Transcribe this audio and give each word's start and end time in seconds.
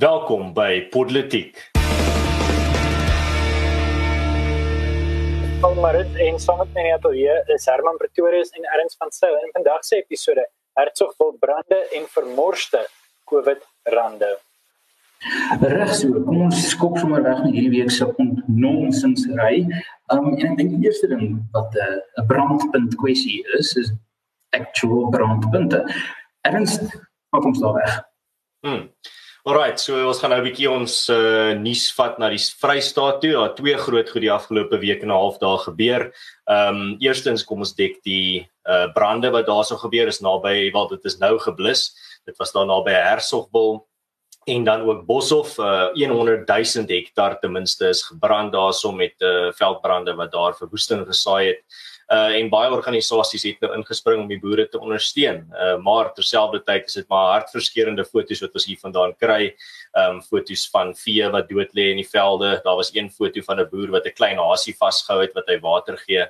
Welkom 0.00 0.54
by 0.56 0.86
Politiek. 0.88 1.58
Almarit 5.60 6.14
en 6.24 6.38
saam 6.40 6.62
met 6.62 6.70
my 6.72 6.84
net 6.86 7.04
hier 7.12 7.50
is 7.52 7.66
Herman 7.68 7.98
Pretorius 8.00 8.54
en 8.56 8.64
Erns 8.78 8.96
van 8.96 9.12
Sail 9.12 9.36
en 9.42 9.52
vandag 9.58 9.84
se 9.84 9.98
episode 10.00 10.46
Hertsog 10.80 11.12
vol 11.20 11.36
brande 11.42 11.82
en 11.98 12.08
vermorste 12.14 12.80
COVID 13.28 13.68
rande. 13.92 14.32
Reg 15.66 15.92
so, 15.98 16.24
kom 16.24 16.46
ons 16.46 16.64
skop 16.72 16.96
sommer 16.96 17.20
weg 17.28 17.44
na 17.44 17.52
hierdie 17.52 17.76
week 17.76 17.92
se 17.92 18.08
ontnonsinsry. 18.08 19.66
Um 20.16 20.32
en 20.32 20.48
ek 20.48 20.58
dink 20.64 20.78
die 20.78 20.88
eerste 20.88 21.12
ding 21.12 21.42
wat 21.52 21.76
'n 21.76 21.84
uh, 21.84 22.24
'n 22.24 22.28
brandpunt 22.32 22.96
kwessie 23.04 23.44
is, 23.60 23.76
is 23.76 23.92
actual 24.56 25.10
brandpunte. 25.12 25.84
Erns, 26.48 26.80
wat 27.28 27.42
kom 27.44 27.52
daar 27.60 27.82
weg? 27.84 28.04
Hmm. 28.64 28.86
Alrite, 29.48 29.80
so 29.80 29.96
ons 30.04 30.18
gaan 30.20 30.34
nou 30.34 30.40
'n 30.42 30.44
bietjie 30.44 30.68
ons 30.68 30.94
uh, 31.08 31.56
nuus 31.56 31.86
vat 31.96 32.18
na 32.20 32.28
die 32.28 32.36
Vrystaat 32.60 33.22
toe. 33.22 33.32
Daar 33.32 33.54
twee 33.56 33.76
groot 33.80 34.10
goed 34.12 34.20
die 34.20 34.32
afgelope 34.32 34.76
week 34.82 35.00
en 35.00 35.08
'n 35.08 35.16
half 35.16 35.38
daar 35.40 35.58
gebeur. 35.64 36.12
Ehm 36.44 36.76
um, 36.76 36.96
eerstens 37.00 37.44
kom 37.44 37.64
ons 37.64 37.72
dek 37.72 38.02
die 38.04 38.44
uh, 38.68 38.92
brande 38.92 39.30
wat 39.30 39.46
daarso 39.46 39.80
gebeur 39.80 40.08
is 40.08 40.20
naby 40.20 40.70
waar 40.72 40.88
dit 40.88 41.04
is 41.04 41.16
nou 41.18 41.38
geblus. 41.38 41.96
Dit 42.26 42.36
was 42.36 42.52
daar 42.52 42.66
naby 42.66 42.92
Hersogbul 42.92 43.88
en 44.46 44.64
dan 44.64 44.82
ook 44.82 45.06
Boshoff 45.06 45.58
uh, 45.58 45.88
100 45.94 46.46
000 46.46 46.84
hektaar 46.86 47.40
ten 47.40 47.52
minste 47.52 47.88
is 47.88 48.02
gebrand 48.02 48.52
daarso 48.52 48.92
met 48.92 49.14
uh, 49.20 49.52
veldbrande 49.52 50.14
wat 50.16 50.32
daar 50.32 50.54
verwoesting 50.54 51.06
gesaai 51.06 51.46
het 51.46 51.64
uh 52.10 52.32
en 52.34 52.48
baie 52.50 52.70
organisasies 52.74 53.44
het 53.46 53.60
nou 53.62 53.70
ingespring 53.76 54.24
om 54.24 54.30
die 54.30 54.40
boere 54.42 54.66
te 54.68 54.80
ondersteun. 54.82 55.44
Uh 55.54 55.76
maar 55.84 56.10
terselfdertyd 56.14 56.88
is 56.90 56.98
dit 56.98 57.08
maar 57.08 57.36
hartverskeurende 57.36 58.04
foto's 58.04 58.42
wat 58.42 58.56
ons 58.58 58.66
hier 58.66 58.80
vandaan 58.80 59.14
kry. 59.22 59.52
Um 59.94 60.18
foto's 60.22 60.66
van 60.72 60.90
vee 60.98 61.28
wat 61.30 61.48
dood 61.50 61.70
lê 61.78 61.90
in 61.92 62.02
die 62.02 62.08
velde. 62.08 62.56
Daar 62.64 62.80
was 62.80 62.90
een 62.94 63.10
foto 63.10 63.42
van 63.46 63.60
'n 63.60 63.68
boer 63.70 63.94
wat 63.94 64.06
'n 64.06 64.18
klein 64.18 64.38
hasie 64.38 64.74
vasgehou 64.74 65.20
het 65.22 65.34
wat 65.34 65.46
hy 65.46 65.60
water 65.60 65.96
gee. 65.98 66.26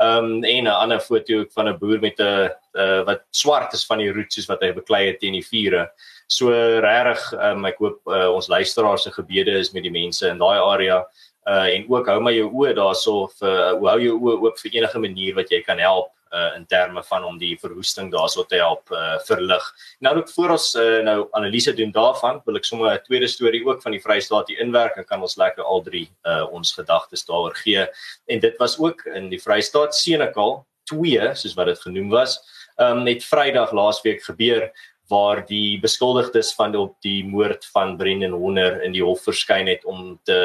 Um 0.00 0.42
en 0.44 0.64
'n 0.64 0.66
ander 0.66 1.00
foto 1.00 1.44
van 1.54 1.68
'n 1.68 1.78
boer 1.78 2.00
met 2.00 2.18
'n 2.18 2.50
uh, 2.74 3.02
wat 3.04 3.22
swart 3.30 3.72
is 3.72 3.86
van 3.86 3.98
die 3.98 4.12
roet 4.12 4.32
soos 4.32 4.48
wat 4.48 4.62
hy 4.62 4.72
beklei 4.72 5.06
het 5.06 5.20
teen 5.20 5.32
die 5.32 5.46
vure. 5.46 5.90
So 6.26 6.50
regtig 6.80 7.32
um 7.38 7.64
ek 7.66 7.78
hoop 7.78 8.00
uh, 8.06 8.30
ons 8.34 8.48
luisteraars 8.48 9.02
se 9.02 9.10
gebede 9.10 9.52
is 9.58 9.72
met 9.72 9.82
die 9.82 9.92
mense 9.92 10.28
in 10.28 10.38
daai 10.38 10.58
area 10.58 11.06
uh 11.48 11.68
en 11.74 11.86
ook 11.88 12.06
hou 12.06 12.20
my 12.20 12.32
jou 12.36 12.48
oë 12.52 12.74
daarso 12.76 13.28
vir 13.40 13.58
uh, 13.72 13.90
hou 13.90 14.00
jou 14.00 14.16
oë 14.18 14.40
oop 14.44 14.58
vir 14.58 14.74
enige 14.80 14.98
manier 14.98 15.34
wat 15.34 15.50
jy 15.50 15.62
kan 15.64 15.78
help 15.78 16.12
uh 16.30 16.54
in 16.56 16.66
terme 16.66 17.02
van 17.02 17.24
om 17.24 17.38
die 17.38 17.56
verwoesting 17.58 18.10
daarso 18.12 18.44
te 18.44 18.60
help 18.60 18.90
uh 18.94 19.18
verlig. 19.26 19.64
Nou 20.00 20.16
ook 20.18 20.30
voor 20.30 20.54
ons 20.56 20.74
uh, 20.74 21.00
nou 21.02 21.28
analise 21.32 21.74
doen 21.74 21.90
daarvan, 21.90 22.40
wil 22.44 22.56
ek 22.56 22.64
sommer 22.64 22.94
'n 22.94 23.04
tweede 23.06 23.28
storie 23.28 23.64
ook 23.66 23.82
van 23.82 23.92
die 23.92 24.02
Vrystaat 24.02 24.48
hier 24.48 24.60
inwerk 24.60 24.96
en 24.96 25.04
kan 25.04 25.22
ons 25.22 25.36
lekker 25.36 25.64
al 25.64 25.82
drie 25.82 26.08
uh 26.24 26.46
ons 26.52 26.72
gedagtes 26.72 27.24
daaroor 27.24 27.54
gee. 27.54 27.86
En 28.26 28.40
dit 28.40 28.56
was 28.58 28.78
ook 28.78 29.04
in 29.06 29.28
die 29.28 29.40
Vrystaat 29.40 29.94
Senekal 29.94 30.64
2 30.84 31.34
soos 31.34 31.54
wat 31.54 31.66
dit 31.66 31.80
genoem 31.80 32.10
was. 32.10 32.38
Um 32.78 33.02
net 33.04 33.24
Vrydag 33.24 33.72
laasweek 33.72 34.22
gebeur 34.22 34.70
waar 35.10 35.42
die 35.46 35.80
beskuldigdes 35.82 36.54
van 36.54 36.76
op 36.78 36.94
die 37.04 37.24
moord 37.26 37.66
van 37.74 37.96
Brendan 37.98 38.36
Horner 38.38 38.80
in 38.86 38.94
die 38.94 39.04
hof 39.04 39.24
verskyn 39.26 39.68
het 39.70 39.84
om 39.84 40.14
te 40.24 40.38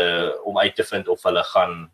om 0.44 0.58
uit 0.60 0.76
te 0.76 0.84
vind 0.84 1.08
of 1.08 1.24
hulle 1.24 1.44
gaan 1.54 1.86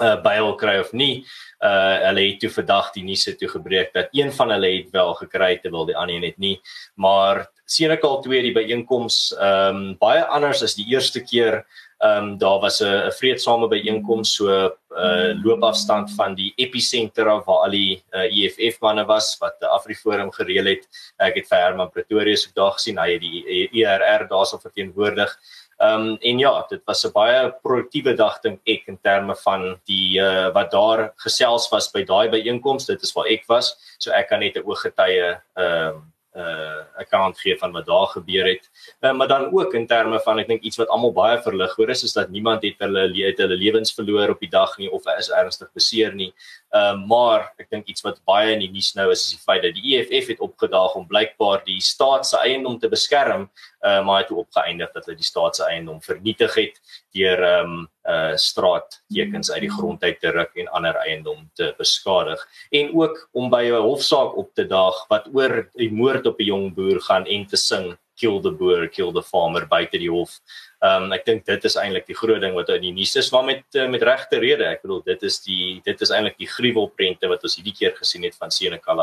uh, 0.00 0.16
bail 0.22 0.54
kry 0.58 0.78
of 0.82 0.92
nie. 0.92 1.24
Uh 1.64 1.98
hulle 2.06 2.26
het 2.28 2.40
toe 2.42 2.50
vandag 2.52 2.92
die 2.94 3.04
nuus 3.06 3.24
toe 3.24 3.48
gebreek 3.48 3.92
dat 3.94 4.12
een 4.12 4.32
van 4.32 4.50
hulle 4.54 4.70
het 4.76 4.90
wel 4.94 5.14
gekry 5.20 5.56
terwyl 5.62 5.86
die 5.86 5.96
ander 5.96 6.16
een 6.16 6.28
het 6.28 6.38
nie. 6.38 6.60
Maar 6.94 7.46
Senekal 7.64 8.20
2 8.22 8.42
die 8.42 8.54
byeenkoms 8.54 9.34
ehm 9.38 9.76
um, 9.76 9.96
baie 9.98 10.24
anders 10.24 10.62
as 10.62 10.76
die 10.76 10.86
eerste 10.92 11.22
keer 11.24 11.64
Ehm 12.04 12.24
um, 12.24 12.38
daar 12.38 12.58
was 12.60 12.80
'n 12.82 13.10
vreedsame 13.10 13.68
byeenkoms 13.68 14.34
so 14.34 14.44
'n 14.48 14.72
uh, 14.90 15.44
loopafstand 15.44 16.10
van 16.14 16.34
die 16.34 16.52
episenter 16.56 17.28
af 17.28 17.44
waar 17.44 17.64
al 17.64 17.70
die 17.70 18.04
uh, 18.10 18.28
EFF 18.38 18.80
manne 18.80 19.04
was 19.04 19.36
wat 19.40 19.54
die 19.60 19.68
Afriforum 19.68 20.30
gereël 20.32 20.66
het. 20.66 20.84
Ek 21.16 21.34
het 21.34 21.48
vir 21.48 21.58
Herman 21.58 21.90
Pretorius 21.90 22.46
op 22.46 22.54
daag 22.54 22.74
gesien 22.74 22.98
hy 22.98 23.12
het 23.12 23.20
die 23.20 23.68
ERR 23.72 24.28
daarso 24.28 24.58
verteenwoordig. 24.58 25.32
Ehm 25.78 26.00
um, 26.00 26.16
en 26.20 26.38
ja, 26.38 26.66
dit 26.68 26.82
was 26.84 27.04
'n 27.06 27.12
baie 27.12 27.54
produktiewe 27.62 28.14
dag 28.14 28.40
dink 28.40 28.60
ek 28.66 28.82
in 28.86 28.98
terme 29.02 29.34
van 29.36 29.80
die 29.86 30.20
uh, 30.20 30.52
wat 30.52 30.70
daar 30.70 31.12
gesels 31.16 31.70
was 31.70 31.90
by 31.90 32.04
daai 32.04 32.28
byeenkoms. 32.28 32.86
Dit 32.86 33.02
is 33.02 33.12
waar 33.12 33.26
ek 33.26 33.44
was, 33.48 33.76
so 33.98 34.10
ek 34.10 34.28
kan 34.28 34.40
net 34.40 34.56
'n 34.56 34.66
ooggetuie 34.66 35.40
ehm 35.56 35.88
um, 35.88 36.13
uh 36.34 36.82
account 36.98 37.38
gee 37.38 37.56
van 37.58 37.72
wat 37.72 37.86
daar 37.86 38.06
gebeur 38.06 38.46
het. 38.46 38.70
Uh, 39.00 39.12
maar 39.12 39.28
dan 39.28 39.52
ook 39.52 39.74
in 39.74 39.86
terme 39.86 40.20
van 40.20 40.38
ek 40.38 40.48
dink 40.48 40.62
iets 40.62 40.76
wat 40.76 40.88
almal 40.88 41.12
baie 41.12 41.38
verlig 41.42 41.76
hoor 41.76 41.90
is 41.94 42.02
is 42.02 42.12
dat 42.12 42.28
niemand 42.28 42.62
het 42.62 42.78
hulle 42.78 43.06
het 43.14 43.38
hulle 43.38 43.56
lewens 43.56 43.94
verloor 43.94 44.34
op 44.34 44.40
die 44.40 44.50
dag 44.50 44.76
nie 44.78 44.90
of 44.90 45.06
is 45.18 45.30
ernstig 45.30 45.70
beseer 45.72 46.14
nie. 46.14 46.32
Uh 46.74 46.96
maar 47.06 47.52
ek 47.62 47.68
dink 47.70 47.86
iets 47.86 48.02
wat 48.02 48.16
baie 48.26 48.50
in 48.54 48.62
die 48.64 48.70
nuus 48.72 48.94
nou 48.98 49.06
is 49.12 49.20
is 49.22 49.36
die 49.36 49.42
feit 49.42 49.62
dat 49.62 49.76
die 49.76 49.94
EFF 49.94 50.32
het 50.32 50.40
opgedaag 50.42 50.96
om 50.98 51.06
blykbaar 51.06 51.62
die 51.68 51.78
staat 51.80 52.26
se 52.26 52.40
eiendom 52.42 52.80
te 52.82 52.90
beskerm, 52.90 53.46
uh 53.86 54.00
maar 54.02 54.24
het 54.24 54.32
opgeëindig 54.34 54.90
dat 54.92 55.06
hulle 55.06 55.20
die 55.20 55.28
staat 55.28 55.56
se 55.56 55.68
eiendom 55.68 56.00
vernietig 56.02 56.54
het 56.58 56.80
deur 57.14 57.44
um 57.60 57.76
uh 58.10 58.34
straattekens 58.34 59.52
uit 59.52 59.62
die 59.68 59.70
grond 59.70 60.02
uit 60.02 60.18
te 60.20 60.34
ruk 60.34 60.58
en 60.58 60.72
ander 60.80 60.98
eiendom 61.06 61.46
te 61.54 61.70
beskadig 61.78 62.42
en 62.70 62.90
ook 62.94 63.28
om 63.32 63.50
by 63.50 63.64
'n 63.70 63.86
hofsaak 63.86 64.34
op 64.36 64.50
te 64.54 64.66
daag 64.66 64.98
wat 65.08 65.30
oor 65.32 65.68
die 65.74 65.92
moord 65.92 66.26
op 66.26 66.40
'n 66.40 66.50
jong 66.50 66.74
boer 66.74 67.00
gaan 67.00 67.26
en 67.26 67.46
te 67.46 67.56
sing 67.56 67.94
kill 68.16 68.40
the 68.40 68.50
boer 68.50 68.88
kill 68.88 69.12
the 69.12 69.22
farmer 69.22 69.66
buite 69.66 69.98
die 69.98 70.10
hof. 70.10 70.40
Ehm 70.84 71.06
um, 71.06 71.12
ek 71.16 71.22
dink 71.24 71.46
dit 71.48 71.64
is 71.64 71.76
eintlik 71.80 72.04
die 72.10 72.16
groot 72.18 72.42
ding 72.42 72.52
wat 72.58 72.68
in 72.74 72.82
die 72.84 72.92
nuus 72.92 73.14
is 73.16 73.30
maar 73.32 73.44
met 73.46 73.78
uh, 73.80 73.86
met 73.88 74.02
regte 74.04 74.40
rede. 74.42 74.66
Ek 74.68 74.82
bedoel 74.82 75.00
dit 75.06 75.22
is 75.30 75.38
die 75.46 75.80
dit 75.86 76.02
is 76.06 76.12
eintlik 76.12 76.36
die 76.42 76.48
gruwelprente 76.50 77.30
wat 77.30 77.46
ons 77.46 77.56
hierdie 77.56 77.72
keer 77.78 77.94
gesien 77.96 78.26
het 78.26 78.36
van 78.36 78.52
Senekal. 78.52 79.00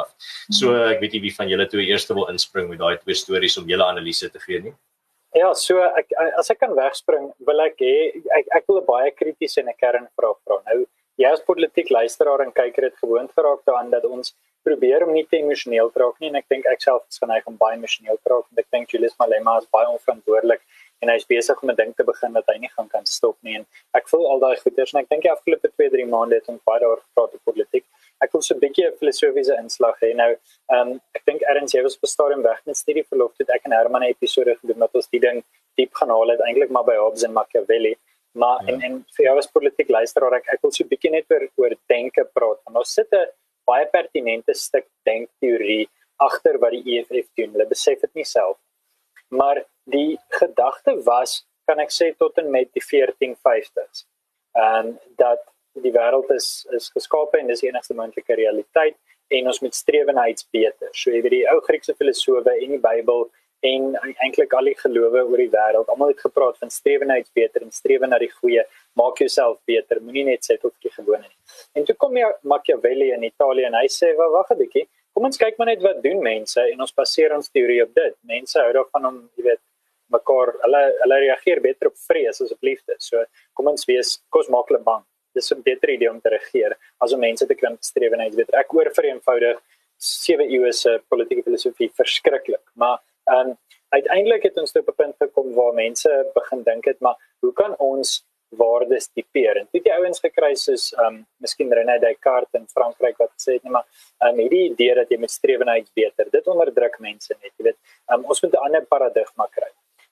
So 0.53 0.75
ek 0.91 1.01
weet 1.01 1.17
nie 1.17 1.23
wie 1.25 1.33
van 1.39 1.49
julle 1.49 1.65
twee 1.71 1.87
eerste 1.89 2.13
wil 2.13 2.29
inspring 2.33 2.69
met 2.69 2.83
daai 2.83 2.99
twee 3.01 3.17
stories 3.17 3.57
om 3.57 3.69
julle 3.71 3.87
analise 3.87 4.29
te 4.29 4.43
gee 4.43 4.61
nie. 4.67 4.75
Ja, 5.33 5.53
so 5.55 5.81
ek 5.81 6.13
as 6.37 6.51
ek 6.53 6.59
kan 6.61 6.75
wegspring, 6.75 7.31
wil 7.47 7.65
ek 7.65 7.81
hê 7.81 7.95
ek 8.37 8.53
ek 8.59 8.69
wil 8.69 8.81
'n 8.81 8.85
baie 8.85 9.11
kritiese 9.15 9.61
en 9.63 9.69
'n 9.73 9.81
kernvraag 9.81 10.37
vra. 10.45 10.61
Nou, 10.69 10.85
jy 11.17 11.31
as 11.31 11.41
politiek 11.41 11.89
luisteraar 11.89 12.45
en 12.45 12.51
kyker 12.51 12.83
het 12.89 12.97
gewoond 13.01 13.31
geraak 13.31 13.65
daaraan 13.65 13.89
dat 13.89 14.05
ons 14.05 14.35
probeer 14.63 15.07
om 15.07 15.13
nie 15.13 15.25
te 15.25 15.37
emosioneel 15.37 15.89
te 15.89 15.99
raak 15.99 16.19
nie 16.21 16.29
en 16.29 16.35
ek 16.35 16.49
dink 16.49 16.65
ek 16.69 16.81
self 16.81 17.01
is 17.09 17.17
geneig 17.17 17.47
om 17.47 17.57
baie 17.57 17.77
emosioneel 17.77 18.19
te 18.21 18.29
raak. 18.29 18.45
Ek 18.57 18.69
dink 18.71 18.93
Julius 18.93 19.17
Malema 19.17 19.57
is 19.57 19.69
baie 19.73 19.87
onverantwoordelik 19.87 20.61
en 21.01 21.09
hy's 21.09 21.25
besig 21.25 21.63
om 21.63 21.69
'n 21.69 21.75
ding 21.75 21.95
te 21.95 22.03
begin 22.03 22.33
wat 22.33 22.47
hy 22.47 22.57
nie 22.57 22.73
gaan 22.75 22.89
kan 22.89 23.05
stop 23.05 23.37
nie 23.41 23.55
en 23.59 23.65
ek 23.93 24.09
voel 24.09 24.27
al 24.31 24.39
daai 24.39 24.57
goeters 24.63 24.93
en 24.93 25.01
ek 25.01 25.09
dink 25.09 25.23
die 25.23 25.31
afgelope 25.31 25.67
2-3 25.77 26.07
maande 26.15 26.35
het 26.35 26.49
ons 26.49 26.61
baie 26.65 26.79
daaroor 26.79 27.01
gepraat 27.01 27.33
oor 27.33 27.43
politiek 27.53 27.85
ek 28.23 28.33
wil 28.35 28.43
so 28.45 28.53
'n 28.55 28.61
bietjie 28.61 28.85
'n 28.87 28.97
filosofiese 28.99 29.55
inslag 29.63 29.97
hê. 30.03 30.13
Nou, 30.21 30.31
ehm 30.73 30.91
um, 30.91 31.01
ek 31.17 31.23
dink 31.29 31.41
Erns 31.51 31.73
jy 31.75 31.81
was 31.83 31.97
op 31.97 32.03
'n 32.05 32.13
stadium 32.15 32.43
weg 32.43 32.59
met 32.65 32.77
studie 32.77 33.05
verlof 33.11 33.33
het 33.41 33.49
ek 33.49 33.65
en 33.65 33.73
Herman 33.77 34.03
'n 34.03 34.13
episode 34.13 34.55
gedoen 34.61 34.79
wat 34.85 34.95
ons 34.99 35.09
die 35.15 35.23
ding 35.27 35.43
diep 35.77 35.93
gaan 35.99 36.09
haal 36.09 36.33
het 36.33 36.41
eintlik 36.47 36.69
maar 36.69 36.85
by 36.91 36.97
Hobbes 37.03 37.23
en 37.23 37.33
Machiavelli. 37.33 37.95
Maar 38.41 38.57
ja. 38.61 38.67
en 38.73 38.81
en 38.87 38.93
vir 39.15 39.25
jou 39.25 39.37
as 39.37 39.51
politiek 39.57 39.89
luisteraar 39.89 40.33
ek 40.39 40.47
ek 40.53 40.61
wil 40.61 40.71
so 40.71 40.83
'n 40.83 40.91
bietjie 40.93 41.11
net 41.11 41.25
oor 41.31 41.43
oor 41.57 41.73
denke 41.87 42.23
praat. 42.35 42.59
Want 42.65 42.77
ons 42.77 42.93
sit 42.93 43.11
'n 43.11 43.27
baie 43.65 43.85
pertinente 43.85 44.53
stuk 44.53 44.87
denkteorie 45.03 45.89
agter 46.17 46.59
wat 46.59 46.71
die 46.71 46.85
EFF 46.93 47.27
doen. 47.35 47.51
Hulle 47.53 47.65
besef 47.65 47.99
dit 48.01 48.13
nie 48.13 48.25
self. 48.25 48.57
Maar 49.29 49.65
die 49.93 50.19
gedagte 50.39 50.97
was 51.05 51.41
kan 51.69 51.79
ek 51.83 51.93
sê 51.93 52.11
tot 52.17 52.37
en 52.41 52.49
met 52.51 52.71
die 52.75 52.83
1450s. 52.83 54.05
En 54.59 54.97
dat 55.21 55.43
die 55.79 55.93
wêreld 55.95 56.31
is 56.35 56.67
is 56.77 56.89
geskape 56.95 57.39
en 57.39 57.47
dis 57.47 57.63
die 57.63 57.69
enigste 57.69 57.95
moontlike 57.95 58.35
realiteit 58.35 58.97
en 59.31 59.47
ons 59.47 59.61
moet 59.63 59.75
streef 59.75 60.09
na 60.11 60.27
iets 60.27 60.47
beter. 60.51 60.89
So 60.91 61.13
jy 61.13 61.21
weet 61.23 61.37
die 61.37 61.45
ou 61.51 61.61
Griekse 61.67 61.95
filosowe 61.95 62.57
en 62.57 62.75
die 62.75 62.81
Bybel 62.83 63.29
en 63.61 63.91
eintlik 64.25 64.53
al 64.57 64.71
die 64.71 64.77
gelowe 64.77 65.21
oor 65.21 65.37
die 65.37 65.51
wêreld, 65.53 65.89
almal 65.93 66.11
het 66.11 66.23
gepraat 66.25 66.57
van 66.57 66.71
streef 66.73 67.03
na 67.05 67.19
iets 67.21 67.31
beter 67.37 67.61
en 67.61 67.71
streef 67.71 68.01
na 68.09 68.17
die 68.19 68.31
goeie, 68.33 68.63
maak 68.97 69.21
jouself 69.21 69.59
beter, 69.69 70.01
moenie 70.01 70.25
net 70.31 70.47
sê 70.47 70.57
tot 70.61 70.73
jy 70.81 70.89
gewone 70.95 71.27
nie. 71.27 71.37
En 71.77 71.85
toe 71.85 71.95
kom 72.01 72.17
jy 72.17 72.31
Machiavelli 72.49 73.11
in 73.13 73.27
Italië 73.29 73.69
en 73.69 73.77
hy 73.77 73.85
sê, 73.85 74.15
"Wag 74.17 74.51
'n 74.51 74.57
bietjie, 74.63 74.87
kom 75.13 75.25
ons 75.25 75.37
kyk 75.37 75.59
maar 75.59 75.67
net 75.67 75.81
wat 75.81 76.01
doen 76.03 76.21
mense 76.23 76.59
en 76.59 76.81
ons 76.81 76.93
baseer 76.93 77.35
ons 77.35 77.49
teorie 77.49 77.83
op 77.83 77.93
dit. 77.93 78.15
Mense 78.23 78.59
hou 78.59 78.71
daarvan 78.73 79.05
om, 79.05 79.29
jy 79.37 79.43
weet, 79.43 79.59
mekaar 80.11 80.53
hulle 80.63 80.83
hulle 81.03 81.19
reageer 81.25 81.61
beter 81.61 81.91
op 81.91 81.97
vrees 82.07 82.41
as 82.41 82.51
op 82.51 82.69
liefde. 82.69 82.95
So 82.99 83.23
kom 83.53 83.67
ons 83.73 83.87
wees 83.89 84.19
kos 84.29 84.49
maak 84.49 84.71
hulle 84.71 84.83
bang. 84.83 85.03
Dis 85.35 85.51
'n 85.51 85.61
beter 85.63 85.89
idee 85.89 86.09
om 86.11 86.21
te 86.21 86.29
regeer 86.29 86.77
as 86.99 87.13
om 87.13 87.19
mense 87.19 87.45
te 87.47 87.55
krimp 87.55 87.83
streef 87.83 88.11
en 88.13 88.35
weet 88.35 88.53
ek 88.53 88.73
oor 88.73 88.89
vir 88.97 89.05
eenvoudig 89.11 89.61
sewe 90.01 90.47
eeue 90.49 90.71
se 90.73 90.99
politieke 91.09 91.43
filosofie 91.45 91.91
verskriklik 91.99 92.63
maar 92.73 92.97
um, 93.35 93.53
uiteindelik 93.93 94.43
het 94.47 94.57
ons 94.57 94.73
op 94.75 94.89
'n 94.89 94.97
punt 95.01 95.15
gekom 95.23 95.53
waar 95.53 95.73
mense 95.73 96.09
begin 96.33 96.63
dink 96.63 96.85
het 96.85 96.99
maar 96.99 97.17
hoe 97.41 97.53
kan 97.53 97.75
ons 97.77 98.25
waardes 98.51 99.07
tipeer 99.15 99.57
en 99.61 99.67
dit 99.71 99.83
die 99.83 99.93
ouens 99.93 100.19
gekry 100.19 100.55
soos 100.55 100.91
um 101.05 101.21
miskien 101.43 101.71
René 101.71 101.99
Descartes 101.99 102.59
in 102.59 102.67
Frankryk 102.67 103.17
wat 103.23 103.31
sê 103.45 103.53
net 103.59 103.71
maar 103.75 103.85
um 104.27 104.41
hierdie 104.43 104.65
idee 104.71 104.95
dat 104.95 105.11
jy 105.11 105.17
met 105.17 105.31
iets 105.77 105.91
beter 105.95 106.25
dit 106.31 106.47
onderdruk 106.47 106.99
mense 106.99 107.33
net. 107.41 107.53
Jy 107.57 107.63
weet 107.69 107.79
um, 108.13 108.25
ons 108.25 108.41
moet 108.43 108.53
'n 108.53 108.65
ander 108.65 108.85
paradigma 108.85 109.47
kry 109.47 109.71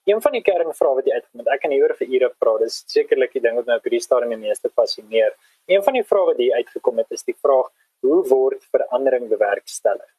een 0.10 0.22
van 0.26 0.36
die 0.38 0.42
kernvrae 0.42 0.96
wat 1.00 1.10
jy 1.10 1.18
uitkom 1.18 1.42
met 1.42 1.52
ek 1.54 1.62
kan 1.64 1.74
hieroor 1.76 1.96
vir 2.00 2.14
ure 2.18 2.30
praat 2.44 2.64
dis 2.66 2.84
sekerlik 2.94 3.34
die 3.38 3.44
ding 3.46 3.58
wat 3.60 3.68
my 3.70 3.80
op 3.80 3.90
hierdie 3.90 4.06
stadium 4.06 4.36
die 4.36 4.48
meeste 4.48 4.70
fascineer. 4.70 5.36
Een 5.68 5.84
van 5.86 5.98
die 6.00 6.06
vrae 6.12 6.30
wat 6.32 6.40
hier 6.42 6.56
uitgekom 6.62 7.04
het 7.04 7.18
is 7.18 7.28
die 7.28 7.38
vraag 7.38 7.70
hoe 8.06 8.22
word 8.30 8.64
verandering 8.76 9.28
bewerkstellig? 9.30 10.10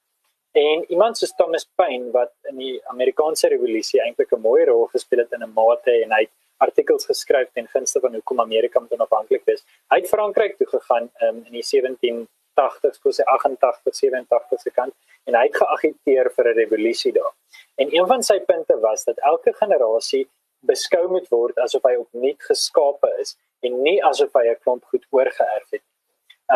En 0.52 0.84
iemand 0.90 1.18
soos 1.18 1.32
Thomas 1.38 1.66
Paine 1.78 2.10
wat 2.14 2.32
in 2.50 2.58
die 2.58 2.76
Amerikaanse 2.90 3.48
revolusie 3.52 4.00
eintlik 4.02 4.32
'n 4.32 4.40
mooi 4.40 4.64
rol 4.64 4.86
gespeel 4.94 5.22
het 5.22 5.32
in 5.32 5.42
'n 5.42 5.52
mate 5.54 5.92
en 6.04 6.12
hy 6.12 6.22
het 6.26 6.34
artikels 6.58 7.06
geskryf 7.06 7.48
ten 7.54 7.68
gunste 7.74 8.00
van 8.00 8.14
hoekom 8.14 8.40
Amerika 8.40 8.80
moet 8.80 8.92
onafhanklik 8.92 9.44
wees 9.44 9.64
hy 9.92 10.00
het 10.00 10.08
Frankryk 10.08 10.56
toe 10.58 10.66
gegaan 10.66 11.10
um, 11.26 11.42
in 11.46 11.52
die 11.52 11.64
1780s 11.64 13.00
kos 13.02 13.20
hy 13.22 13.24
88 13.24 13.94
87 14.02 14.60
se 14.60 14.70
kant 14.70 14.94
en 15.28 15.34
hy 15.34 15.44
het 15.48 15.56
geagiteer 15.56 16.30
vir 16.36 16.44
'n 16.48 16.58
revolusie 16.62 17.12
daar 17.12 17.34
En 17.80 17.88
een 17.96 18.06
van 18.06 18.22
sy 18.22 18.40
punte 18.40 18.78
was 18.80 19.04
dat 19.04 19.18
elke 19.18 19.52
generasie 19.52 20.28
beskou 20.68 21.06
moet 21.08 21.28
word 21.32 21.58
asof 21.64 21.86
hy 21.88 21.94
opnuut 21.96 22.42
geskape 22.44 23.08
is 23.22 23.36
en 23.64 23.78
nie 23.86 23.98
asof 24.04 24.34
hy 24.36 24.48
'n 24.50 24.58
klomp 24.64 24.84
goed 24.92 25.06
oorgeerf 25.10 25.70
het. 25.76 25.84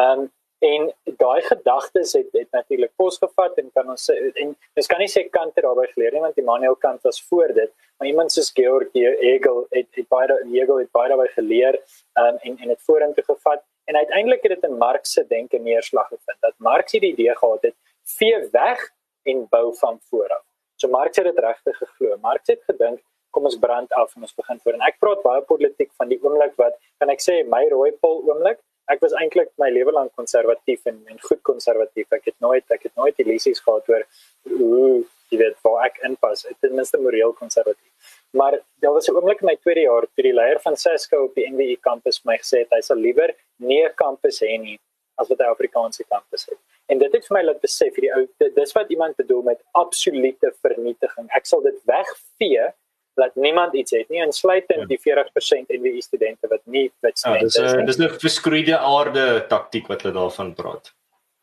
Um 0.04 0.32
en 0.64 0.92
daai 1.20 1.42
gedagtes 1.42 2.12
het 2.12 2.28
het 2.32 2.50
natuurlik 2.52 2.92
posgevat 2.96 3.58
en 3.60 3.70
kan 3.74 3.88
ons 3.90 4.08
en 4.08 4.56
ons 4.76 4.86
kan 4.86 4.98
nie 4.98 5.08
sê 5.14 5.24
Kant 5.30 5.54
het 5.54 5.64
daarby 5.64 5.86
geleer 5.92 6.12
nie 6.12 6.20
want 6.20 6.38
Immanuel 6.38 6.76
Kant 6.76 7.02
was 7.02 7.22
voor 7.22 7.52
dit, 7.52 7.72
maar 7.98 8.08
iemand 8.08 8.32
soos 8.32 8.50
Georg 8.50 8.92
Hegel 8.92 9.66
het 9.70 9.88
het 9.90 10.08
baie 10.08 10.38
Hegel 10.52 10.78
het 10.78 10.90
baie 10.92 11.08
daarby 11.08 11.28
geleer 11.34 11.80
um 12.20 12.36
en 12.36 12.58
en 12.58 12.68
dit 12.68 12.82
vorentoe 12.82 13.24
gevat 13.24 13.64
en 13.84 13.96
uiteindelik 13.96 14.42
het 14.42 14.54
dit 14.60 14.70
in 14.70 14.78
Marx 14.78 15.12
se 15.12 15.26
denke 15.26 15.58
neerslag 15.58 16.08
gevind 16.08 16.40
dat 16.40 16.54
Marx 16.56 16.92
die 16.92 17.12
idee 17.12 17.36
gehad 17.36 17.62
het 17.62 17.76
vee 18.04 18.48
weg 18.52 18.90
en 19.24 19.46
bou 19.50 19.74
van 19.76 19.98
voor 20.10 20.28
af. 20.28 20.44
So 20.76 20.88
Marx 20.88 21.16
het 21.16 21.26
dit 21.26 21.38
regtig 21.38 21.76
geglo. 21.78 22.16
Marx 22.20 22.46
het 22.46 22.62
gedink 22.66 23.00
kom 23.30 23.44
ons 23.44 23.58
brand 23.58 23.92
af 23.92 24.14
en 24.14 24.22
ons 24.22 24.34
begin 24.34 24.60
voor. 24.62 24.76
En 24.76 24.84
ek 24.86 25.00
praat 25.02 25.22
baie 25.22 25.42
politiek 25.42 25.90
van 25.98 26.08
die 26.08 26.20
oomblik 26.22 26.54
wat 26.60 26.76
kan 27.02 27.10
ek 27.10 27.22
sê 27.24 27.40
my 27.48 27.64
rooi 27.72 27.90
pol 28.04 28.22
oomblik 28.28 28.60
ek 28.92 29.00
was 29.00 29.14
eintlik 29.16 29.48
my 29.60 29.70
lewe 29.72 29.94
lank 29.96 30.12
konservatief 30.18 30.84
en 30.90 31.00
en 31.10 31.20
goed 31.28 31.40
konservatief. 31.48 32.06
Ek 32.12 32.28
het 32.30 32.36
nooit 32.44 32.76
ek 32.76 32.88
het 32.88 32.94
nooit 33.00 33.20
illusies 33.24 33.62
gehad 33.64 33.88
oor 33.92 34.04
hoe 34.50 35.04
jy 35.32 35.40
weet 35.40 35.56
waar 35.64 35.86
ek 35.88 36.02
inpas. 36.08 36.44
Ek 36.50 36.60
ten 36.60 36.76
minste 36.76 37.00
moreel 37.00 37.32
konservatief. 37.38 38.12
Maar 38.36 38.58
daar 38.82 38.92
was 38.92 39.08
'n 39.08 39.16
oomblik 39.16 39.40
in 39.40 39.46
my 39.46 39.56
tweede 39.56 39.86
jaar 39.88 40.06
toe 40.06 40.24
die 40.28 40.36
leier 40.40 40.60
van 40.60 40.76
Sesco 40.76 41.24
op 41.24 41.34
die 41.34 41.48
NWI 41.48 41.76
kampus 41.80 42.24
my 42.24 42.36
gesê 42.36 42.64
het 42.64 42.70
hy 42.70 42.80
sal 42.80 42.96
liewer 42.96 43.34
nie 43.58 43.82
'n 43.84 43.94
kampus 43.94 44.42
hê 44.42 44.60
nie 44.60 44.78
as 45.16 45.28
wat 45.28 45.38
hy 45.38 45.46
Afrikaanse 45.46 46.04
kampus 46.04 46.46
het 46.50 46.58
En 46.92 46.98
dit 47.00 47.12
het 47.16 47.26
vir 47.26 47.36
my 47.38 47.42
laat 47.44 47.60
besef 47.64 47.94
hierdie 47.96 48.12
ou 48.12 48.24
dis 48.38 48.72
wat 48.76 48.90
iemand 48.92 49.16
bedoel 49.16 49.42
met 49.42 49.60
absolute 49.72 50.50
vernietiging. 50.60 51.28
Ek 51.36 51.46
sal 51.48 51.62
dit 51.64 51.78
wegvee 51.88 52.66
dat 53.14 53.36
niemand 53.38 53.74
iets 53.74 53.94
het 53.94 54.10
nie 54.10 54.20
insluitend 54.24 54.84
ja. 54.84 54.90
die 54.90 55.00
40% 55.00 55.70
NWI 55.78 56.02
studente 56.02 56.50
wat 56.50 56.62
nie 56.64 56.88
wit 57.00 57.14
ja, 57.14 57.20
studente 57.22 57.46
is. 57.46 57.56
Ja, 57.56 57.62
dis 57.62 57.74
'n 57.80 57.86
dis 57.86 57.98
'n 57.98 58.20
verskroeide 58.26 58.78
aarde 58.78 59.46
taktik 59.48 59.86
wat 59.86 60.02
hulle 60.02 60.14
daarvan 60.14 60.54
praat. 60.54 60.92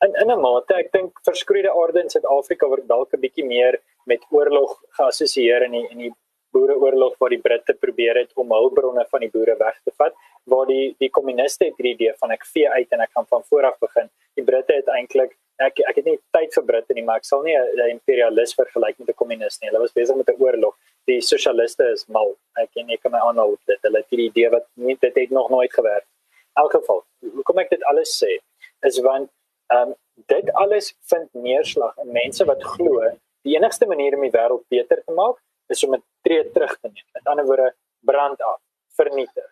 In 0.06 0.14
in 0.22 0.32
'n 0.32 0.42
mate, 0.42 0.74
ek 0.74 0.92
dink 0.92 1.20
verskroeide 1.24 1.72
aarde 1.72 2.02
in 2.02 2.10
Suid-Afrika 2.10 2.68
word 2.68 2.88
dalk 2.88 3.14
'n 3.14 3.22
bietjie 3.22 3.46
meer 3.46 3.80
met 4.06 4.26
oorlog 4.30 4.78
geassosieer 4.98 5.64
in 5.64 5.72
die 5.72 5.88
in 5.90 5.98
die 5.98 6.14
boereoorlog 6.52 7.18
waar 7.20 7.30
die 7.30 7.42
Britte 7.42 7.74
probeer 7.74 8.22
het 8.22 8.32
om 8.36 8.52
hulpbronne 8.52 9.06
van 9.12 9.26
die 9.26 9.32
boere 9.34 9.56
weg 9.60 9.78
te 9.84 9.94
vat 9.98 10.16
waar 10.54 10.68
die 10.68 10.96
die 11.00 11.10
kommuniste 11.10 11.66
het 11.66 11.78
hierdie 11.78 11.96
idee 11.98 12.14
van 12.24 12.32
ek 12.32 12.46
vee 12.54 12.70
uit 12.70 12.92
en 12.92 13.06
ek 13.08 13.14
gaan 13.16 13.30
van 13.30 13.44
voor 13.50 13.72
af 13.72 13.80
begin 13.80 14.10
die 14.36 14.46
Britte 14.46 14.74
het 14.74 14.92
eintlik 14.98 15.38
ek 15.66 15.82
ek 15.90 16.00
het 16.00 16.08
nie 16.08 16.18
tyd 16.36 16.56
vir 16.58 16.66
Britte 16.70 16.96
nie, 16.98 17.04
maar 17.08 17.22
ek 17.22 17.28
sal 17.28 17.44
nie 17.46 17.56
'n 17.56 17.90
imperialis 17.96 18.56
vergelyk 18.60 19.00
met 19.00 19.10
'n 19.10 19.20
kommunis 19.22 19.60
nie. 19.62 19.70
Hulle 19.70 19.84
was 19.84 19.94
besig 19.94 20.16
met 20.16 20.30
'n 20.30 20.42
oorlog. 20.42 20.76
Die 21.08 21.22
sosialiste 21.22 21.86
is 21.92 22.06
mal. 22.08 22.36
Ek 22.58 22.70
ken 22.74 22.90
ek 22.90 23.02
kan 23.02 23.12
my 23.12 23.20
aanhou 23.20 23.58
dit. 23.68 23.80
Hulle 23.82 23.98
het 23.98 24.10
hierdie 24.10 24.30
idee 24.30 24.50
wat 24.50 24.66
nie 24.76 24.98
dit 25.00 25.16
het 25.16 25.30
nog 25.30 25.50
nooit 25.50 25.74
gewerk. 25.74 26.06
In 26.56 26.64
elk 26.64 26.72
geval, 26.72 27.04
hoekom 27.36 27.60
ek 27.60 27.70
dit 27.70 27.84
alles 27.84 28.12
sê 28.24 28.40
is 28.84 29.00
want 29.00 29.30
ehm 29.70 29.90
um, 29.90 29.96
dit 30.28 30.54
alles 30.54 30.96
vind 31.10 31.30
neerslag 31.34 31.98
in 31.98 32.12
mense 32.12 32.46
wat 32.46 32.64
glo 32.64 33.00
die 33.44 33.56
enigste 33.56 33.86
manier 33.86 34.16
om 34.16 34.22
die 34.22 34.38
wêreld 34.38 34.64
beter 34.70 35.04
te 35.06 35.14
maak 35.14 35.38
is 35.72 35.84
om 35.84 35.96
'n 35.96 36.04
tree 36.22 36.52
terug 36.52 36.80
te 36.80 36.90
neem. 36.94 37.08
Met 37.14 37.26
ander 37.26 37.46
woorde, 37.46 37.74
brand 38.00 38.42
af, 38.42 38.60
vernietig. 38.96 39.50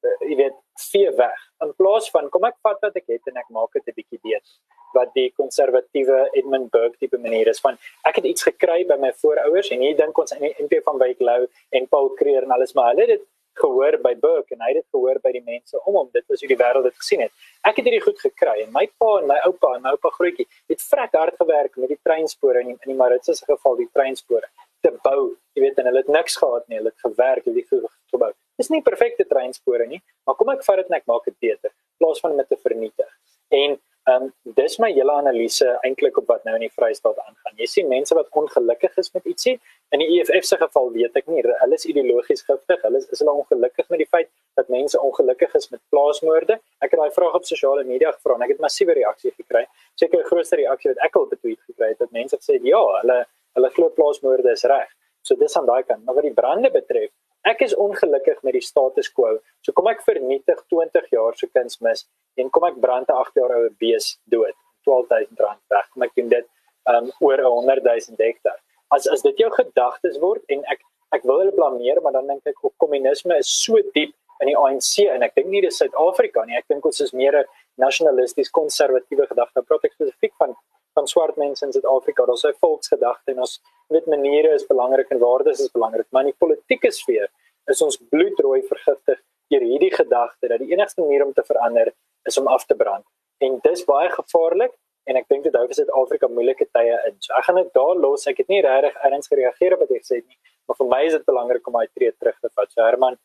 Uh, 0.00 0.28
jy 0.30 0.36
weet 0.36 0.58
vee 0.90 1.10
weg. 1.10 1.38
In 1.64 1.72
plaas 1.76 2.10
van 2.14 2.28
kom 2.30 2.44
ek 2.46 2.58
vat 2.62 2.84
wat 2.84 2.98
ek 3.00 3.08
het 3.10 3.30
en 3.30 3.40
ek 3.40 3.48
maak 3.54 3.72
dit 3.74 3.88
'n 3.88 3.96
bietjie 3.96 4.20
beter. 4.22 4.52
Wat 4.94 5.10
die 5.14 5.32
konservatiewe 5.36 6.28
Edmund 6.32 6.70
Burke 6.70 6.96
tipe 6.98 7.18
manier 7.18 7.48
is 7.48 7.60
van 7.60 7.78
ek 8.04 8.16
het 8.16 8.24
iets 8.24 8.42
gekry 8.42 8.86
by 8.86 8.96
my 8.96 9.12
voorouers 9.12 9.70
en 9.70 9.80
hier 9.80 9.96
dink 9.96 10.18
ons 10.18 10.32
in 10.32 10.42
die 10.46 10.54
NP 10.64 10.82
van 10.84 10.98
Wyk 10.98 11.20
Lou 11.20 11.46
en 11.70 11.88
Paul 11.88 12.14
Creer 12.14 12.42
en 12.42 12.50
alles 12.50 12.74
maar 12.74 12.94
hulle 12.94 13.00
het 13.00 13.18
dit 13.18 13.26
gehoor 13.58 13.98
by 13.98 14.14
Burke 14.14 14.54
en 14.54 14.60
hy 14.62 14.70
het 14.72 14.82
dit 14.82 14.88
gehoor 14.94 15.18
by 15.22 15.32
die 15.32 15.42
mense 15.42 15.80
om 15.84 15.94
hom. 15.94 16.08
Dit 16.12 16.24
was 16.28 16.40
hoe 16.40 16.48
die 16.48 16.60
wêreld 16.62 16.86
dit 16.86 16.96
gesien 17.02 17.20
het. 17.26 17.32
Ek 17.66 17.76
het 17.76 17.84
hierdie 17.84 18.04
goed 18.06 18.20
gekry 18.22 18.62
en 18.62 18.72
my 18.72 18.86
pa 19.02 19.10
en 19.18 19.26
my 19.26 19.38
oupa 19.50 19.74
en 19.76 19.82
my 19.82 19.90
oupa 19.96 20.14
grootjie 20.14 20.46
het 20.70 20.82
vrek 20.82 21.12
hard 21.18 21.36
gewerk 21.42 21.76
met 21.76 21.88
die 21.88 22.00
treinspore 22.02 22.60
in 22.60 22.72
die, 22.72 22.78
in 22.86 22.94
die 22.94 22.98
Maritse 23.02 23.34
se 23.34 23.44
geval 23.44 23.76
die 23.82 23.90
treinspore 23.92 24.46
te 24.88 25.04
bou 25.04 25.22
jy 25.54 25.64
weet 25.66 25.80
en 25.80 25.90
hulle 25.90 26.04
het 26.04 26.12
niks 26.18 26.36
gehad 26.42 26.68
nie 26.68 26.80
hulle 26.80 26.94
het 26.94 27.08
gewerk 27.08 27.48
het 27.48 27.54
die 27.54 27.66
gebou 27.68 28.32
Dis 28.58 28.72
nie 28.74 28.80
perfekte 28.82 29.22
treinspore 29.30 29.86
nie, 29.86 30.00
maar 30.26 30.34
kom 30.38 30.48
ek 30.50 30.64
vat 30.66 30.80
dit 30.80 30.88
en 30.90 30.96
ek 30.98 31.04
maak 31.10 31.28
dit 31.30 31.36
beter 31.46 31.70
plaas 31.98 32.20
van 32.22 32.34
dit 32.38 32.48
te 32.50 32.58
vernietig. 32.62 33.12
En 33.54 33.78
ehm 34.08 34.24
um, 34.24 34.28
dis 34.56 34.78
my 34.80 34.88
hele 34.94 35.12
analise 35.12 35.66
eintlik 35.84 36.16
op 36.20 36.30
wat 36.32 36.44
nou 36.46 36.54
in 36.56 36.62
die 36.64 36.70
Vrystaat 36.72 37.18
aangaan. 37.20 37.56
Jy 37.60 37.66
sien 37.68 37.90
mense 37.90 38.14
wat 38.16 38.30
ongelukkig 38.40 38.94
is 39.02 39.10
met 39.12 39.26
ietsie. 39.28 39.54
In 39.92 40.00
die 40.00 40.06
EFF 40.16 40.46
se 40.48 40.56
geval 40.62 40.88
weet 40.94 41.18
ek 41.20 41.26
nie, 41.28 41.42
hulle 41.44 41.76
is 41.76 41.84
ideologies 41.92 42.46
giftig. 42.46 42.80
Hulle 42.86 43.02
is 43.02 43.20
hulle 43.20 43.34
ongelukkig 43.42 43.90
met 43.92 44.00
die 44.00 44.08
feit 44.08 44.30
dat 44.56 44.72
mense 44.72 45.00
ongelukkig 45.10 45.58
is 45.60 45.68
met 45.74 45.82
plaasmoorde. 45.92 46.56
Ek 46.80 46.94
het 46.94 47.02
daai 47.02 47.12
vraag 47.18 47.36
op 47.36 47.50
sosiale 47.50 47.84
media 47.84 48.14
gevra 48.16 48.38
en 48.38 48.46
ek 48.46 48.54
het 48.54 48.64
massiewe 48.64 48.96
reaksie 48.96 49.34
gekry. 49.34 49.66
Seker 50.00 50.22
die 50.22 50.30
grootste 50.30 50.62
reaksie 50.62 50.94
wat 50.94 51.04
ek 51.10 51.20
al 51.20 51.28
betweet 51.34 51.60
gekry 51.66 51.92
het, 51.92 52.00
dat 52.00 52.16
mense 52.16 52.40
gesê 52.40 52.56
ja, 52.64 52.80
hulle 53.02 53.20
hulle 53.58 53.72
glo 53.76 53.90
plaasmoorde 53.96 54.52
is 54.52 54.64
reg. 54.70 54.90
So 55.26 55.36
dis 55.36 55.56
aan 55.58 55.66
daai 55.68 55.82
kant. 55.82 56.04
Maar 56.04 56.18
wat 56.20 56.28
die 56.28 56.36
brande 56.36 56.70
betref, 56.74 57.10
ek 57.48 57.62
is 57.66 57.74
ongelukkig 57.74 58.40
met 58.46 58.56
die 58.56 58.64
status 58.64 59.10
quo. 59.12 59.36
So 59.66 59.74
kom 59.76 59.90
ek 59.90 60.04
vernietig 60.06 60.62
20 60.72 61.12
jaar 61.14 61.36
se 61.38 61.50
kunsmis 61.52 62.06
en 62.38 62.50
kom 62.54 62.64
ek 62.70 62.80
brand 62.80 63.08
'n 63.08 63.18
8 63.18 63.40
jaar 63.40 63.54
oue 63.58 63.70
bees 63.82 64.16
dood. 64.34 64.56
R12000 64.88 65.60
weg. 65.68 65.90
Kom 65.92 66.06
ek 66.06 66.14
doen 66.16 66.28
dit 66.28 66.46
um 66.88 67.10
oor 67.20 67.38
'n 67.38 67.44
100 67.44 67.84
000 67.84 68.16
hektaar. 68.18 68.58
As 68.90 69.06
as 69.06 69.22
dit 69.22 69.36
jou 69.36 69.50
gedagtes 69.50 70.18
word 70.18 70.42
en 70.48 70.64
ek 70.72 70.80
ek 71.12 71.24
wil 71.24 71.38
hulle 71.40 71.52
blameer, 71.56 72.00
maar 72.02 72.12
dan 72.12 72.26
dink 72.26 72.46
ek 72.46 72.64
ook 72.64 72.74
kommunisme 72.76 73.36
is 73.38 73.48
so 73.64 73.76
diep 73.94 74.12
in 74.40 74.50
die 74.50 74.56
ANC 74.56 75.08
en 75.08 75.22
ek 75.22 75.34
dink 75.34 75.48
nie 75.48 75.62
dis 75.64 75.78
Suid-Afrika 75.80 76.44
nie. 76.44 76.56
Ek 76.56 76.68
dink 76.68 76.84
ons 76.84 77.00
is 77.00 77.12
meer 77.12 77.34
'n 77.40 77.44
nasionalisties 77.76 78.50
konservatiewe 78.50 79.26
gedagte. 79.26 79.62
Praat 79.62 79.84
ek 79.84 79.92
spesifiek 79.92 80.34
van 80.38 80.54
van 80.98 81.06
swart 81.06 81.36
mense 81.36 81.64
in 81.66 81.72
Suid-Afrika. 81.72 82.26
Daar's 82.26 82.46
'n 82.46 82.58
volksgedagte 82.64 83.30
en 83.34 83.40
ons 83.46 83.60
weet 83.94 84.06
maniere 84.06 84.50
is 84.58 84.66
belangrik 84.66 85.08
en 85.10 85.18
waardes 85.18 85.60
is 85.60 85.70
belangrik, 85.70 86.06
maar 86.10 86.22
in 86.24 86.32
die 86.32 86.40
politieke 86.44 86.90
sfeer 86.90 87.28
is 87.72 87.82
ons 87.82 87.98
bloedrooi 88.12 88.62
vergiftig 88.72 89.18
deur 89.52 89.64
hierdie 89.70 89.94
gedagte 89.94 90.48
dat 90.48 90.58
die 90.58 90.72
enigste 90.74 91.00
manier 91.00 91.24
om 91.24 91.32
te 91.32 91.44
verander 91.44 91.92
is 92.24 92.38
om 92.38 92.46
af 92.46 92.64
te 92.66 92.74
brand. 92.74 93.04
En 93.38 93.58
dis 93.62 93.84
baie 93.84 94.10
gevaarlik 94.10 94.74
en 95.08 95.16
ek 95.16 95.28
dink 95.28 95.44
dit 95.44 95.54
hou 95.56 95.66
vir 95.66 95.78
Suid-Afrika 95.78 96.28
moeilike 96.28 96.66
tye 96.76 96.98
in. 97.08 97.16
So 97.24 97.34
ek 97.38 97.44
gaan 97.48 97.60
dit 97.62 97.72
daar 97.72 97.96
los. 97.96 98.26
Ek 98.26 98.42
het 98.42 98.48
nie 98.48 98.60
regtig 98.66 98.94
erns 99.08 99.30
gereageer 99.32 99.74
op 99.74 99.84
wat 99.84 99.94
jy 99.94 100.02
gesê 100.02 100.20
het 100.20 100.28
nie, 100.28 100.38
maar 100.66 100.76
vir 100.76 100.88
my 100.92 101.02
is 101.06 101.16
dit 101.16 101.24
belangrik 101.24 101.66
om 101.66 101.80
daai 101.80 101.88
tree 101.94 102.12
terug 102.12 102.38
te 102.40 102.50
vat. 102.54 102.72
So 102.72 102.82
Herman, 102.82 103.18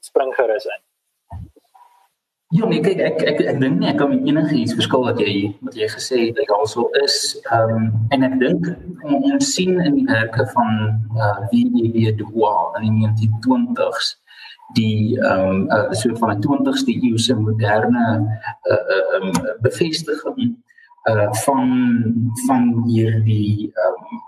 spring 0.00 0.34
gerus 0.34 0.66
in. 0.66 0.89
Ja, 2.50 2.66
nee, 2.66 2.80
kyk 2.82 2.98
ek 2.98 3.20
ek 3.30 3.40
ek 3.46 3.58
dink 3.62 3.76
nie 3.78 3.86
ek 3.86 4.00
kan 4.00 4.08
met 4.10 4.24
enige 4.26 4.56
iets 4.58 4.72
verskil 4.74 5.04
wat 5.06 5.20
jy 5.22 5.52
wat 5.62 5.76
gesê 5.92 6.16
het 6.18 6.34
dat 6.34 6.48
also 6.50 6.88
is. 6.98 7.18
Ehm 7.46 7.74
um, 7.76 7.84
en 8.10 8.26
ek 8.26 8.32
dink 8.40 8.64
ons 9.06 9.50
sien 9.54 9.76
in 9.78 10.00
die 10.00 10.06
werke 10.08 10.42
van 10.50 10.72
uh 11.14 11.46
WW 11.52 12.10
Du 12.18 12.26
Bois 12.32 12.74
in 12.80 12.88
die 12.88 13.06
1920s 13.06 14.08
die 14.74 15.14
ehm 15.20 15.46
um, 15.46 15.60
uh, 15.70 15.94
soort 16.00 16.18
van 16.18 16.32
'n 16.34 16.42
20ste 16.42 16.96
eeuse 16.96 17.36
moderne 17.38 18.06
uh 18.66 18.82
ehm 18.96 19.28
um, 19.28 19.38
bevestiging 19.62 20.50
uh 21.12 21.28
van 21.44 21.70
van 22.48 22.64
hierdie 22.88 23.70
ehm 23.70 24.18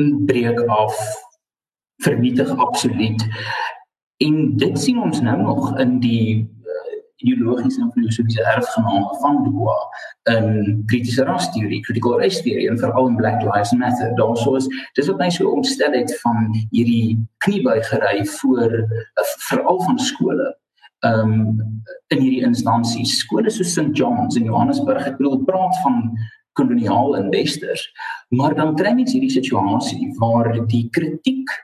um, 0.00 0.24
breek 0.32 0.64
af 0.64 0.96
vernietig 2.08 2.56
absoluut. 2.56 3.20
En 4.16 4.56
dit 4.56 4.80
sien 4.80 5.02
ons 5.02 5.20
nou 5.20 5.36
nog 5.42 5.76
in 5.78 5.98
die 6.00 6.48
ideologiese 7.22 7.82
en 7.84 7.92
filosofiese 7.94 8.44
erfgename 8.54 9.16
van 9.22 9.42
Dubois 9.44 10.06
in 10.30 10.82
kritiese 10.90 11.24
rasteorie, 11.24 11.82
critical 11.86 12.18
race 12.20 12.42
theory 12.42 12.68
en 12.68 12.78
veral 12.78 13.08
in 13.08 13.16
Black 13.16 13.42
Lives 13.42 13.72
Matter. 13.72 14.14
Daarso 14.18 14.56
is 14.58 14.68
dis 14.98 15.08
wat 15.10 15.20
my 15.20 15.30
so 15.30 15.50
ontstel 15.50 15.96
het 15.96 16.12
van 16.22 16.50
hierdie 16.70 17.18
kniebuigery 17.44 18.24
voor 18.38 18.80
uh, 18.80 19.28
veral 19.50 19.82
van 19.88 19.98
skole 19.98 20.50
um 21.00 21.56
in 22.12 22.20
hierdie 22.20 22.42
instansies 22.44 23.16
skole 23.22 23.50
soos 23.50 23.72
St 23.72 23.96
John's 23.96 24.36
in 24.36 24.48
Johannesburg 24.50 25.06
ek 25.08 25.16
bedoel 25.20 25.40
praat 25.48 25.78
van 25.84 26.02
koloniale 26.58 27.22
investors 27.22 27.86
maar 28.36 28.54
dan 28.58 28.74
kry 28.76 28.92
mens 28.98 29.14
hierdie 29.16 29.32
situasie 29.32 30.10
waar 30.20 30.52
die 30.68 30.88
kritiek 30.92 31.54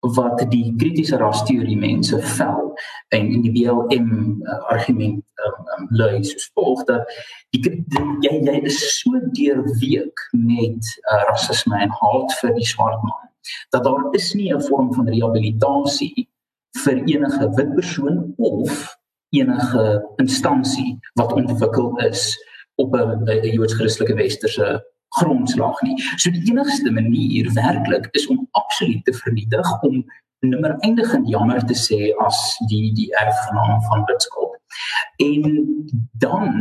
wat 0.00 0.50
die 0.50 0.74
kritiese 0.78 1.16
ras 1.16 1.42
teorie 1.44 1.76
mense 1.76 2.18
vel. 2.36 2.74
En 3.08 3.30
in 3.32 3.42
die 3.42 3.52
BLM 3.54 4.10
uh, 4.42 4.58
argument 4.72 5.24
um, 5.46 5.60
um, 5.76 5.86
lui 5.90 6.24
soos 6.24 6.50
volg 6.54 6.84
dat 6.90 7.08
die, 7.54 7.62
die 7.62 8.04
jy 8.26 8.34
jy 8.46 8.56
is 8.68 8.80
so 8.98 9.20
deurweek 9.38 10.26
met 10.32 10.92
uh, 11.10 11.22
rasisme 11.30 11.80
en 11.80 11.94
haat 12.00 12.36
vir 12.40 12.54
die 12.58 12.68
swart 12.68 13.02
man 13.02 13.24
dat 13.70 13.84
daar 13.84 14.08
is 14.18 14.32
nie 14.34 14.52
'n 14.52 14.62
vorm 14.62 14.92
van 14.94 15.08
rehabilitasie 15.08 16.28
vir 16.84 16.96
enige 17.04 17.50
wit 17.56 17.74
persoon 17.74 18.34
of 18.36 18.96
enige 19.30 19.84
instansie 20.16 20.98
wat 21.14 21.32
ontwikkel 21.32 21.96
is 21.98 22.36
op 22.74 22.94
'n 22.94 23.24
Joods-Christelike 23.52 24.14
westerse 24.14 24.84
grondslag 25.08 25.82
nie. 25.82 25.96
So 26.16 26.30
die 26.30 26.44
enigste 26.50 26.90
manier 26.90 27.50
werklik 27.54 28.08
is 28.12 28.26
om 28.26 28.46
absoluut 28.58 29.04
te 29.04 29.12
vernietig 29.12 29.82
om 29.82 30.04
nimmer 30.44 30.76
eindigend 30.84 31.28
jammer 31.28 31.62
te 31.66 31.74
sê 31.74 32.12
as 32.24 32.40
die 32.70 32.92
die 32.96 33.08
erfgenaam 33.22 33.80
van 33.88 34.04
Witskop. 34.10 34.58
En 35.22 35.64
dan 36.20 36.52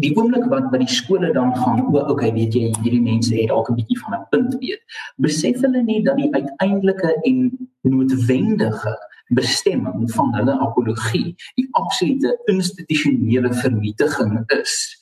die 0.00 0.12
oomblik 0.16 0.46
wat 0.52 0.70
by 0.72 0.80
die 0.82 0.92
skole 0.92 1.32
dan 1.36 1.52
gaan 1.56 1.82
o, 1.88 1.98
okay, 2.12 2.30
weet 2.32 2.54
jy, 2.56 2.70
hierdie 2.82 3.02
mense 3.04 3.34
het 3.36 3.50
dalk 3.52 3.70
'n 3.70 3.78
bietjie 3.80 4.00
van 4.04 4.14
'n 4.18 4.26
punt 4.30 4.54
weet. 4.60 4.82
Besef 5.16 5.60
hulle 5.60 5.82
nie 5.82 6.02
dat 6.04 6.16
die 6.16 6.30
uiteindelike 6.34 7.16
en 7.24 7.68
noodwendige 7.82 8.94
bestemming 9.30 10.10
van 10.12 10.34
hulle 10.34 10.58
apologie 10.60 11.34
die 11.54 11.68
absolute 11.78 12.38
institusionele 12.46 13.52
vernietiging 13.54 14.42
is 14.60 14.99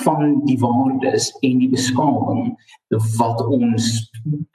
van 0.00 0.40
die 0.44 0.58
waardes 0.58 1.30
en 1.40 1.58
die 1.60 1.68
beskawing 1.68 2.52
wat 3.18 3.40
ons 3.44 3.88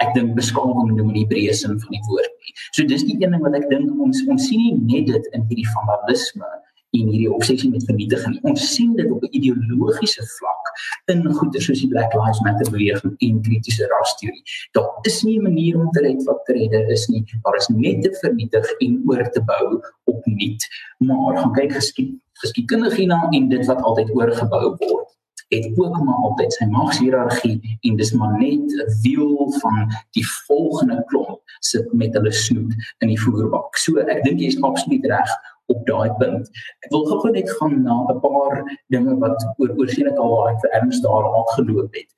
ek 0.04 0.14
dink 0.16 0.36
beskawing 0.38 0.94
noem 0.96 1.12
in 1.12 1.20
die 1.22 1.28
breë 1.30 1.54
sin 1.58 1.78
van 1.82 1.94
die 1.94 2.06
woord 2.10 2.32
nie. 2.42 2.54
So 2.74 2.86
dis 2.90 3.06
die 3.06 3.18
een 3.20 3.36
ding 3.36 3.44
wat 3.46 3.58
ek 3.58 3.68
dink 3.70 3.92
ons 4.02 4.24
ons 4.26 4.48
sien 4.50 4.64
nie 4.64 5.02
net 5.02 5.12
dit 5.12 5.30
in 5.38 5.46
hierdie 5.50 5.68
vandalisme 5.76 6.50
en 6.96 7.10
hierdie 7.12 7.32
obsessie 7.34 7.70
met 7.70 7.84
vernietiging. 7.86 8.38
Ons 8.48 8.64
sien 8.74 8.94
dit 8.98 9.10
op 9.12 9.24
'n 9.24 9.34
ideologiese 9.40 10.24
vlak 10.38 10.72
in 11.12 11.22
goeie 11.40 11.62
soos 11.62 11.82
die 11.82 11.90
Black 11.92 12.14
Lives 12.14 12.42
Matter 12.42 12.72
beweging 12.72 13.14
en 13.18 13.42
kritiese 13.42 13.86
rasteorie. 13.94 14.44
Daar 14.72 14.90
is 15.04 15.24
nie 15.24 15.38
'n 15.38 15.44
manier 15.44 15.80
om 15.80 15.92
te 15.92 16.02
red 16.02 16.24
wat 16.24 16.46
te 16.46 16.54
redde 16.54 16.92
is 16.92 17.08
nie. 17.08 17.24
Daar 17.44 17.58
is 17.58 17.68
net 17.68 18.02
te 18.02 18.12
vernietig 18.22 18.66
en 18.80 19.04
oor 19.06 19.30
te 19.32 19.42
bou 19.42 19.82
opnuut. 20.06 20.62
Maar 21.00 21.38
gaan 21.38 21.54
kyk 21.54 21.74
geskied 21.74 22.16
geskiedkundig 22.38 22.96
hierna 22.96 23.28
en 23.32 23.50
dit 23.50 23.66
wat 23.66 23.82
altyd 23.82 24.10
oorgebou 24.14 24.76
word 24.78 25.17
het 25.48 25.68
ook 25.76 26.00
maar 26.04 26.16
altyd 26.30 26.54
sy 26.54 26.66
magshierargie 26.72 27.78
en 27.82 27.96
dis 27.96 28.12
maar 28.14 28.38
net 28.40 28.72
'n 28.72 28.96
wiel 29.02 29.52
van 29.62 29.92
die 30.12 30.26
volgende 30.48 31.04
klomp 31.08 31.42
sit 31.60 31.94
met 31.94 32.14
hulle 32.14 32.32
snoet 32.32 32.74
in 32.98 33.08
die 33.08 33.22
voerbak. 33.22 33.78
So 33.78 33.98
ek 33.98 34.24
dink 34.24 34.40
jy 34.40 34.48
is 34.48 34.62
absoluut 34.62 35.06
reg 35.06 35.32
op 35.66 35.86
daai 35.86 36.12
punt. 36.20 36.50
Ek 36.80 36.92
wil 36.92 37.06
gou 37.06 37.32
net 37.32 37.50
gaan 37.60 37.82
na 37.84 38.06
'n 38.12 38.20
paar 38.20 38.80
dinge 38.88 39.18
wat 39.20 39.48
oor 39.58 39.72
oorseenlik 39.78 40.18
al 40.18 40.36
waar 40.36 40.54
ek 40.54 40.60
vir 40.60 40.72
erns 40.72 41.02
daar 41.02 41.26
aangeloop 41.40 41.94
het. 41.96 42.10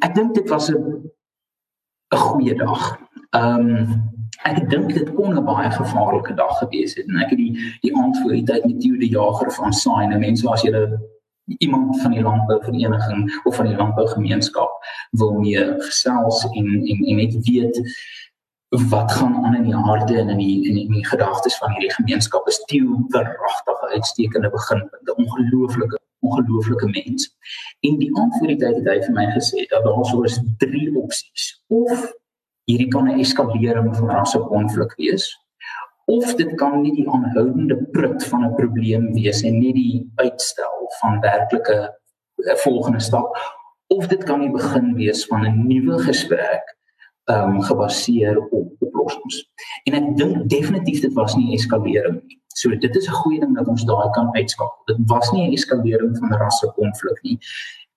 Ek 0.00 0.14
dink 0.14 0.34
dit 0.34 0.48
was 0.48 0.70
'n 0.70 1.10
'n 2.14 2.16
goeie 2.16 2.54
dag. 2.54 2.98
Ehm 3.30 3.68
um, 3.68 4.10
ek 4.44 4.70
dink 4.70 4.94
dit 4.94 5.14
kon 5.14 5.36
'n 5.36 5.44
baie 5.44 5.70
gevaarlike 5.70 6.34
dag 6.34 6.58
gewees 6.58 6.94
het 6.94 7.06
en 7.08 7.16
ek 7.16 7.30
het 7.30 7.38
die 7.38 7.54
die 7.80 7.96
aand 7.96 8.18
voor 8.18 8.32
die 8.32 8.44
tyd 8.44 8.64
met 8.66 8.80
Theo 8.80 8.96
die 8.96 9.10
Jager 9.10 9.52
van 9.52 9.72
Saai 9.72 10.04
en 10.06 10.20
mense 10.20 10.48
as 10.48 10.62
julle 10.62 11.00
iemand 11.58 12.00
van 12.00 12.10
die 12.10 12.22
landbouvereniging 12.22 13.40
of 13.44 13.56
van 13.56 13.66
die 13.66 13.76
landbougemeenskap 13.76 14.70
wil 15.10 15.32
mee 15.32 15.64
gesels 15.78 16.44
en 16.50 16.66
en 16.86 17.04
en 17.04 17.16
net 17.16 17.36
weet 17.48 17.80
wat 18.90 19.12
gaan 19.12 19.44
aan 19.44 19.54
in 19.54 19.64
die 19.64 19.74
harte 19.74 20.18
en 20.18 20.28
in 20.28 20.38
die 20.38 20.68
in 20.68 20.74
die, 20.74 20.88
die 20.88 21.06
gedagtes 21.06 21.58
van 21.58 21.70
hierdie 21.70 21.92
gemeenskap 21.92 22.46
is. 22.48 22.62
Theo 22.64 23.04
verragtige 23.08 23.88
uitstekende 23.94 24.50
beginpunt 24.50 25.08
'n 25.08 25.22
ongelooflike 25.22 25.98
ongelooflike 26.20 26.86
mens. 26.86 27.36
En 27.80 27.98
die 27.98 28.14
antwoord 28.16 28.60
het 28.60 28.86
hy 28.86 28.98
vir 29.02 29.14
my 29.14 29.26
gesê 29.34 29.66
dat 29.68 29.84
daar 29.84 30.04
sou 30.04 30.24
is 30.24 30.40
drie 30.58 30.96
opsies 30.96 31.64
of 31.66 32.12
hierdie 32.64 32.88
kan 32.88 33.08
'n 33.08 33.18
eskalering 33.20 33.96
van 33.96 34.10
rasse 34.10 34.38
konflik 34.38 34.94
wees 34.96 35.26
of 36.10 36.34
dit 36.34 36.54
kan 36.58 36.80
nie 36.82 36.92
die 36.96 37.06
aanhoudende 37.08 37.76
prut 37.94 38.24
van 38.32 38.44
'n 38.44 38.54
probleem 38.58 39.12
wees 39.14 39.42
en 39.42 39.58
nie 39.58 39.72
die 39.72 40.10
uitstel 40.14 40.90
van 41.00 41.20
werklike 41.20 41.78
eh, 41.86 42.56
volgende 42.64 43.00
stap 43.00 43.36
of 43.86 44.06
dit 44.06 44.24
kan 44.24 44.40
die 44.40 44.50
begin 44.50 44.94
wees 44.94 45.26
van 45.26 45.46
'n 45.46 45.66
nuwe 45.66 45.98
gesprek 45.98 46.76
um 47.30 47.62
gebaseer 47.62 48.38
op 48.38 48.72
oplossings. 48.78 49.50
En 49.84 49.94
ek 49.94 50.16
dink 50.16 50.48
definitief 50.50 51.00
dit 51.00 51.12
was 51.14 51.36
nie 51.36 51.54
eskalering 51.54 52.22
nie. 52.26 52.38
So 52.54 52.70
dit 52.70 52.96
is 52.96 53.08
'n 53.08 53.20
goeie 53.22 53.40
ding 53.40 53.54
dat 53.56 53.68
ons 53.68 53.84
daai 53.84 54.10
kan 54.10 54.34
uitskakel. 54.34 54.82
Dit 54.86 54.96
was 55.06 55.30
nie 55.32 55.46
'n 55.48 55.52
eskalering 55.52 56.18
van 56.18 56.32
rasse 56.32 56.72
konflik 56.74 57.22
nie 57.22 57.38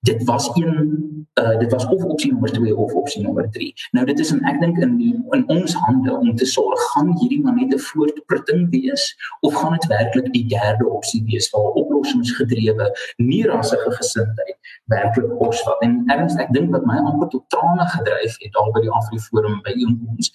dit 0.03 0.23
was 0.23 0.49
een 0.53 1.11
uh, 1.33 1.59
dit 1.59 1.71
was 1.71 1.85
of 1.85 2.03
opsie 2.03 2.31
nommer 2.31 2.51
2 2.51 2.75
of 2.77 2.93
opsie 2.93 3.23
nommer 3.23 3.49
3. 3.49 3.73
Nou 3.91 4.05
dit 4.05 4.19
is 4.19 4.31
en 4.31 4.41
ek 4.49 4.59
dink 4.61 4.77
in 4.85 4.97
die, 4.99 5.13
in 5.37 5.43
ons 5.49 5.73
hande 5.85 6.11
om 6.17 6.35
te 6.35 6.45
sorg 6.45 6.81
gaan 6.93 7.13
hierdie 7.21 7.41
maar 7.41 7.55
net 7.55 7.73
'n 7.73 7.79
voortprinting 7.79 8.69
wees 8.69 9.05
of 9.39 9.53
gaan 9.53 9.73
dit 9.77 9.87
werklik 9.87 10.33
die 10.33 10.45
derde 10.47 10.89
opsie 10.89 11.23
wees 11.25 11.49
waar 11.49 11.71
oplossingsgedrewe 12.03 12.89
nie 13.17 13.43
rassige 13.47 13.91
gesindheid 13.97 14.57
werklik 14.91 15.31
kos 15.39 15.63
wat 15.67 15.83
en 15.87 16.01
erns 16.11 16.35
ek 16.41 16.51
dink 16.55 16.71
wat 16.75 16.85
my 16.89 16.99
amper 16.99 17.29
tot 17.31 17.45
trane 17.53 17.87
gedryf 17.95 18.37
het 18.43 18.53
daar 18.57 18.71
by 18.75 18.83
die 18.83 18.93
Afriforum 18.99 19.59
by 19.67 19.75
ons 19.87 20.31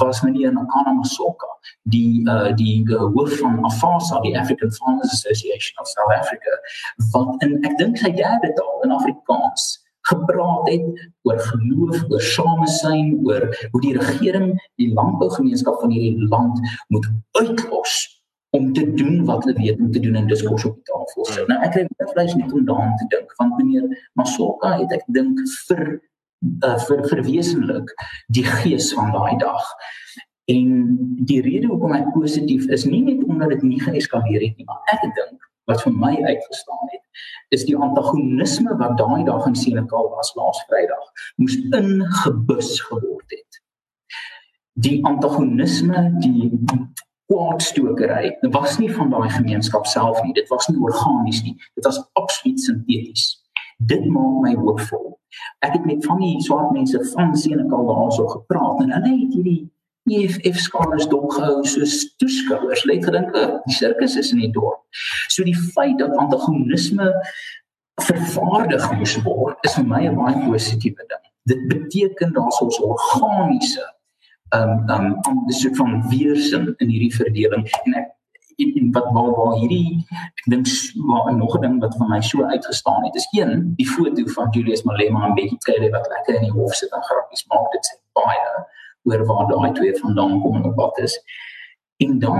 was 0.00 0.22
meneer 0.26 0.52
Nakana 0.52 0.94
Masoka 0.98 1.50
die 1.94 2.22
uh, 2.26 2.50
die 2.58 2.82
uh, 2.90 3.06
hoof 3.14 3.38
van 3.40 3.60
AFASA 3.70 4.20
die 4.26 4.34
African 4.38 4.72
Farmers 4.78 5.14
Association 5.18 5.78
of 5.82 5.90
South 5.94 6.14
Africa 6.18 6.58
wat 7.14 7.46
in 7.46 7.58
ek 7.62 7.78
dink 7.78 8.02
sy 8.02 8.10
derde 8.18 8.52
taal 8.58 8.86
in 8.88 8.98
Afrika 8.98 9.12
Afrikaans 9.22 9.80
gepraat 10.02 10.66
het 10.66 11.10
oor 11.22 11.38
geloof, 11.38 12.00
oor 12.10 12.20
samesyn, 12.20 13.20
oor 13.22 13.44
hoe 13.70 13.80
die 13.80 13.94
regering 13.98 14.48
die 14.80 14.90
landbougemeenskap 14.94 15.78
van 15.80 15.94
hierdie 15.94 16.26
land 16.26 16.58
moet 16.88 17.06
uitlos 17.38 18.21
om 18.56 18.72
te 18.76 18.84
doen 18.94 19.24
wat 19.24 19.44
hulle 19.44 19.56
weet 19.58 19.80
om 19.80 19.90
te 19.92 20.00
doen 20.00 20.14
en 20.20 20.26
diskurs 20.28 20.64
op 20.68 20.74
die 20.76 20.88
tafel 20.92 21.24
sit. 21.24 21.46
Nou 21.48 21.58
ek 21.64 21.78
het 21.80 22.10
vleis 22.12 22.34
net 22.36 22.52
om 22.52 22.64
daaraan 22.68 22.96
te 23.00 23.06
dink 23.14 23.32
want 23.40 23.56
meneer 23.60 23.86
Masoka 24.18 24.74
het 24.80 24.92
ek 24.92 25.06
dink 25.16 25.40
vir 25.68 25.84
uh, 25.92 26.78
vir 26.86 27.04
verwesenlik 27.08 27.94
die 28.36 28.44
gees 28.44 28.90
van 28.96 29.12
daai 29.14 29.38
dag. 29.40 29.70
En 30.52 30.68
die 31.30 31.40
rede 31.44 31.70
hoekom 31.70 31.94
ek 31.96 32.10
positief 32.16 32.68
is 32.76 32.84
nie 32.88 33.00
net 33.06 33.22
omdat 33.24 33.54
dit 33.56 33.64
nie 33.70 33.80
geeskaleer 33.80 34.44
het 34.44 34.58
nie, 34.58 34.68
maar 34.68 34.82
ek 34.92 35.06
dink 35.06 35.48
wat 35.70 35.80
vir 35.86 35.94
my 35.94 36.12
uitgestaan 36.18 36.90
het 36.90 37.00
is 37.56 37.64
die 37.68 37.76
antagonisme 37.76 38.74
wat 38.80 38.96
daai 39.00 39.24
dag 39.28 39.46
in 39.48 39.56
Senekal 39.56 40.08
was 40.12 40.32
laas 40.36 40.60
Vrydag 40.68 41.26
moes 41.40 41.56
ingebus 41.76 42.74
geword 42.88 43.32
het. 43.36 43.60
Die 44.82 44.98
antagonisme, 45.04 46.06
die 46.24 46.48
kwaadstokery, 47.30 48.36
dit 48.40 48.52
was 48.54 48.78
nie 48.78 48.90
van 48.94 49.10
daai 49.10 49.30
gemeenskap 49.30 49.86
self 49.86 50.22
nie, 50.22 50.34
dit 50.36 50.48
was 50.48 50.68
nie 50.68 50.80
organies 50.80 51.42
nie, 51.42 51.56
dit 51.74 51.84
was 51.84 52.00
absoluut 52.20 52.60
sinteties. 52.60 53.42
Dit 53.78 54.04
maak 54.06 54.40
my 54.44 54.54
hoopvol. 54.58 55.12
Ek 55.64 55.76
het 55.76 55.84
met 55.88 56.04
van 56.06 56.20
die 56.20 56.36
swart 56.44 56.72
mense 56.74 56.98
van 57.14 57.36
Senekal 57.36 57.86
daarso 57.88 58.26
gepraat 58.30 58.82
en 58.84 58.92
hulle 58.92 59.14
het 59.14 59.34
hierdie 59.34 59.62
EFF 60.10 60.58
skalers 60.58 61.06
dopgehou 61.08 61.62
soos 61.64 61.96
toeskouers. 62.18 62.82
Hulle 62.82 62.98
het 62.98 63.06
gedink 63.06 63.32
die 63.66 63.76
sirkus 63.76 64.16
is 64.18 64.32
in 64.34 64.42
die 64.42 64.52
dorp. 64.54 64.82
So 65.30 65.46
die 65.46 65.56
feit 65.56 65.98
dat 66.02 66.14
antagonisme 66.18 67.08
vervaardig 68.02 68.86
moes 68.98 69.16
word, 69.22 69.58
is 69.66 69.74
vir 69.78 69.86
my 69.86 70.02
'n 70.08 70.16
baie 70.16 70.38
positiewe 70.46 71.04
ding. 71.08 71.24
Dit 71.46 71.68
beteken 71.68 72.32
daar's 72.32 72.60
ons 72.60 72.80
organiese 72.80 73.84
ehm 74.56 74.70
um, 74.70 74.88
ehm 74.88 75.06
um, 75.28 75.44
'n 75.46 75.58
soort 75.60 75.76
van 75.76 76.08
weerstand 76.08 76.74
in 76.80 76.88
hierdie 76.88 77.14
verdeling 77.14 77.64
en 77.84 77.94
ek 78.00 78.08
en, 78.62 78.74
en 78.80 78.92
wat 78.92 79.08
waar 79.16 79.32
waar 79.38 79.54
hierdie 79.60 80.04
ek 80.40 80.46
dink 80.52 80.66
maar 81.08 81.34
nog 81.36 81.56
'n 81.56 81.60
ding 81.60 81.80
wat 81.80 81.96
vir 81.98 82.08
my 82.08 82.20
so 82.20 82.44
uitgestaan 82.44 83.04
het 83.04 83.14
is 83.14 83.28
een 83.38 83.74
die 83.76 83.88
foto 83.94 84.22
van 84.36 84.50
Julius 84.50 84.82
Malema 84.82 85.26
en 85.26 85.34
Betty 85.34 85.56
Cele 85.58 85.90
wat 85.90 86.08
lekker 86.14 86.34
in 86.34 86.46
die 86.48 86.56
hof 86.58 86.74
sit 86.74 86.92
en 86.92 87.08
grappies 87.08 87.46
maak 87.48 87.72
dit 87.72 87.90
sê 87.90 87.96
baie 88.20 88.52
oor 89.08 89.24
waar 89.26 89.46
daai 89.50 89.72
twee 89.72 89.94
vandaan 89.98 90.40
kom 90.40 90.56
en 90.56 90.64
op 90.64 90.76
pad 90.76 90.98
is. 90.98 91.18
En 91.96 92.18
dan 92.18 92.38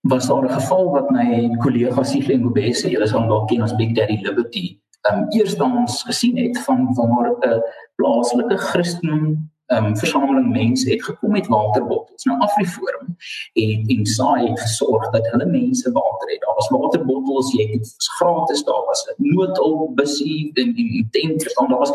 was 0.00 0.26
daar 0.26 0.44
'n 0.44 0.56
geval 0.60 0.90
wat 0.90 1.10
my 1.10 1.56
kollega 1.58 2.02
Sihle 2.02 2.38
Ngobese, 2.38 2.90
julle 2.90 3.06
sal 3.06 3.28
dalk 3.28 3.48
ken 3.48 3.62
as 3.62 3.76
Big 3.76 3.94
Daddy 3.94 4.18
Liberty, 4.22 4.80
um 5.10 5.26
eerstens 5.28 6.02
gesien 6.02 6.36
het 6.36 6.58
van 6.64 6.94
waar 6.94 7.30
'n 7.30 7.62
plaaslike 7.94 8.56
Christen 8.56 9.49
um 9.76 9.96
versameling 9.96 10.50
mense 10.50 10.90
het 10.90 11.04
gekom 11.04 11.30
met 11.30 11.46
waterbottels. 11.46 12.24
Nou 12.24 12.38
Afriforum 12.40 13.16
het 13.52 13.90
en 13.94 14.06
saai 14.06 14.48
het 14.48 14.60
gesorg 14.60 15.10
dat 15.10 15.30
hulle 15.30 15.46
mense 15.46 15.92
water 15.92 16.30
het. 16.30 16.40
Daar 16.40 16.54
was 16.54 16.68
waterbottels, 16.68 17.52
jy 17.52 17.66
het 17.72 17.94
gratis, 18.18 18.64
daar 18.64 18.84
was 18.86 19.06
'n 19.06 19.14
noodhulp 19.34 19.96
busie 19.96 20.50
en 20.54 20.74
en 20.76 21.08
tent 21.10 21.42
verstaan 21.42 21.68
daar 21.68 21.78
was 21.78 21.92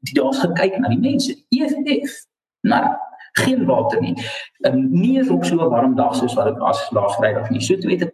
die 0.00 0.14
daar's 0.14 0.38
gekyk 0.38 0.78
na 0.78 0.88
die 0.88 1.00
mense. 1.00 1.44
EFF 1.48 2.26
Nou, 2.60 2.96
Geen 3.34 3.64
water 3.64 4.00
nie. 4.00 4.14
Um, 4.60 4.90
nie 4.90 5.16
eens 5.18 5.28
op 5.28 5.44
so 5.44 5.54
'n 5.54 5.68
warm 5.68 5.94
dag 5.94 6.14
soos 6.14 6.34
wat 6.34 6.44
dit 6.44 6.58
was 6.58 6.90
laas 6.90 7.14
Vrydag 7.14 7.50
nie. 7.50 7.60
So 7.60 7.76
toe 7.78 7.90
het 7.90 8.02
'n 8.04 8.12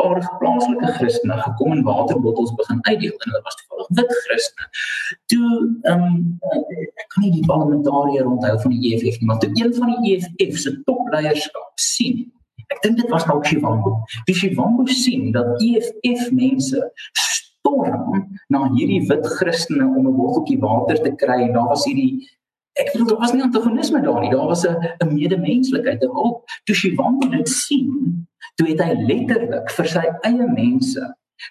paar 0.00 0.20
plaaslike 0.40 0.92
Christene 0.98 1.36
gekom 1.42 1.72
en 1.72 1.82
waterbottels 1.86 2.54
begin 2.60 2.80
uitdeel 2.88 3.14
en 3.16 3.28
hulle 3.30 3.42
was 3.48 3.58
toevallig 3.60 3.90
wit 3.98 4.16
Christene. 4.24 4.70
Toe 5.32 5.50
ehm 5.90 6.06
um, 6.06 6.16
ek 7.02 7.08
kan 7.14 7.26
nie 7.26 7.34
die 7.38 7.46
parlementariër 7.48 8.28
onthou 8.28 8.54
van 8.64 8.76
die 8.76 8.92
EFF 8.92 9.20
nie, 9.20 9.28
maar 9.30 9.40
toe 9.42 9.52
een 9.54 9.74
van 9.80 9.94
die 9.94 10.16
EFF 10.16 10.58
se 10.64 10.74
topleierskap 10.88 11.86
sien 11.90 12.26
Ek 12.74 12.80
dink 12.82 12.96
dit 12.98 13.10
was 13.12 13.22
dalk 13.28 13.46
Shivambo. 13.46 13.92
Die 14.26 14.34
Shivambo 14.34 14.88
sien 14.90 15.28
dat 15.34 15.60
EFF 15.62 16.32
mense 16.34 16.80
storm 17.14 18.24
na 18.50 18.64
hierdie 18.74 19.04
wit 19.06 19.28
Christene 19.38 19.86
om 19.86 20.08
'n 20.08 20.16
botteltjie 20.16 20.58
water 20.64 20.98
te 21.02 21.12
kry 21.22 21.38
en 21.46 21.54
daar 21.54 21.70
was 21.70 21.86
hierdie 21.86 22.26
ek 22.76 22.90
bedoel 22.92 23.08
daar 23.08 23.22
was 23.22 23.32
nie 23.32 23.42
antagonisme 23.42 24.02
daar 24.02 24.20
nie. 24.20 24.30
Daar 24.30 24.50
was 24.50 24.66
'n 24.66 25.14
medemenslikheid, 25.14 26.02
'n 26.02 26.16
hulp. 26.18 26.44
Toe 26.64 26.74
Shivambo 26.74 27.28
dit 27.28 27.48
sien, 27.48 28.26
toe 28.56 28.68
het 28.72 28.82
hy 28.84 28.92
letterlik 29.08 29.70
vir 29.76 29.88
sy 29.94 30.04
eie 30.28 30.48
mense 30.52 31.02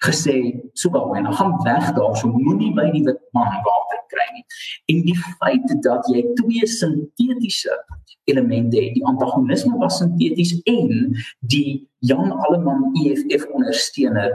gesê 0.06 0.38
so 0.74 0.90
gou 0.90 1.14
en 1.18 1.30
gaan 1.40 1.54
weg 1.66 1.92
daar 1.98 2.16
so 2.18 2.32
moenie 2.34 2.74
by 2.78 2.88
die 2.94 3.04
wit 3.06 3.22
man 3.38 3.54
water 3.68 4.02
kry 4.12 4.26
nie. 4.34 4.46
En 4.92 5.04
die 5.06 5.18
feit 5.40 5.76
dat 5.86 6.10
jy 6.14 6.24
twee 6.40 6.68
sintetiese 6.70 7.78
elemente 8.26 8.82
het, 8.82 8.96
die 8.98 9.06
antagonisme 9.06 9.78
was 9.82 10.00
sinteties 10.02 10.56
en 10.66 11.14
die 11.54 11.86
Jan 12.10 12.34
Alleman 12.48 12.90
EFF 13.04 13.46
ondersteuner 13.54 14.34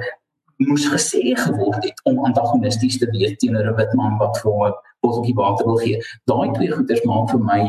moes 0.60 0.84
gesê 0.92 1.34
geword 1.38 1.84
het 1.84 2.02
om 2.04 2.20
antagonisties 2.28 2.98
te 3.00 3.08
wees 3.14 3.36
teenoor 3.40 3.70
'n 3.70 3.76
wit 3.80 3.94
man 3.98 4.18
wat 4.22 4.38
vir 4.42 4.52
'n 4.68 4.74
botteltjie 5.02 5.34
water 5.34 5.66
wil 5.66 5.80
gee. 5.82 6.02
Daai 6.30 6.52
twee 6.54 6.70
goeders 6.70 7.04
maak 7.04 7.30
vir 7.30 7.40
my 7.40 7.62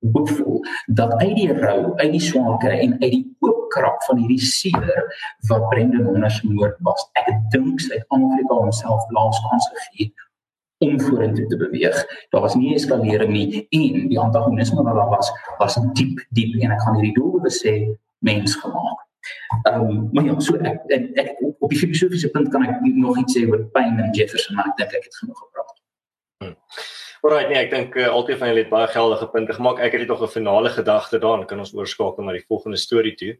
hoopvol 0.00 0.60
dat 0.86 1.12
uit 1.20 1.34
die 1.36 1.52
rou, 1.52 1.92
uit 1.96 2.12
die 2.14 2.22
swaarkry 2.24 2.78
en 2.86 2.96
uit 3.02 3.12
die 3.12 3.24
oopkrap 3.44 4.02
van 4.08 4.22
hierdie 4.22 4.40
seer 4.40 5.04
wat 5.50 5.68
Brendan 5.72 6.08
Honners 6.08 6.40
moord 6.46 6.80
was, 6.86 7.04
ek 7.20 7.30
dink 7.54 7.82
Suid-Afrika 7.84 8.56
homself 8.56 9.06
laas 9.16 9.40
kans 9.48 9.70
gegee 9.76 10.12
om 10.80 10.96
vorentoe 11.00 11.44
te 11.46 11.56
beweeg. 11.60 11.98
Daar 12.32 12.40
was 12.40 12.56
nie 12.56 12.72
eskalering 12.74 13.32
nie 13.32 13.66
en 13.68 14.06
die 14.08 14.20
antagonisme 14.20 14.82
wat 14.82 14.96
daar 14.96 15.12
was, 15.12 15.28
was 15.60 15.76
diep 15.98 16.24
diep 16.36 16.56
en 16.62 16.72
ek 16.72 16.80
gaan 16.86 16.96
hierdie 16.96 17.16
doel 17.18 17.52
sê 17.52 17.74
mens 18.24 18.56
gemaak. 18.62 19.06
Ehm 19.68 19.80
um, 19.90 20.08
maar 20.12 20.24
ja, 20.24 20.38
so 20.40 20.56
ek, 20.56 20.80
ek, 20.88 21.10
ek 21.20 21.30
op 21.58 21.68
die 21.68 21.78
filosofiese 21.78 22.30
punt 22.32 22.48
kan 22.48 22.64
ek 22.64 22.80
nog 22.96 23.18
iets 23.20 23.36
sê 23.36 23.44
oor 23.48 23.66
Payne 23.74 24.06
en 24.06 24.14
Jefferson, 24.16 24.56
maar 24.56 24.72
ek 24.72 24.80
dink 24.80 24.96
ek 24.96 25.04
het 25.10 25.20
genoeg 25.20 25.42
gepraat. 25.44 25.76
Hmm. 26.40 26.56
Alright, 27.20 27.50
nee, 27.50 27.58
ek 27.60 27.70
dink 27.70 27.96
uh, 28.00 28.06
altyd 28.08 28.38
van 28.40 28.48
julle 28.48 28.62
het 28.62 28.70
baie 28.72 28.86
geldige 28.88 29.26
punte 29.28 29.52
gemaak. 29.52 29.80
Ek 29.84 29.92
het 29.92 30.06
net 30.06 30.08
nog 30.08 30.22
'n 30.24 30.32
finale 30.32 30.70
gedagte 30.72 31.18
daarin. 31.20 31.46
Kan 31.46 31.58
ons 31.58 31.74
oorskakel 31.74 32.24
na 32.24 32.32
die 32.32 32.46
volgende 32.48 32.78
storie 32.80 33.14
toe? 33.14 33.36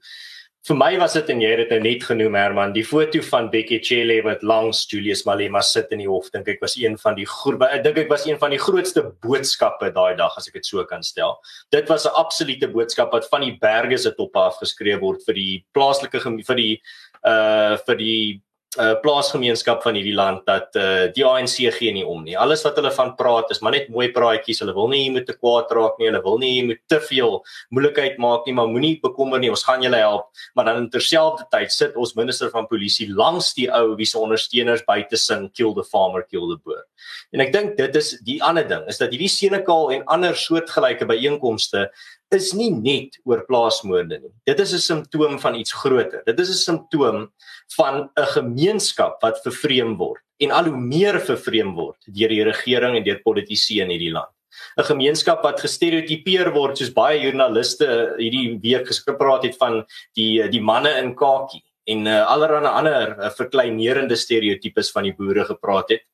Vir 0.69 0.77
my 0.77 0.99
was 1.01 1.15
dit 1.17 1.31
en 1.31 1.41
jy 1.41 1.49
het 1.49 1.61
dit 1.63 1.71
nou 1.71 1.81
net 1.81 2.03
genoem 2.05 2.35
Herman, 2.37 2.75
die 2.75 2.85
foto 2.85 3.23
van 3.25 3.49
Becky 3.49 3.79
Cele 3.81 4.19
wat 4.23 4.43
langs 4.43 4.85
Julius 4.91 5.25
Malema 5.25 5.63
sit 5.65 5.89
in 5.91 6.03
die 6.03 6.09
hof, 6.09 6.29
dink 6.35 6.49
ek 6.49 6.61
was 6.61 6.77
een 6.77 6.99
van 6.99 7.17
die 7.17 7.25
ek 7.25 7.83
dink 7.83 7.97
ek 7.97 8.11
was 8.11 8.27
een 8.27 8.37
van 8.37 8.51
die 8.51 8.59
grootste 8.59 9.15
boodskappe 9.23 9.91
daai 9.91 10.17
dag 10.17 10.37
as 10.37 10.49
ek 10.49 10.61
dit 10.61 10.67
so 10.67 10.85
kan 10.85 11.03
stel. 11.03 11.41
Dit 11.73 11.89
was 11.89 12.05
'n 12.05 12.13
absolute 12.13 12.69
boodskap 12.69 13.11
wat 13.13 13.31
van 13.31 13.41
die 13.41 13.57
berge 13.59 13.97
se 13.97 14.13
toppe 14.13 14.39
af 14.39 14.59
geskryf 14.61 15.01
word 15.01 15.25
vir 15.25 15.35
die 15.35 15.65
plaaslike 15.73 16.21
vir 16.21 16.57
die 16.57 16.83
uh 17.25 17.79
vir 17.87 17.97
die 17.97 18.43
uh, 18.79 18.95
plaasgemeenskap 19.03 19.83
van 19.83 19.97
hierdie 19.99 20.15
land 20.15 20.45
dat 20.47 20.77
uh, 20.79 21.09
die 21.15 21.25
ANC 21.27 21.57
gee 21.75 21.93
nie 21.95 22.05
om 22.07 22.23
nie. 22.27 22.37
Alles 22.39 22.63
wat 22.67 22.77
hulle 22.79 22.93
van 22.95 23.15
praat 23.19 23.51
is 23.51 23.63
maar 23.65 23.75
net 23.75 23.89
mooi 23.91 24.11
praatjies. 24.15 24.61
Hulle 24.63 24.75
wil 24.77 24.91
nie 24.93 25.03
jy 25.03 25.15
moet 25.17 25.27
te 25.27 25.35
kwaad 25.39 25.73
raak 25.75 25.99
nie. 25.99 26.11
Hulle 26.11 26.23
wil 26.23 26.39
nie 26.43 26.53
jy 26.53 26.67
moet 26.69 26.83
te 26.91 27.01
veel 27.09 27.41
moeilikheid 27.75 28.21
maak 28.23 28.47
nie, 28.47 28.55
maar 28.55 28.71
moenie 28.71 28.93
bekommer 29.03 29.43
nie. 29.43 29.51
Ons 29.51 29.67
gaan 29.67 29.83
julle 29.83 29.99
help. 29.99 30.29
Maar 30.55 30.71
dan 30.71 30.87
terselfdertyd 30.93 31.75
sit 31.75 31.99
ons 31.99 32.15
minister 32.19 32.53
van 32.55 32.69
polisie 32.71 33.09
langs 33.11 33.53
die 33.59 33.67
ou 33.75 33.97
wie 33.99 34.07
se 34.07 34.21
ondersteuners 34.21 34.87
buite 34.87 35.19
sing 35.19 35.49
kill 35.57 35.75
the 35.75 35.87
farmer, 35.87 36.23
kill 36.29 36.47
the 36.53 36.61
boer. 36.63 36.87
En 37.35 37.43
ek 37.43 37.53
dink 37.55 37.77
dit 37.81 37.99
is 37.99 38.15
die 38.27 38.39
ander 38.45 38.67
ding 38.69 38.87
is 38.91 39.01
dat 39.03 39.11
hierdie 39.15 39.31
Senekal 39.31 39.91
en 39.97 40.07
ander 40.13 40.37
soortgelyke 40.39 41.09
byeenkomste 41.09 41.89
is 42.35 42.53
nie 42.55 42.71
net 42.71 43.19
oor 43.27 43.43
plaasmoorde 43.49 44.21
nie. 44.21 44.33
Dit 44.47 44.61
is 44.61 44.73
'n 44.73 44.79
simptoom 44.79 45.39
van 45.39 45.55
iets 45.55 45.73
groter. 45.73 46.23
Dit 46.27 46.39
is 46.39 46.51
'n 46.51 46.63
simptoom 46.63 47.33
van 47.77 48.11
'n 48.17 48.27
gemeenskap 48.37 49.23
wat 49.23 49.43
vervreem 49.43 49.97
word 49.97 50.23
en 50.39 50.51
al 50.51 50.65
hoe 50.65 50.77
meer 50.77 51.21
vervreem 51.21 51.75
word 51.75 51.99
deur 52.07 52.29
die 52.29 52.45
regering 52.45 52.97
en 52.97 53.05
deur 53.05 53.21
politici 53.23 53.81
in 53.81 53.91
hierdie 53.91 54.13
land. 54.13 54.31
'n 54.79 54.85
Gemeenskap 54.85 55.43
wat 55.43 55.61
gestereotipeer 55.61 56.53
word 56.53 56.79
soos 56.79 56.93
baie 56.93 57.21
joernaliste 57.23 58.15
hierdie 58.19 58.59
week 58.63 58.87
gespreek 58.87 59.43
het 59.43 59.57
van 59.57 59.85
die 60.15 60.49
die 60.49 60.61
manne 60.61 60.93
in 60.99 61.15
kakie 61.15 61.63
en 61.91 62.07
uh, 62.07 62.27
allerlei 62.27 62.71
ander 62.71 63.17
uh, 63.19 63.31
verkleinerende 63.31 64.17
stereotypes 64.17 64.93
van 64.93 65.09
die 65.09 65.15
boere 65.17 65.45
gepraat 65.45 65.91
het. 65.91 66.05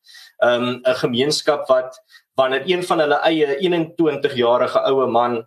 'n 0.43 0.49
um, 0.49 0.83
'n 0.85 0.95
gemeenskap 0.95 1.69
wat 1.69 2.01
wanneer 2.37 2.63
een 2.67 2.83
van 2.83 3.01
hulle 3.01 3.19
eie 3.25 3.57
21 3.59 4.35
jarige 4.37 4.81
oue 4.85 5.07
man 5.07 5.47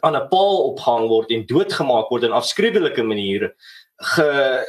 aan 0.00 0.16
'n 0.16 0.28
paal 0.28 0.58
ophang 0.72 1.08
word 1.08 1.30
en 1.30 1.46
doodgemaak 1.46 2.10
word 2.10 2.24
in 2.24 2.32
afskriwelike 2.32 3.02
maniere 3.02 3.54
ge 3.96 4.64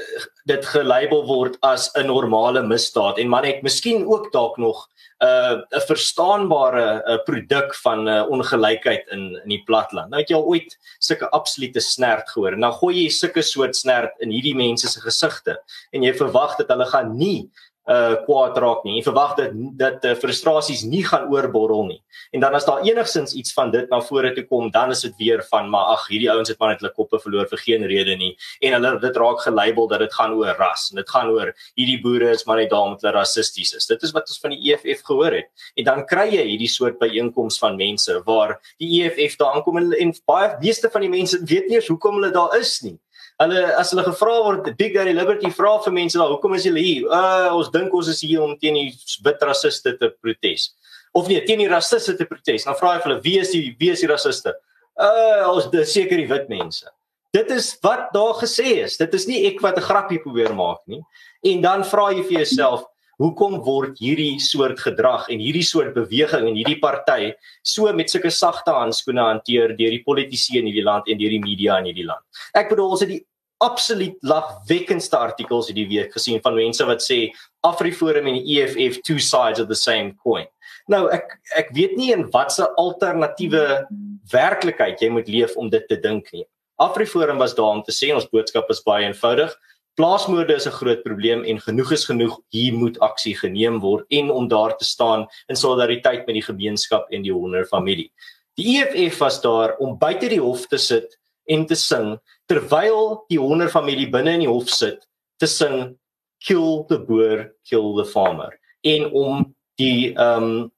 dit 0.45 0.65
gelabel 0.65 1.23
word 1.25 1.57
as 1.62 1.89
'n 1.95 2.05
normale 2.05 2.63
misdaad 2.63 3.17
en 3.17 3.27
man 3.27 3.45
het 3.45 3.62
miskien 3.62 4.05
ook 4.05 4.31
dalk 4.31 4.57
nog 4.57 4.89
'n 5.21 5.25
uh, 5.25 5.62
'n 5.71 5.86
verstaanbare 5.88 7.03
uh, 7.07 7.23
produk 7.23 7.75
van 7.75 8.07
uh, 8.07 8.25
ongelykheid 8.29 9.07
in 9.07 9.39
in 9.43 9.49
die 9.49 9.63
platland. 9.63 10.09
Nou 10.09 10.21
het 10.21 10.29
jy 10.29 10.36
al 10.36 10.45
ooit 10.45 10.77
sulke 10.99 11.29
absolute 11.29 11.79
snert 11.79 12.29
gehoor. 12.29 12.57
Nou 12.57 12.73
gooi 12.73 13.03
jy 13.03 13.09
sulke 13.09 13.41
soort 13.41 13.75
snert 13.75 14.12
in 14.19 14.29
hierdie 14.29 14.55
mense 14.55 14.88
se 14.88 14.99
gesigte 14.99 15.62
en 15.91 16.03
jy 16.03 16.13
verwag 16.13 16.57
dat 16.57 16.67
hulle 16.67 16.86
gaan 16.86 17.17
nie 17.17 17.49
uh 17.84 18.15
kwaad 18.24 18.58
raak 18.63 18.86
nie. 18.86 18.98
Jy 19.00 19.04
verwag 19.10 19.34
dat 19.36 19.56
dat 19.80 20.06
uh, 20.08 20.13
frustrasies 20.15 20.86
nie 20.88 21.04
gaan 21.04 21.28
oorborrel 21.32 21.84
nie. 21.89 22.00
En 22.32 22.39
dan 22.39 22.56
as 22.56 22.65
daar 22.65 22.84
enigsins 22.88 23.34
iets 23.36 23.54
van 23.54 23.72
dit 23.72 23.89
na 23.91 24.00
vore 24.02 24.32
toe 24.34 24.46
kom, 24.48 24.69
dan 24.72 24.91
is 24.91 25.02
dit 25.04 25.15
weer 25.19 25.43
van 25.50 25.67
maar 25.69 25.91
ag, 25.98 26.06
hierdie 26.08 26.32
ouens 26.32 26.50
het 26.50 26.60
maar 26.60 26.74
net 26.74 26.84
hulle 26.84 26.93
koppe 26.96 27.19
verloor 27.19 27.50
vir 27.52 27.63
geen 27.65 27.84
rede 27.91 28.15
nie. 28.15 28.32
En 28.62 28.78
hulle 28.78 28.93
dit 29.04 29.19
raak 29.19 29.43
gelabel 29.43 29.88
dat 29.91 30.00
dit 30.06 30.15
gaan 30.15 30.38
oor 30.39 30.56
ras 30.60 30.89
en 30.91 31.02
dit 31.02 31.10
gaan 31.10 31.34
oor 31.34 31.52
hierdie 31.76 32.00
boere 32.04 32.32
is 32.32 32.46
maar 32.48 32.62
net 32.62 32.72
daar 32.72 32.88
omdat 32.88 33.04
hulle 33.04 33.17
rassisties 33.17 33.76
is. 33.76 33.89
Dit 33.91 34.04
is 34.08 34.15
wat 34.15 34.32
ons 34.32 34.39
van 34.39 34.56
die 34.56 34.72
EFF 34.72 35.04
gehoor 35.04 35.39
het. 35.41 35.52
En 35.76 35.89
dan 35.91 36.06
kry 36.08 36.30
jy 36.32 36.48
hierdie 36.54 36.72
soort 36.72 37.00
byeenkomste 37.04 37.65
van 37.65 37.76
mense 37.80 38.19
waar 38.26 38.60
die 38.80 39.04
EFF 39.04 39.36
daar 39.41 39.60
aankom 39.60 39.82
en, 39.84 39.91
en 40.00 40.15
baie 40.30 40.54
meeste 40.63 40.89
van 40.93 41.04
die 41.04 41.12
mense 41.12 41.41
weet 41.43 41.67
nie 41.67 41.82
eens 41.82 41.91
hoekom 41.91 42.22
hulle 42.22 42.32
daar 42.32 42.56
is 42.60 42.80
nie. 42.86 42.96
Hulle 43.41 43.62
as 43.80 43.91
hulle 43.91 44.04
gevra 44.06 44.36
word 44.46 44.67
Big 44.78 44.93
Daddy 44.93 45.13
Liberty 45.15 45.50
vra 45.58 45.74
vir 45.84 45.96
mense 45.96 46.19
daar 46.19 46.32
hoekom 46.36 46.54
is 46.58 46.67
julle 46.67 46.84
hier? 46.84 47.08
Uh 47.10 47.56
ons 47.58 47.72
dink 47.74 47.93
ons 47.93 48.12
is 48.12 48.22
hier 48.22 48.43
om 48.46 48.54
teen 48.62 48.78
die 48.78 48.91
wit 49.26 49.41
rassiste 49.41 49.96
te 49.98 50.12
protes. 50.22 50.69
Of 51.17 51.30
nee, 51.30 51.41
teen 51.46 51.62
die 51.63 51.69
rassiste 51.69 52.15
te 52.17 52.28
protes. 52.30 52.67
Dan 52.67 52.78
vra 52.78 52.96
hy 52.96 53.02
vir 53.02 53.12
hulle 53.12 53.26
wie 53.26 53.39
is 53.41 53.54
die 53.56 53.63
wie 53.80 53.91
is 53.93 54.06
die 54.06 54.12
rassiste? 54.12 54.54
Uh 54.93 55.50
ons 55.50 55.72
dis 55.74 55.96
seker 55.98 56.22
die 56.22 56.30
wit 56.30 56.50
mense. 56.54 56.86
Dit 57.34 57.50
is 57.50 57.72
wat 57.82 58.12
daar 58.13 58.38
gesê 58.38 58.84
is. 58.86 59.00
Dit 59.02 59.13
is 59.17 59.26
nie 59.26 59.48
ek 59.50 59.62
wat 59.65 59.78
'n 59.78 59.88
grappie 59.89 60.22
probeer 60.22 60.54
maak 60.54 60.86
nie. 60.86 61.02
En 61.43 61.62
dan 61.62 61.84
vra 61.84 62.12
jy 62.13 62.24
vir 62.24 62.38
jouself 62.46 62.86
Hoekom 63.23 63.62
word 63.63 63.99
hierdie 64.03 64.36
soort 64.43 64.81
gedrag 64.83 65.29
en 65.31 65.39
hierdie 65.39 65.63
soort 65.63 65.93
beweging 65.95 66.49
en 66.49 66.57
hierdie 66.57 66.79
party 66.81 67.31
so 67.63 67.91
met 67.95 68.12
sulke 68.12 68.31
sagte 68.33 68.73
handskoene 68.75 69.23
hanteer 69.23 69.77
deur 69.77 69.93
die 69.95 70.03
politici 70.03 70.57
in 70.59 70.67
hierdie 70.67 70.83
land 70.83 71.07
en 71.07 71.21
deur 71.21 71.31
die 71.31 71.43
media 71.43 71.77
in 71.79 71.88
hierdie 71.88 72.07
land? 72.09 72.23
Ek 72.57 72.73
bedoel 72.73 72.97
ons 72.97 73.05
het 73.05 73.13
die 73.13 73.21
absoluut 73.63 74.17
lagwekkendste 74.27 75.15
artikels 75.15 75.69
hierdie 75.71 75.88
week 75.88 76.12
gesien 76.17 76.41
van 76.43 76.57
mense 76.57 76.83
wat 76.89 77.03
sê 77.05 77.29
AfriForum 77.67 78.27
en 78.27 78.41
die 78.41 78.57
EFF 78.57 78.99
two 79.07 79.23
sides 79.23 79.63
of 79.63 79.69
the 79.71 79.79
same 79.79 80.12
coin. 80.19 80.49
Nou 80.91 81.05
ek 81.15 81.38
ek 81.59 81.71
weet 81.77 81.95
nie 81.95 82.12
in 82.12 82.27
watter 82.33 82.67
alternatiewe 82.81 83.86
werklikheid 84.33 84.99
jy 84.99 85.12
moet 85.15 85.31
leef 85.31 85.55
om 85.55 85.71
dit 85.71 85.88
te 85.88 85.95
dink 85.95 86.27
nie. 86.36 86.43
AfriForum 86.83 87.39
was 87.39 87.55
daar 87.55 87.77
om 87.77 87.83
te 87.86 87.95
sê 87.95 88.12
ons 88.12 88.27
boodskap 88.27 88.67
is 88.73 88.83
baie 88.83 89.07
eenvoudig. 89.07 89.53
Plaasmoorde 89.95 90.56
is 90.56 90.65
'n 90.65 90.71
groot 90.71 91.03
probleem 91.03 91.43
en 91.43 91.60
genoeg 91.60 91.91
is 91.91 92.06
genoeg. 92.06 92.39
Hier 92.49 92.73
moet 92.73 92.99
aksie 92.99 93.36
geneem 93.38 93.79
word 93.79 94.06
en 94.10 94.32
om 94.32 94.47
daar 94.47 94.77
te 94.77 94.86
staan 94.86 95.27
in 95.47 95.56
solidariteit 95.56 96.25
met 96.25 96.34
die 96.34 96.41
gemeenskap 96.41 97.12
en 97.12 97.21
die 97.21 97.34
honder 97.34 97.65
familie. 97.65 98.12
Die 98.56 98.82
EFF 98.82 99.17
was 99.17 99.41
daar 99.41 99.77
om 99.77 99.97
buite 99.97 100.29
die 100.29 100.41
hof 100.41 100.65
te 100.67 100.77
sit 100.77 101.19
en 101.45 101.65
te 101.65 101.75
sing 101.75 102.19
terwyl 102.45 103.25
die 103.29 103.39
honder 103.39 103.69
familie 103.69 104.10
binne 104.10 104.34
in 104.34 104.45
die 104.45 104.49
hof 104.49 104.69
sit 104.69 105.06
te 105.38 105.47
sing 105.47 105.97
kill 106.39 106.86
the 106.89 106.99
boer, 106.99 107.53
kill 107.69 107.93
the 107.95 108.06
farmer 108.06 108.60
en 108.82 109.12
om 109.12 109.56
die 109.75 110.13
ehm 110.13 110.43
um, 110.43 110.71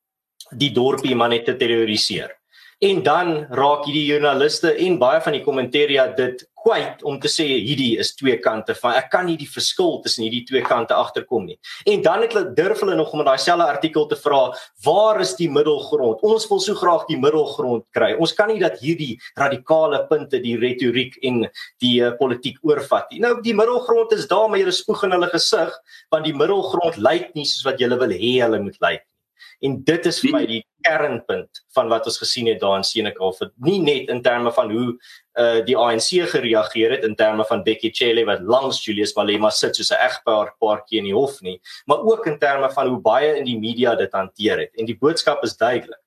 die 0.51 0.69
dorpie 0.69 1.15
manne 1.17 1.39
te 1.41 1.55
terroriseer. 1.57 2.29
En 2.85 2.99
dan 3.03 3.29
raak 3.49 3.87
hierdie 3.87 4.03
joernaliste 4.11 4.75
en 4.83 4.99
baie 5.01 5.21
van 5.25 5.33
die 5.33 5.41
kommenteria 5.41 6.03
dit 6.13 6.43
kwyt 6.65 6.99
om 7.09 7.15
te 7.21 7.29
sê 7.33 7.45
hierdie 7.47 7.95
is 8.01 8.11
twee 8.13 8.35
kante 8.43 8.75
van 8.77 8.97
ek 8.99 9.07
kan 9.13 9.25
nie 9.25 9.37
die 9.39 9.47
verskil 9.49 9.95
tussen 10.03 10.21
hierdie 10.25 10.43
twee 10.45 10.61
kante 10.65 10.93
agterkom 10.93 11.47
nie. 11.47 11.57
En 11.89 12.03
dan 12.05 12.21
het 12.21 12.35
hulle 12.35 12.51
durf 12.59 12.83
hulle 12.83 12.97
nog 12.99 13.13
om 13.15 13.23
in 13.23 13.29
daai 13.29 13.41
selfde 13.41 13.65
artikel 13.65 14.05
te 14.11 14.19
vra, 14.21 14.41
waar 14.85 15.21
is 15.23 15.33
die 15.39 15.49
middelgrond? 15.49 16.21
Ons 16.29 16.45
wil 16.51 16.61
so 16.61 16.77
graag 16.77 17.07
die 17.09 17.17
middelgrond 17.23 17.87
kry. 17.97 18.11
Ons 18.21 18.35
kan 18.37 18.53
nie 18.53 18.61
dat 18.61 18.77
hierdie 18.83 19.15
radikale 19.41 20.03
punte 20.11 20.43
die 20.45 20.53
retoriek 20.61 21.17
en 21.25 21.47
die 21.81 21.95
uh, 22.05 22.13
politiek 22.21 22.61
oorvat 22.61 23.09
nie. 23.09 23.23
Nou 23.25 23.39
die 23.41 23.57
middelgrond 23.57 24.13
is 24.13 24.29
daar 24.29 24.45
maar 24.51 24.61
jy 24.61 24.77
spoeg 24.83 25.07
in 25.09 25.17
hulle 25.17 25.33
gesig 25.33 25.73
want 26.13 26.29
die 26.29 26.37
middelgrond 26.37 27.01
lyk 27.01 27.31
nie 27.33 27.49
soos 27.49 27.65
wat 27.71 27.81
jy 27.81 27.89
wil 27.95 28.13
hê 28.13 28.33
hulle 28.45 28.61
moet 28.69 28.81
lyk 28.85 29.05
en 29.61 29.83
dit 29.83 30.05
is 30.05 30.19
vir 30.23 30.33
my 30.35 30.45
die 30.49 30.63
kernpunt 30.85 31.61
van 31.75 31.89
wat 31.91 32.07
ons 32.09 32.19
gesien 32.21 32.49
het 32.51 32.61
daar 32.61 32.77
in 32.79 32.87
Senekal 32.87 33.33
vir 33.37 33.51
nie 33.67 33.79
net 33.83 34.11
in 34.13 34.21
terme 34.25 34.51
van 34.55 34.71
hoe 34.71 34.87
uh 35.41 35.59
die 35.67 35.75
ANC 35.75 36.09
gereageer 36.31 36.95
het 36.95 37.03
in 37.07 37.15
terme 37.19 37.45
van 37.49 37.63
Becky 37.65 37.91
Cele 37.91 38.25
wat 38.27 38.43
langs 38.55 38.83
Julius 38.85 39.15
Malema 39.17 39.51
sit 39.51 39.75
soos 39.75 39.91
'n 39.91 40.01
egpaar 40.07 40.53
paartjie 40.59 40.99
in 40.99 41.09
die 41.11 41.17
hof 41.17 41.41
nie 41.41 41.59
maar 41.87 41.99
ook 41.99 42.27
in 42.27 42.39
terme 42.39 42.69
van 42.71 42.87
hoe 42.87 43.01
baie 43.01 43.35
in 43.35 43.45
die 43.45 43.59
media 43.59 43.95
dit 43.95 44.11
hanteer 44.11 44.59
het. 44.59 44.73
En 44.77 44.85
die 44.85 44.97
boodskap 44.97 45.43
is 45.43 45.57
duidelik. 45.57 46.01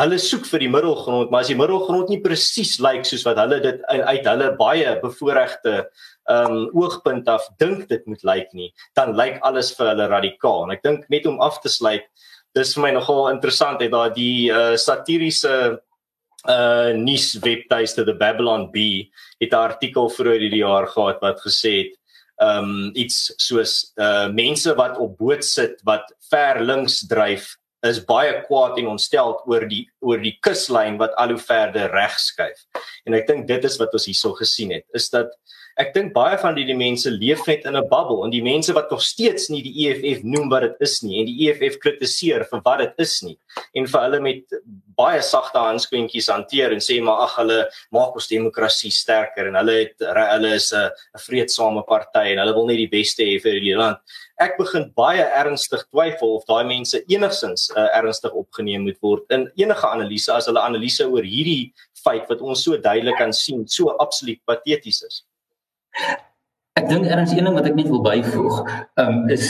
Hulle 0.00 0.18
soek 0.18 0.46
vir 0.46 0.60
die 0.60 0.70
middelgrond 0.70 1.30
maar 1.30 1.40
as 1.40 1.48
die 1.52 1.58
middelgrond 1.58 2.08
nie 2.08 2.20
presies 2.20 2.78
lyk 2.78 3.04
soos 3.04 3.24
wat 3.26 3.36
hulle 3.42 3.60
dit 3.60 3.82
uit 3.84 4.26
hulle 4.26 4.56
baie 4.56 4.96
bevoorregte 5.02 5.90
um 6.30 6.70
oogpunt 6.72 7.28
af 7.28 7.48
dink 7.58 7.88
dit 7.88 8.06
moet 8.06 8.22
lyk 8.22 8.52
nie 8.54 8.72
dan 8.94 9.16
lyk 9.16 9.40
alles 9.42 9.74
vir 9.76 9.92
hulle 9.92 10.06
radikaal. 10.08 10.64
En 10.64 10.76
ek 10.76 10.82
dink 10.82 11.08
net 11.10 11.26
om 11.26 11.40
af 11.40 11.60
te 11.60 11.68
sluit 11.68 12.06
dis 12.56 12.74
vir 12.74 12.82
my 12.86 12.90
nogal 12.96 13.28
interessant 13.30 13.82
het 13.82 13.92
daar 13.94 14.12
die 14.14 14.50
uh, 14.50 14.74
satiriese 14.76 15.78
uh 16.48 16.96
nuus 16.96 17.34
webtuiste 17.44 18.04
the 18.08 18.14
Babylon 18.16 18.70
Bee 18.72 19.10
het 19.40 19.52
'n 19.52 19.66
artikel 19.68 20.08
vroeër 20.08 20.40
hierdie 20.40 20.64
jaar 20.64 20.86
gehad 20.88 21.20
wat 21.20 21.40
gesê 21.44 21.72
het 21.84 21.92
um 22.40 22.90
iets 22.96 23.34
soos 23.36 23.92
uh 24.00 24.28
mense 24.32 24.74
wat 24.74 24.96
op 24.98 25.18
boot 25.18 25.44
sit 25.44 25.80
wat 25.84 26.08
ver 26.30 26.60
links 26.64 27.04
dryf 27.06 27.60
is 27.86 28.00
baie 28.04 28.32
kwaad 28.44 28.78
en 28.78 28.90
ontstel 28.92 29.38
oor 29.48 29.64
die 29.68 29.84
oor 30.04 30.20
die 30.20 30.36
kuslyn 30.44 30.98
wat 31.00 31.14
al 31.16 31.34
hoe 31.34 31.40
verder 31.40 31.92
reg 31.92 32.18
skuif. 32.20 32.66
En 33.06 33.16
ek 33.16 33.26
dink 33.26 33.46
dit 33.48 33.64
is 33.64 33.78
wat 33.80 33.94
ons 33.96 34.08
hierso 34.10 34.32
gesien 34.36 34.72
het, 34.72 34.84
is 34.96 35.08
dat 35.12 35.32
ek 35.78 35.94
dink 35.94 36.12
baie 36.12 36.38
van 36.38 36.54
die, 36.54 36.64
die 36.64 36.76
mense 36.76 37.10
leef 37.10 37.46
net 37.46 37.64
in 37.64 37.76
'n 37.76 37.88
bubble 37.88 38.24
en 38.24 38.30
die 38.30 38.42
mense 38.42 38.72
wat 38.72 38.90
nog 38.90 39.02
steeds 39.02 39.50
nie 39.50 39.62
die 39.62 39.86
EFF 39.86 40.22
noem 40.24 40.50
wat 40.50 40.62
dit 40.62 40.76
is 40.80 41.02
nie 41.02 41.20
en 41.20 41.26
die 41.26 41.48
EFF 41.48 41.78
kritiseer 41.78 42.44
vir 42.50 42.60
wat 42.64 42.78
dit 42.78 42.94
is 42.98 43.22
nie 43.22 43.38
en 43.74 43.86
vir 43.86 44.00
hulle 44.00 44.20
met 44.20 44.44
baie 44.96 45.20
sagte 45.22 45.58
handskoentjies 45.58 46.28
hanteer 46.32 46.74
en 46.74 46.82
sê 46.84 47.00
maar 47.02 47.24
ag 47.26 47.36
hulle 47.40 47.58
maak 47.94 48.16
ons 48.18 48.28
demokrasie 48.30 48.90
sterker 48.94 49.48
en 49.50 49.58
hulle 49.60 49.76
het 49.84 50.06
hulle 50.06 50.54
is 50.54 50.72
'n 50.72 50.90
vredesame 51.26 51.82
party 51.86 52.32
en 52.32 52.42
hulle 52.42 52.54
wil 52.54 52.66
net 52.66 52.80
die 52.82 52.90
beste 52.98 53.22
hê 53.22 53.40
vir 53.40 53.60
die 53.60 53.76
land. 53.76 53.98
Ek 54.40 54.56
begin 54.58 54.90
baie 54.96 55.24
ernstig 55.42 55.82
twyfel 55.92 56.36
of 56.36 56.44
daai 56.48 56.64
mense 56.64 57.02
enigsins 57.08 57.70
uh, 57.76 57.88
ernstig 57.98 58.32
opgeneem 58.32 58.82
moet 58.82 59.00
word 59.02 59.24
in 59.30 59.50
enige 59.56 59.86
analise 59.86 60.32
as 60.32 60.46
hulle 60.46 60.60
analise 60.60 61.04
oor 61.04 61.22
hierdie 61.22 61.72
feit 62.04 62.28
wat 62.28 62.40
ons 62.40 62.64
so 62.64 62.76
duidelik 62.76 63.18
kan 63.18 63.32
sien 63.32 63.66
so 63.68 63.96
absoluut 63.98 64.40
pateties 64.46 65.02
is. 65.02 65.24
Ek 66.78 66.88
dink 66.88 67.06
erns 67.10 67.34
een 67.34 67.44
ding 67.44 67.56
wat 67.56 67.68
ek 67.68 67.76
net 67.76 67.90
wil 67.90 68.02
byvoeg, 68.04 68.60
um, 69.02 69.28
is 69.28 69.46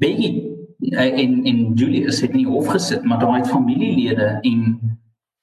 eh, 0.00 1.20
en 1.22 1.44
en 1.44 1.58
Julius 1.74 2.20
het 2.24 2.32
nie 2.32 2.46
hof 2.46 2.70
gesit, 2.72 3.04
maar 3.04 3.20
daai 3.20 3.44
familielede 3.44 4.38
en 4.40 4.60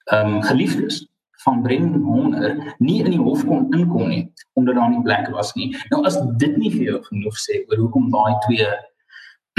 ehm 0.10 0.36
um, 0.36 0.42
geliefdes 0.42 1.04
van 1.44 1.62
Bren 1.62 1.94
Honger 2.04 2.76
nie 2.78 3.00
in 3.04 3.12
die 3.14 3.22
hof 3.22 3.46
kon 3.48 3.68
inkom 3.76 4.10
nie 4.10 4.24
omdat 4.60 4.76
daar 4.76 4.90
nie 4.90 5.04
plek 5.06 5.30
was 5.32 5.54
nie. 5.56 5.70
Nou 5.92 6.04
as 6.06 6.18
dit 6.42 6.58
nie 6.58 6.72
vir 6.74 6.86
jou 6.92 7.02
genoeg 7.08 7.38
sê 7.40 7.62
oor 7.70 7.84
hoekom 7.86 8.10
daai 8.12 8.36
twee 8.48 8.70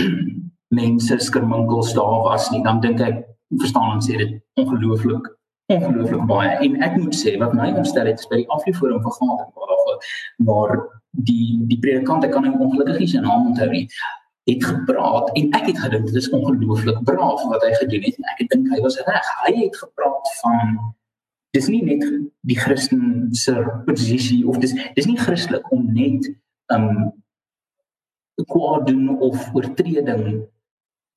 mense 0.80 1.18
skerminkels 1.18 1.94
daar 1.96 2.20
was 2.26 2.50
nie, 2.50 2.62
dan 2.66 2.82
dink 2.84 3.00
ek 3.00 3.22
verstaan 3.62 3.96
ons 3.96 4.10
sê 4.10 4.18
dit 4.20 4.36
ongelooflik 4.60 5.30
ongelooflik 5.76 6.24
baie. 6.30 6.54
En 6.66 6.78
ek 6.86 6.96
moet 6.98 7.16
sê 7.16 7.36
wat 7.42 7.54
my 7.56 7.70
ontstel 7.80 8.08
het 8.10 8.22
by 8.30 8.42
die 8.42 8.48
aflooforum 8.56 9.02
vergadering 9.06 9.52
waar 9.54 9.74
daar 9.74 10.08
waar 10.48 10.74
die 11.28 11.58
die 11.70 11.78
predikant 11.82 12.24
ek 12.26 12.34
kan 12.34 12.46
hom 12.46 12.66
ongelukkig 12.66 13.02
nie 13.02 13.10
sy 13.12 13.22
naam 13.24 13.50
onthou 13.50 13.68
nie 13.70 13.86
het 14.48 14.64
gepraat 14.64 15.30
en 15.38 15.50
ek 15.58 15.66
het 15.68 15.82
gedink 15.84 16.06
dit 16.08 16.16
is 16.20 16.30
ongelooflik 16.34 17.02
braaf 17.08 17.42
wat 17.52 17.66
hy 17.66 17.72
gedoen 17.82 18.06
het 18.06 18.16
en 18.18 18.30
ek 18.32 18.42
het 18.44 18.54
dink 18.54 18.70
hy 18.74 18.80
was 18.84 18.98
reg. 19.06 19.32
Hy 19.44 19.54
het 19.60 19.80
gepraat 19.82 20.32
van 20.40 20.78
dis 21.56 21.68
nie 21.70 21.82
net 21.86 22.06
die 22.46 22.58
Christen 22.58 23.34
se 23.34 23.54
posisie 23.86 24.42
of 24.48 24.60
dis 24.62 24.74
dis 24.96 25.10
nie 25.10 25.18
Christelik 25.18 25.66
om 25.74 25.86
net 25.94 26.30
um 26.74 27.10
kwaad 28.48 28.86
doen 28.88 29.18
of 29.20 29.50
oortreding 29.54 30.46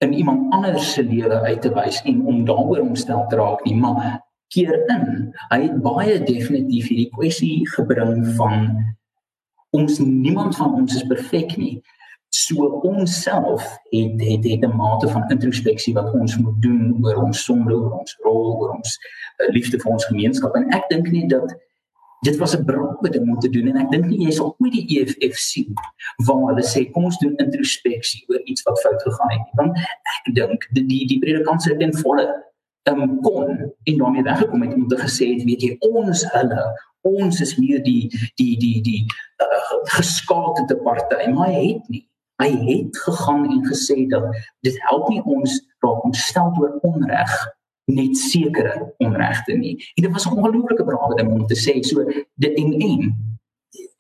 in 0.04 0.14
iemand 0.14 0.52
anders 0.54 0.94
se 0.94 1.04
lewe 1.04 1.40
uit 1.48 1.62
te 1.62 1.72
wys 1.72 2.02
en 2.10 2.26
om 2.28 2.42
daaroor 2.46 2.82
omstel 2.84 3.24
te 3.30 3.40
raak 3.40 3.64
nie 3.66 3.78
maar 3.80 4.20
keer 4.54 4.74
in. 4.92 5.34
Hy 5.50 5.62
het 5.62 5.82
baie 5.86 6.20
definitief 6.24 6.90
hierdie 6.92 7.10
kwessie 7.16 7.68
gebring 7.76 8.26
van 8.38 8.70
ons 9.74 10.00
niemand 10.00 10.56
van 10.56 10.74
ons 10.74 10.96
is 10.96 11.08
perfek 11.10 11.58
nie. 11.58 11.82
So 12.34 12.82
ons 12.86 13.14
self 13.22 13.66
het 13.94 14.22
het 14.22 14.46
het 14.50 14.64
'n 14.66 14.76
mate 14.76 15.08
van 15.10 15.30
introspeksie 15.30 15.94
wat 15.94 16.14
ons 16.14 16.38
moet 16.38 16.62
doen 16.62 16.98
oor 17.06 17.24
ons 17.24 17.44
sonde, 17.44 17.74
oor 17.74 18.00
ons 18.00 18.18
rol, 18.24 18.58
oor 18.60 18.72
ons 18.76 18.98
uh, 18.98 19.54
liefde 19.54 19.80
vir 19.80 19.92
ons 19.92 20.06
gemeenskap 20.06 20.56
en 20.56 20.70
ek 20.70 20.90
dink 20.90 21.12
nie 21.12 21.28
dat 21.28 21.54
dit 22.24 22.38
was 22.38 22.56
'n 22.58 22.66
braaie 22.66 23.10
ding 23.12 23.30
om 23.30 23.40
te 23.40 23.50
doen 23.50 23.68
en 23.68 23.78
ek 23.78 23.92
dink 23.92 24.06
nie 24.06 24.26
jy 24.26 24.32
sal 24.32 24.56
ooit 24.60 24.74
die 24.74 24.88
EFF 25.00 25.38
sien 25.38 25.74
waar 26.26 26.44
hulle 26.50 26.64
sê 26.64 26.92
kom 26.92 27.04
ons 27.04 27.20
doen 27.20 27.36
introspeksie 27.46 28.24
oor 28.30 28.42
iets 28.46 28.64
wat 28.64 28.82
fout 28.82 29.02
gegaan 29.08 29.32
het 29.36 29.48
want 29.60 29.78
ek 30.16 30.34
dink 30.40 30.68
die 30.72 31.06
die, 31.08 31.20
predikant 31.20 31.62
sê 31.62 31.78
ten 31.78 31.94
volle 31.94 32.26
um, 32.92 33.20
kon 33.22 33.74
en 33.84 33.98
daarmee 33.98 34.24
weggekom 34.24 34.62
het 34.62 34.74
om 34.74 34.88
te 34.88 34.98
gesê 34.98 35.30
het 35.34 35.44
weet 35.48 35.62
jy 35.62 35.76
ons 35.80 36.26
hulle 36.34 36.64
ons 37.02 37.42
is 37.42 37.56
hier 37.56 37.84
die 37.84 38.08
die 38.40 38.56
die 38.60 38.80
die 38.82 39.02
uh, 39.44 39.76
geskaakte 39.96 40.78
party 40.86 41.30
maar 41.32 41.52
hy 41.52 41.68
het 41.74 41.90
nie. 41.90 42.06
Hy 42.42 42.50
het 42.66 42.98
gegaan 42.98 43.44
en 43.46 43.66
gesê 43.68 44.08
dat 44.10 44.24
dit 44.66 44.78
help 44.90 45.10
nie 45.12 45.22
ons 45.22 45.60
raak 45.84 46.08
ontstel 46.08 46.50
oor 46.60 46.80
onreg 46.88 47.36
net 47.92 48.18
sekere 48.18 48.94
onregte 49.04 49.54
nie. 49.60 49.76
En 49.96 50.08
dit 50.08 50.12
was 50.12 50.26
'n 50.26 50.38
ongelooflike 50.38 50.84
brawe 50.84 51.16
ding 51.16 51.32
om 51.32 51.46
te 51.48 51.56
sê 51.56 51.84
so 51.84 52.04
dit 52.36 52.58
en 52.58 52.74
en 52.74 53.33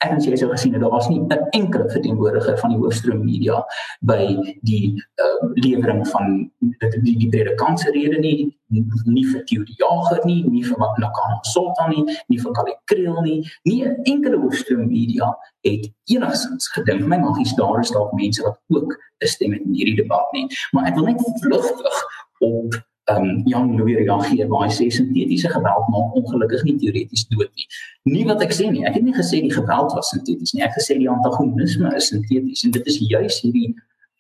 en 0.03 0.19
jy 0.19 0.35
sou 0.39 0.49
gesien 0.51 0.73
het 0.73 0.81
daar 0.81 0.91
was 0.91 1.07
nie 1.09 1.19
'n 1.19 1.47
enkele 1.51 1.89
verteenwoordiger 1.89 2.57
van 2.57 2.69
die 2.69 2.79
hoofstroom 2.79 3.23
media 3.25 3.63
by 4.01 4.37
die 4.61 4.93
uh, 5.23 5.49
lewering 5.53 6.07
van 6.07 6.51
die 6.59 6.89
die, 7.03 7.17
die 7.17 7.29
predikantse 7.29 7.91
rede 7.91 8.19
nie 8.19 8.57
nie 9.05 9.25
vir 9.25 9.43
Theo 9.45 9.63
Jager 9.77 10.25
nie 10.25 10.43
nie 10.49 10.63
vir 10.63 10.77
Nakana 10.77 11.39
Sultan 11.41 11.89
nie 11.89 12.03
nie 12.27 12.39
vir 12.39 12.51
Kali 12.51 12.75
Kriel 12.85 13.21
nie 13.21 13.39
nie 13.63 13.83
'n 13.85 14.01
enkele 14.03 14.37
hoofstroom 14.37 14.87
media 14.87 15.33
het 15.63 15.91
enigsins 16.05 16.67
gedink 16.75 17.07
my 17.07 17.17
magies 17.17 17.55
daar 17.55 17.79
is 17.79 17.91
dalk 17.91 18.13
mense 18.13 18.41
wat 18.43 18.59
ook 18.67 18.97
'n 19.23 19.27
stem 19.27 19.53
het 19.53 19.61
in 19.61 19.73
hierdie 19.73 19.95
debat 19.95 20.31
nie. 20.33 20.47
Maar 20.71 20.85
ek 20.85 20.95
wil 20.95 21.05
net 21.05 21.21
vlugtig 21.41 21.95
op 22.39 22.81
um 23.11 23.43
Jan 23.45 23.75
Louis 23.77 23.95
reageer 23.95 24.47
waar 24.47 24.67
hy 24.67 24.71
sê 24.71 24.87
sintetiese 24.91 25.49
geweld 25.51 25.87
maak 25.91 26.15
ongelukkig 26.19 26.63
nie 26.67 26.75
teoreties 26.79 27.25
dood 27.31 27.51
nie. 27.51 27.67
Nie 28.15 28.27
wat 28.29 28.43
ek 28.45 28.55
sê 28.55 28.69
nie. 28.71 28.85
Ek 28.87 28.95
het 28.95 29.03
nie 29.03 29.15
gesê 29.15 29.41
die 29.43 29.51
geweld 29.51 29.95
was 29.97 30.11
sinteties 30.13 30.53
nie. 30.55 30.63
Ek 30.63 30.75
gesê 30.77 30.95
die 30.99 31.09
antagonisme 31.11 31.91
is 31.97 32.07
sinteties 32.13 32.63
en 32.63 32.75
dit 32.77 32.87
is 32.87 33.01
juis 33.03 33.41
hierdie 33.43 33.73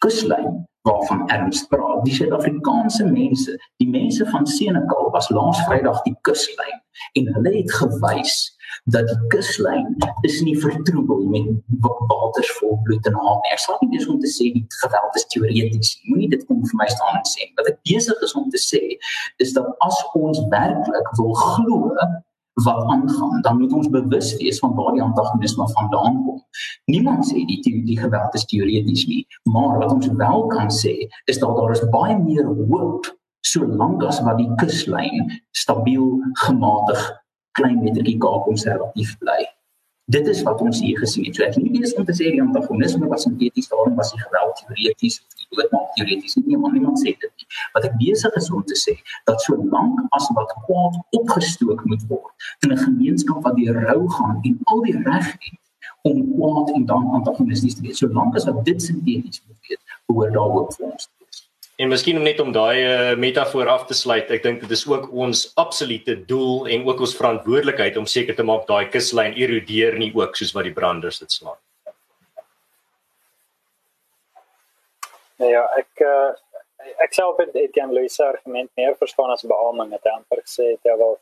kuslyn 0.03 0.63
waarvan 0.83 1.27
Ernst 1.31 1.69
praat. 1.71 2.01
Die 2.05 2.13
Suid-Afrikaanse 2.13 3.05
mense, 3.07 3.55
die 3.79 3.89
mense 3.89 4.25
van 4.25 4.47
Senekal 4.47 5.11
was 5.15 5.29
laas 5.29 5.61
Vrydag 5.67 6.01
die 6.07 6.15
kuslyn 6.27 6.81
en 7.17 7.29
hulle 7.35 7.53
het 7.55 7.71
gewys 7.71 8.35
dat 8.91 9.07
die 9.07 9.27
kuslyn 9.31 9.95
is 10.27 10.41
nie 10.41 10.55
vertroebel 10.59 11.23
met 11.31 11.47
waters 12.09 12.51
vol 12.59 12.75
bloed 12.83 13.07
en 13.07 13.15
haat 13.15 13.45
nie. 13.45 13.53
Ek 13.55 13.63
sal 13.63 13.79
nie 13.81 13.93
dis 13.95 14.09
om 14.11 14.19
te 14.19 14.29
sê 14.29 14.49
die 14.57 14.65
geweld 14.81 15.19
is 15.19 15.27
teoreties. 15.31 15.93
Moenie 16.09 16.29
dit 16.35 16.43
kom 16.49 16.61
vir 16.67 16.81
my 16.81 16.89
staan 16.91 17.21
en 17.21 17.31
sê. 17.31 17.47
Wat 17.59 17.71
ek 17.71 17.79
besig 17.87 18.27
is 18.27 18.35
om 18.39 18.49
te 18.51 18.61
sê 18.61 18.83
is 19.43 19.55
dat 19.55 19.71
as 19.87 20.03
ons 20.19 20.43
werklik 20.51 21.15
wil 21.19 21.33
glo 21.45 21.95
wat 22.53 22.83
aangaan, 22.93 23.41
dan 23.41 23.57
moet 23.59 23.73
ons 23.73 23.89
bewus 23.89 24.35
wees 24.37 24.59
van 24.59 24.75
waar 24.75 24.93
die 24.93 25.01
antagonisme 25.01 25.65
vandaan 25.69 26.19
kom. 26.25 26.41
Niemand 26.85 27.25
sê 27.25 27.45
die 27.49 27.61
die 27.85 27.97
geweld 27.97 28.33
is 28.33 28.45
teoreties 28.45 29.07
nie, 29.09 29.25
maar 29.43 29.79
wat 29.81 29.91
ons 29.91 30.07
wel 30.07 30.45
kan 30.53 30.69
sê 30.69 30.93
is 31.25 31.41
dat 31.41 31.57
daar 31.57 31.71
is 31.71 31.83
baie 31.89 32.17
meer 32.19 32.45
hoop 32.45 33.09
solank 33.43 34.03
as 34.03 34.21
wat 34.23 34.37
die 34.37 34.49
kuslyn 34.61 35.33
stabiel 35.51 36.21
gematig 36.45 37.01
klein 37.57 37.81
metertjie 37.83 38.17
Kaap 38.21 38.45
konservatief 38.47 39.17
bly. 39.21 39.41
Dit 40.11 40.27
is 40.27 40.41
wat 40.43 40.61
ons 40.61 40.81
hier 40.83 40.97
gesien 40.99 41.25
het. 41.25 41.37
So 41.37 41.45
ek 41.45 41.57
nie 41.57 41.79
eens 41.79 41.93
om 41.97 42.05
te 42.05 42.15
sê 42.15 42.31
die 42.33 42.41
antagonisme 42.43 43.07
was 43.11 43.25
sinteties, 43.27 43.69
daarom 43.71 43.95
was 43.99 44.11
die 44.13 44.21
geweld 44.25 44.57
teoreties 44.61 45.21
of 45.23 45.37
die 45.39 45.47
dood 45.55 45.71
maak 45.75 45.93
teoreties 45.97 46.35
nie, 46.41 46.57
maar 46.57 46.75
niemand 46.75 46.99
sê 47.01 47.15
dit. 47.17 47.32
Wat 47.73 47.87
ek 47.89 47.97
besig 48.01 48.37
is 48.41 48.51
om 48.51 48.63
te 48.69 48.77
sê, 48.79 48.95
dat 49.29 49.41
solank 49.41 49.99
as 50.17 50.29
wat 50.37 50.53
kwaad 50.65 50.99
opgestook 51.19 51.83
moet 51.89 52.05
word 52.11 52.49
in 52.65 52.71
'n 52.71 52.83
gemeenskap 52.85 53.43
wat 53.43 53.55
deur 53.57 53.81
rou 53.89 54.09
gaan 54.09 54.39
en 54.43 54.59
al 54.63 54.81
die 54.87 54.97
reg 55.09 55.27
het 55.31 55.59
om 56.03 56.23
kwaad 56.35 56.75
en 56.75 56.85
dan 56.85 57.09
antagonisties 57.19 57.75
te 57.75 57.81
wees, 57.81 57.97
solank 57.97 58.35
as 58.35 58.45
wat 58.45 58.65
dit 58.65 58.81
sinteties 58.81 59.43
moet 59.47 59.59
wees, 59.67 59.81
behoort 60.07 60.33
daar 60.33 60.51
ook 60.59 60.73
vir 60.75 60.91
ons 60.91 61.09
En 61.81 61.89
miskien 61.89 62.17
om 62.17 62.23
net 62.23 62.39
om 62.39 62.51
daai 62.53 62.77
uh, 62.85 63.15
metafoor 63.17 63.67
af 63.67 63.87
te 63.89 63.95
sluit, 63.97 64.29
ek 64.29 64.43
dink 64.45 64.59
dit 64.61 64.73
is 64.75 64.83
ook 64.85 65.07
ons 65.09 65.39
absolute 65.57 66.13
doel 66.29 66.67
en 66.69 66.85
ook 66.85 67.01
ons 67.01 67.15
verantwoordelikheid 67.17 67.97
om 67.97 68.05
seker 68.05 68.37
te 68.37 68.45
maak 68.45 68.67
daai 68.69 68.91
kuslyn 68.93 69.33
erodeer 69.33 69.97
nie 69.97 70.11
ook 70.13 70.37
soos 70.37 70.53
wat 70.53 70.67
die 70.69 70.75
branders 70.75 71.17
dit 71.23 71.33
slaan. 71.33 71.57
Ja, 75.41 75.65
ek 75.81 76.05
uh, 76.05 76.29
ek 77.05 77.13
self 77.13 77.37
het 77.37 77.55
Etienne 77.55 77.93
Louis 77.93 78.15
se 78.15 78.23
argument 78.25 78.71
meer 78.75 78.95
verstaan 78.99 79.31
as 79.31 79.45
beaming 79.47 79.91
het 79.95 80.07
amper 80.11 80.41
gesê 80.41 80.73
het 80.73 80.89
ja 80.89 80.97
wel 80.97 81.17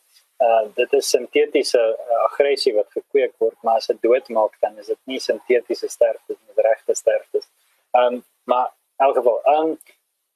uh, 0.45 0.65
dit 0.75 0.93
is 0.99 1.09
sintetiese 1.09 1.81
uh, 1.81 2.19
aggressie 2.27 2.73
wat 2.75 2.89
gekweek 2.97 3.33
word 3.43 3.57
maar 3.61 3.81
as 3.81 3.89
dit 3.91 4.01
doodmaak 4.01 4.57
dan 4.61 4.77
is 4.77 4.91
dit 4.93 5.01
nie 5.05 5.19
sintetiese 5.19 5.89
sterfte 5.89 6.35
nie, 6.37 6.53
dit 6.55 6.65
regte 6.65 6.95
sterfte. 6.95 7.41
Ehm 7.91 8.13
um, 8.13 8.23
maar 8.43 8.71
in 8.99 9.05
elk 9.05 9.15
geval, 9.15 9.41
ehm 9.43 9.69
um, 9.69 9.77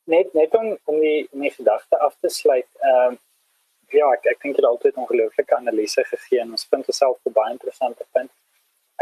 net 0.04 0.34
net 0.34 0.56
om 0.56 0.78
om 0.86 1.00
die 1.00 1.28
my 1.32 1.50
gedagte 1.50 1.98
af 1.98 2.16
te 2.20 2.30
sluit. 2.30 2.68
Ehm 2.80 3.14
um, 3.14 3.20
ja, 3.94 4.08
ek 4.14 4.26
ek 4.32 4.42
dink 4.42 4.56
dit 4.56 4.66
altyd 4.66 4.98
ongelooflike 5.04 5.56
analise 5.56 6.04
gegee 6.04 6.42
en 6.42 6.52
ons 6.58 6.68
vind 6.72 6.86
dit 6.86 6.96
self 6.96 7.20
baie 7.38 7.52
interessant 7.52 7.98
te 7.98 8.08
vind. 8.18 8.32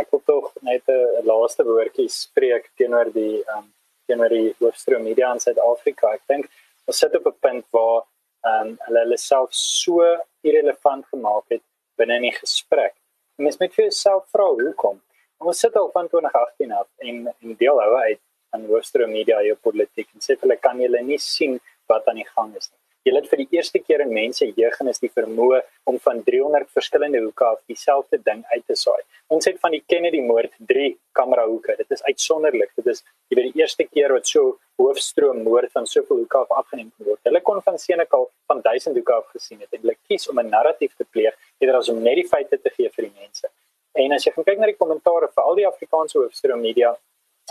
Ek 0.02 0.10
wil 0.12 0.22
tog 0.26 0.52
net 0.62 0.84
'n 0.88 1.26
laaste 1.30 1.64
woordjie 1.64 2.10
spreek 2.10 2.70
teenoor 2.78 3.12
die 3.14 3.42
ehm 3.44 3.58
um, 3.58 3.72
teenoor 4.08 4.30
die 4.30 4.56
hoofstroom 4.60 5.04
media 5.04 5.32
in 5.34 5.39
Suid-Afrika. 5.44 6.13
Ek 6.18 6.26
dink 6.28 6.50
ons 6.88 7.00
sit 7.00 7.16
op 7.16 7.28
'n 7.28 7.39
punt 7.46 7.66
waar 7.78 8.04
ehm 8.44 8.68
um, 8.68 8.78
hulle 8.86 9.00
hulle 9.06 9.18
self 9.18 9.50
so 9.54 10.04
irrelevant 10.44 11.06
gemaak 11.13 11.46
het 11.56 11.63
binne 11.98 12.20
'n 12.20 12.32
gesprek. 12.42 12.96
Mens 13.38 13.58
moet 13.60 13.74
vir 13.74 13.86
jouself 13.86 14.24
vra 14.34 14.48
hoekom. 14.60 15.02
Ons 15.39 15.60
sit 15.60 15.76
al 15.76 15.89
van 15.92 16.08
2018 16.08 16.72
af 16.72 16.88
en 16.98 17.28
en 17.42 17.56
deel 17.56 17.80
hou 17.80 17.96
uit 17.96 18.22
aan 18.54 18.66
hoofstroom 18.66 19.12
media 19.12 19.42
jou 19.42 19.56
politiek 19.56 20.10
en 20.13 20.22
sê 20.26 20.38
hulle 20.42 20.58
kan 20.58 20.80
julle 20.80 21.02
nie 21.02 21.18
sien 21.18 21.60
wat 21.88 22.08
aan 22.08 22.22
die 22.22 22.32
gang 22.36 22.56
is 22.56 22.70
nie. 22.72 22.83
Julle 23.04 23.20
het 23.20 23.26
vir 23.28 23.42
die 23.42 23.58
eerste 23.58 23.80
keer 23.84 24.00
in 24.06 24.13
mense 24.16 24.46
jeugennis 24.56 25.02
die 25.04 25.10
vermoë 25.12 25.58
om 25.92 25.98
van 26.06 26.22
300 26.24 26.70
verskillende 26.72 27.20
hoeke 27.26 27.44
af 27.50 27.60
dieselfde 27.68 28.20
ding 28.24 28.46
uit 28.54 28.63
te 28.70 28.78
saai. 28.80 29.02
Ons 29.28 29.50
het 29.50 29.60
van 29.60 29.76
die 29.76 29.82
Kennedy 29.92 30.22
moord 30.24 30.54
3 30.70 30.86
kamera 31.20 31.44
hoeke. 31.50 31.76
Dit 31.82 31.92
is 31.92 32.04
uitsonderlik. 32.08 32.72
Dit 32.80 32.88
is 32.94 33.04
jy 33.28 33.39
weet 33.39 33.50
die 33.52 33.63
eerste 33.63 33.88
keer 33.89 34.16
wat 34.16 34.32
so 34.32 34.56
hoofstroom 34.80 35.44
moord 35.44 35.72
van 35.76 35.89
soveel 35.89 36.24
hoeke 36.24 36.46
af 36.46 36.56
afgeneem 36.62 36.94
word. 37.04 37.20
Hulle 37.28 37.44
kon 37.44 37.60
van 37.68 37.78
Senekal 37.78 38.30
van 38.48 38.63
1000 38.63 38.96
hoeke 38.96 39.18
af 39.20 39.28
gesien 39.36 39.60
het 39.60 39.76
hulle 39.76 39.98
kies 40.08 40.30
om 40.32 40.39
'n 40.39 40.50
narratief 40.56 40.96
te 40.96 41.04
pleeg 41.04 41.36
eerder 41.60 41.78
as 41.82 41.89
om 41.89 42.02
net 42.02 42.16
die 42.16 42.28
feite 42.28 42.58
te 42.58 42.72
gee 42.78 42.89
vir 42.89 43.10
die 43.10 43.16
mense. 43.20 43.52
En 43.96 44.13
as 44.13 44.24
jy 44.26 44.32
kyk 44.32 44.60
na 44.60 44.72
die 44.72 44.80
kommentaare 44.80 45.28
vir 45.28 45.44
al 45.44 45.56
die 45.56 45.68
Afrikaanse 45.68 46.18
hoofstroom 46.18 46.62
media 46.62 46.96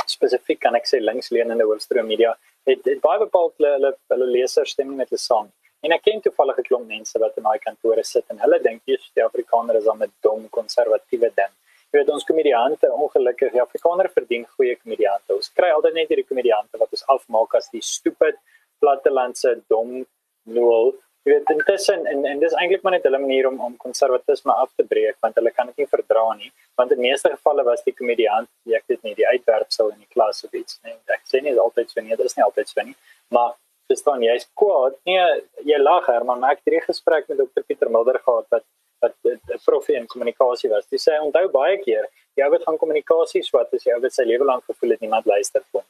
spesifiek 0.07 0.61
kan 0.61 0.77
ek 0.79 0.87
sê 0.89 1.01
linksleunende 1.01 1.65
hoofstroom 1.69 2.07
media 2.07 2.33
het, 2.69 2.81
het 2.87 3.01
baie 3.01 3.19
bepaal 3.19 3.53
hulle 3.57 3.73
hulle, 3.77 3.93
hulle 4.15 4.31
lesers 4.37 4.71
stem 4.77 4.95
met 4.97 5.11
hulle 5.11 5.21
saam. 5.21 5.51
En 5.83 5.93
ek 5.97 6.05
ken 6.07 6.21
toevallig 6.23 6.59
'n 6.59 6.69
klomp 6.69 6.87
mense 6.87 7.19
wat 7.19 7.37
in 7.37 7.49
daai 7.49 7.59
kantore 7.59 8.05
sit 8.05 8.25
en 8.31 8.39
hulle 8.39 8.59
dink 8.63 8.83
jy 8.87 8.97
die 9.15 9.25
Afrikaner 9.25 9.77
is 9.77 9.89
'n 9.89 10.13
dom 10.23 10.49
konservatiewe 10.49 11.31
ding. 11.41 11.53
Jy 11.93 11.99
weet 11.99 12.11
ons 12.11 12.25
komediante, 12.25 12.89
ongelukkig, 12.89 13.53
die 13.53 13.61
Afrikaner 13.61 14.09
verdien 14.09 14.47
goeie 14.57 14.77
komediante. 14.77 15.35
Ons 15.35 15.51
kry 15.51 15.71
altyd 15.71 15.95
net 15.95 16.09
hierdie 16.09 16.29
komediante 16.29 16.79
wat 16.79 16.91
ons 16.91 17.05
afmaak 17.07 17.55
as 17.55 17.69
die 17.69 17.83
stupid 17.83 18.37
plattelandse 18.81 19.61
dom 19.69 20.07
nul 20.45 20.95
jy 21.25 21.33
weet 21.33 21.51
intussen 21.55 22.07
en 22.11 22.25
en 22.27 22.41
dis 22.43 22.55
eintlik 22.59 22.83
maar 22.83 22.97
net 22.97 23.05
hulle 23.07 23.21
manier 23.23 23.49
om 23.51 23.61
om 23.67 23.77
konservatisme 23.85 24.55
af 24.65 24.71
te 24.77 24.87
breek 24.93 25.17
want 25.25 25.37
hulle 25.39 25.53
kan 25.57 25.71
dit 25.71 25.83
nie 25.83 25.91
verdra 25.95 26.25
nie 26.39 26.51
want 26.81 26.95
in 26.95 27.03
meeste 27.07 27.31
gevalle 27.35 27.65
was 27.69 27.85
die 27.87 27.95
komediant 28.01 28.51
jy 28.71 28.79
ek 28.79 28.89
dit 28.95 29.03
nie 29.09 29.15
die 29.21 29.29
uitwerpsel 29.29 29.93
in 29.95 30.01
die 30.01 30.11
klas 30.17 30.45
of 30.47 30.55
iets 30.63 30.81
nee 30.87 30.97
ek 31.17 31.23
sê 31.33 31.43
nie 31.45 31.55
altyd 31.67 31.95
so 31.95 32.01
nie 32.01 32.17
dit 32.17 32.27
is 32.31 32.37
nie 32.39 32.47
altyd 32.49 32.75
so 32.75 32.87
nie 32.89 32.97
maar 33.37 33.55
verstaan 33.93 34.27
jy 34.27 34.35
is 34.41 34.49
kwaad 34.63 34.99
nee 35.11 35.25
jy 35.71 35.81
lag 35.83 36.11
her 36.11 36.27
maar 36.29 36.51
ek 36.51 36.63
het 36.65 36.75
'n 36.75 36.87
gesprek 36.91 37.29
met 37.29 37.39
dokter 37.45 37.69
Pieter 37.69 37.91
Mulder 37.91 38.19
gehad 38.27 38.47
wat 38.57 38.67
wat 39.03 39.15
'n 39.25 39.63
profie 39.67 39.97
in 40.01 40.07
kommunikasie 40.07 40.71
was 40.75 40.87
hy 40.91 41.03
sê 41.07 41.19
onthou 41.29 41.47
baie 41.61 41.79
keer 41.87 42.05
jy 42.37 42.51
het 42.55 42.65
van 42.69 42.79
kommunikasie 42.83 43.43
swat 43.43 43.75
as 43.75 43.87
jy 43.87 43.95
oor 43.95 44.11
sy 44.11 44.25
lewe 44.25 44.45
lank 44.45 44.65
gevoel 44.65 44.91
het 44.97 45.01
niemand 45.01 45.27
luister 45.27 45.63
kom 45.73 45.87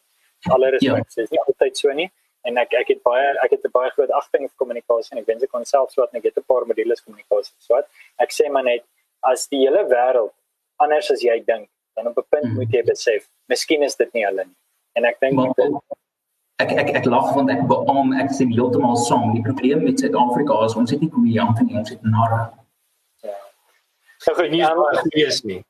alle 0.51 0.71
respek 0.75 1.09
ja. 1.17 1.23
is 1.23 1.31
nie 1.31 1.43
altyd 1.47 1.77
so 1.77 1.93
nie 2.01 2.11
en 2.49 2.59
ek 2.59 2.75
ek 2.81 2.89
het 2.95 3.03
baie 3.03 3.29
ek 3.45 3.51
het 3.57 3.65
'n 3.65 3.73
baie 3.73 3.91
groot 3.91 4.11
agting 4.11 4.49
vir 4.49 4.59
kommunikasie 4.63 5.13
en 5.17 5.23
ek 5.23 5.27
wens 5.27 5.43
ek 5.43 5.51
kon 5.51 5.65
self 5.65 5.91
swat 5.91 6.11
en 6.13 6.19
ek 6.19 6.25
het 6.31 6.39
'n 6.39 6.49
paar 6.53 6.67
modules 6.67 7.05
kommunikasie 7.07 7.55
swat. 7.59 7.87
Ek 8.19 8.31
sê 8.31 8.51
maar 8.51 8.65
net 8.65 8.85
as 9.23 9.47
die 9.49 9.63
hele 9.65 9.85
wêreld 9.89 10.35
anders 10.79 11.11
as 11.11 11.23
jy 11.23 11.39
dink, 11.47 11.69
dan 11.95 12.07
op 12.07 12.19
'n 12.19 12.27
punt 12.29 12.45
mm. 12.45 12.55
moet 12.55 12.71
jy 12.71 12.83
besef, 12.83 13.29
miskien 13.49 13.83
is 13.83 13.97
dit 13.97 14.13
nie 14.15 14.25
hulle 14.25 14.45
nie. 14.45 14.59
En 14.95 15.05
ek 15.05 15.21
dink 15.21 15.39
ek 16.63 16.73
ek 16.83 16.91
ek 17.01 17.07
lag 17.07 17.35
want 17.35 17.51
ek 17.51 17.63
beam 17.69 18.13
ek 18.13 18.31
sien 18.31 18.51
heeltemal 18.53 18.97
saam. 18.97 19.35
Die 19.35 19.43
probleem 19.43 19.85
met 19.85 20.01
Suid-Afrika 20.01 20.65
is 20.65 20.77
ons 20.77 20.91
het 20.91 21.01
nie 21.01 21.11
komediante 21.11 21.65
nie, 21.65 21.77
ons 21.77 21.91
het 21.91 22.03
narre. 22.03 22.43
Ja. 23.27 23.37
Ek 24.31 24.37
gou 24.37 24.49
nie 24.49 24.65
eens 25.25 25.43
nie. 25.43 25.63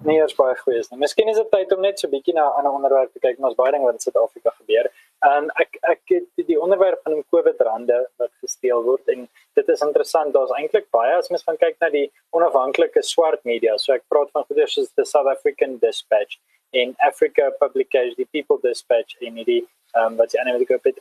Nee, 0.00 0.22
is 0.24 0.34
baie 0.34 0.56
goed. 0.56 0.88
Miskien 0.96 1.28
is 1.28 1.36
dit 1.36 1.50
tyd 1.52 1.72
om 1.76 1.82
net 1.84 1.98
so 2.00 2.08
'n 2.08 2.10
bietjie 2.10 2.34
na 2.34 2.46
'n 2.48 2.56
ander 2.58 2.72
onderwerp 2.72 3.12
te 3.12 3.18
kyk, 3.18 3.38
maar 3.38 3.50
ons 3.50 3.58
baie 3.58 3.72
ding 3.72 3.82
wat 3.82 3.94
in 3.94 4.00
Suid-Afrika 4.00 4.50
gebeur. 4.50 4.90
En 5.20 5.44
um, 5.44 5.48
ek 5.60 5.76
ek 5.84 6.12
het 6.14 6.46
die 6.48 6.60
onderwerp 6.60 7.02
van 7.04 7.18
COVID 7.32 7.58
rande 7.66 7.96
wat 8.20 8.30
gesteel 8.40 8.80
word 8.86 9.08
en 9.12 9.26
dit 9.58 9.72
is 9.74 9.82
interessant. 9.84 10.32
Daar's 10.32 10.54
eintlik 10.56 10.86
baie 10.96 11.12
as 11.16 11.28
mens 11.28 11.44
van 11.44 11.58
kyk 11.60 11.76
na 11.80 11.90
die 11.92 12.06
onafhanklike 12.36 13.02
swart 13.04 13.44
media. 13.44 13.76
So 13.76 13.92
ek 13.92 14.06
praat 14.08 14.32
van 14.32 14.46
goeie 14.48 14.64
soos 14.70 14.88
the 14.96 15.04
South 15.04 15.28
African 15.28 15.76
Dispatch 15.82 16.38
in 16.72 16.94
Africa 17.04 17.50
Publication, 17.60 18.16
die 18.16 18.28
People 18.32 18.60
Dispatch 18.62 19.18
en 19.20 19.36
die 19.44 19.60
ehm 19.90 20.06
um, 20.06 20.16
wat 20.22 20.32
jy 20.32 20.40
aanneem 20.40 20.62
ek 20.62 20.88
het 20.88 21.00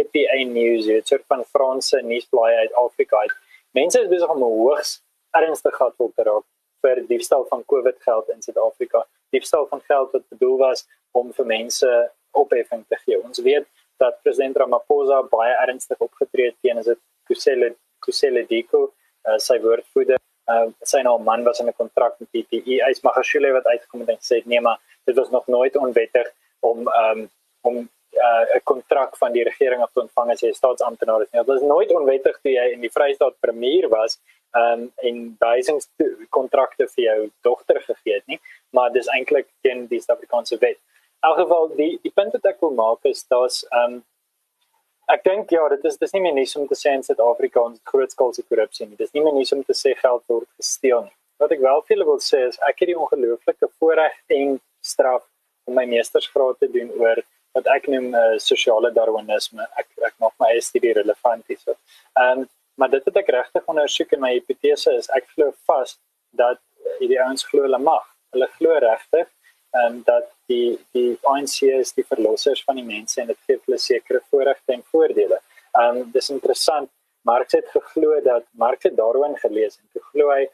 APA 0.00 0.40
News, 0.48 0.88
dit 0.88 1.08
soort 1.12 1.26
van 1.28 1.44
Franse 1.52 2.00
nuusblaai 2.02 2.54
uit 2.64 2.76
Afrika. 2.80 3.22
Mense 3.76 4.00
is 4.00 4.10
besig 4.10 4.34
om 4.34 4.42
hoogs 4.42 4.96
ernstig 5.36 5.76
gehad 5.76 5.94
te 5.98 6.26
raak 6.26 6.46
vir 6.84 7.00
diefstal 7.08 7.46
van 7.50 7.62
COVID 7.70 8.02
geld 8.02 8.28
in 8.34 8.42
Suid-Afrika. 8.42 9.04
Diefstal 9.30 9.66
van 9.70 9.82
geld 9.86 10.12
wat 10.12 10.28
bedoel 10.34 10.58
was 10.58 10.86
om 11.12 11.32
vir 11.32 11.46
mense 11.46 11.90
opheffing 12.40 12.84
te 12.88 12.98
gee. 13.04 13.18
Ons 13.22 13.42
weet 13.46 13.66
dat 14.02 14.20
president 14.22 14.56
Ramaphosa 14.56 15.22
baie 15.30 15.54
ernstig 15.66 15.98
opgetree 15.98 16.50
het 16.50 16.56
teen 16.62 16.78
as 16.78 16.90
dit 16.90 17.00
Kusele 17.28 17.74
Kusele 18.04 18.44
Diko, 18.48 18.90
uh, 19.28 19.38
sy 19.40 19.56
woordvoerder, 19.62 20.20
uh, 20.52 20.66
sy 20.84 21.00
nou 21.06 21.16
man 21.22 21.44
was 21.44 21.60
in 21.60 21.68
'n 21.68 21.78
kontrak 21.78 22.18
met 22.20 22.28
PPE. 22.30 22.82
Hy's 22.84 23.02
Magashule 23.02 23.52
wat 23.52 23.64
uitgekom 23.64 24.00
het 24.00 24.10
en 24.10 24.20
gesê 24.20 24.42
nee, 24.44 24.60
maar 24.60 24.78
dit 25.04 25.16
was 25.16 25.30
nog 25.30 25.46
nooit 25.46 25.76
onwettig 25.76 26.32
om 26.60 26.88
um, 26.88 27.28
om 27.62 27.76
uh, 28.12 28.44
'n 28.56 28.62
kontrak 28.64 29.16
van 29.16 29.32
die 29.32 29.44
regering 29.44 29.82
af 29.82 29.92
te 29.92 30.00
ontvang 30.00 30.30
as 30.30 30.40
jy 30.40 30.48
'n 30.48 30.60
staatsamptenaar 30.62 31.22
is. 31.22 31.30
Dit 31.30 31.46
was 31.46 31.62
nooit 31.62 31.92
onwettig 31.92 32.38
toe 32.42 32.52
jy 32.52 32.72
in 32.72 32.80
die 32.80 32.92
Vrystaat 32.92 33.40
premier 33.40 33.88
was 33.88 34.20
um, 34.52 34.92
en 34.96 35.36
duisends 35.38 35.88
kontrakte 36.28 36.88
vir 36.94 37.04
jou 37.04 37.30
dogter 37.40 37.80
gegee 37.80 38.14
het 38.14 38.26
nie, 38.26 38.40
maar 38.70 38.92
dis 38.92 39.06
eintlik 39.06 39.48
teen 39.60 39.86
die 39.86 40.00
Suid-Afrikaanse 40.00 40.58
wet 40.58 40.78
elk 41.28 41.38
geval 41.42 41.70
die 41.78 41.92
die 42.02 42.12
punt 42.14 42.34
wat 42.36 42.50
ek 42.52 42.60
wil 42.64 42.74
maak 42.78 43.08
is 43.10 43.24
daar's 43.32 43.62
um 43.82 44.00
ek 45.14 45.24
dink 45.28 45.52
ja 45.56 45.66
dit 45.72 45.84
is 45.90 45.98
dis 46.00 46.14
nie 46.16 46.22
meer 46.24 46.36
nuus 46.38 46.56
om 46.60 46.66
te 46.68 46.78
sê 46.78 46.94
in 46.96 47.04
Suid-Afrika 47.06 47.60
ons 47.62 47.80
grootskaalse 47.90 48.44
korrupsie 48.48 48.86
nie. 48.86 48.96
Dis 48.96 49.12
nie 49.16 49.22
meer 49.24 49.36
nuus 49.36 49.52
om 49.56 49.62
te 49.64 49.76
sê 49.76 49.92
geld 50.00 50.24
word 50.32 50.48
gesteel 50.60 51.04
nie. 51.06 51.14
Wat 51.42 51.52
ek 51.52 51.62
wel 51.64 51.84
julle 51.90 52.08
wil 52.08 52.20
sê 52.24 52.40
is 52.48 52.58
ek 52.68 52.82
het 52.82 52.92
die 52.92 52.98
ongelooflike 53.04 53.70
voorreg 53.78 54.16
en 54.38 54.58
straf 54.94 55.24
om 55.68 55.76
my 55.78 55.86
meestersgraad 55.92 56.60
te 56.60 56.70
doen 56.72 56.92
oor 57.00 57.20
wat 57.56 57.68
ek 57.76 57.86
noem 57.92 58.10
uh, 58.18 58.24
sosiale 58.42 58.90
darwinisme. 58.96 59.66
Ek 59.80 59.88
ek 60.10 60.16
maak 60.22 60.34
my 60.42 60.52
studie 60.68 60.94
relevant 61.00 61.44
hier 61.48 61.60
so 61.62 61.78
um 62.26 62.48
maar 62.80 62.90
dit 62.90 63.04
wat 63.06 63.20
ek 63.20 63.28
regtig 63.30 63.68
ondersoek 63.70 64.16
in 64.16 64.24
my 64.24 64.32
hipotese 64.34 64.96
is 64.98 65.12
ek 65.18 65.28
glo 65.36 65.52
vas 65.68 65.96
dat 66.40 66.58
uh, 66.58 66.98
die 67.00 67.20
ouens 67.20 67.46
glo 67.50 67.68
hulle 67.68 67.80
mag. 67.80 68.08
Hulle 68.34 68.48
glo 68.58 68.80
regtig 68.88 69.28
um, 69.80 70.02
dat 70.06 70.30
die 70.50 70.78
die 70.96 71.18
ANC 71.22 71.62
is 71.62 71.92
die 71.96 72.06
verlossers 72.08 72.64
van 72.64 72.78
die 72.80 72.86
mense 72.86 73.20
en 73.20 73.30
dit 73.32 73.40
gee 73.46 73.60
hulle 73.66 73.78
sekere 73.78 74.20
voorregte 74.30 74.76
en 74.76 74.84
voordele. 74.92 75.40
Um 75.84 76.04
dis 76.14 76.30
interessant. 76.30 76.90
Marx 77.24 77.56
het 77.56 77.68
geglo 77.72 78.20
dat 78.20 78.44
Marx 78.52 78.84
het 78.84 78.96
Darwin 78.96 79.36
gelees 79.40 79.78
en 79.80 79.88
geglo 79.98 80.30
hy 80.30 80.44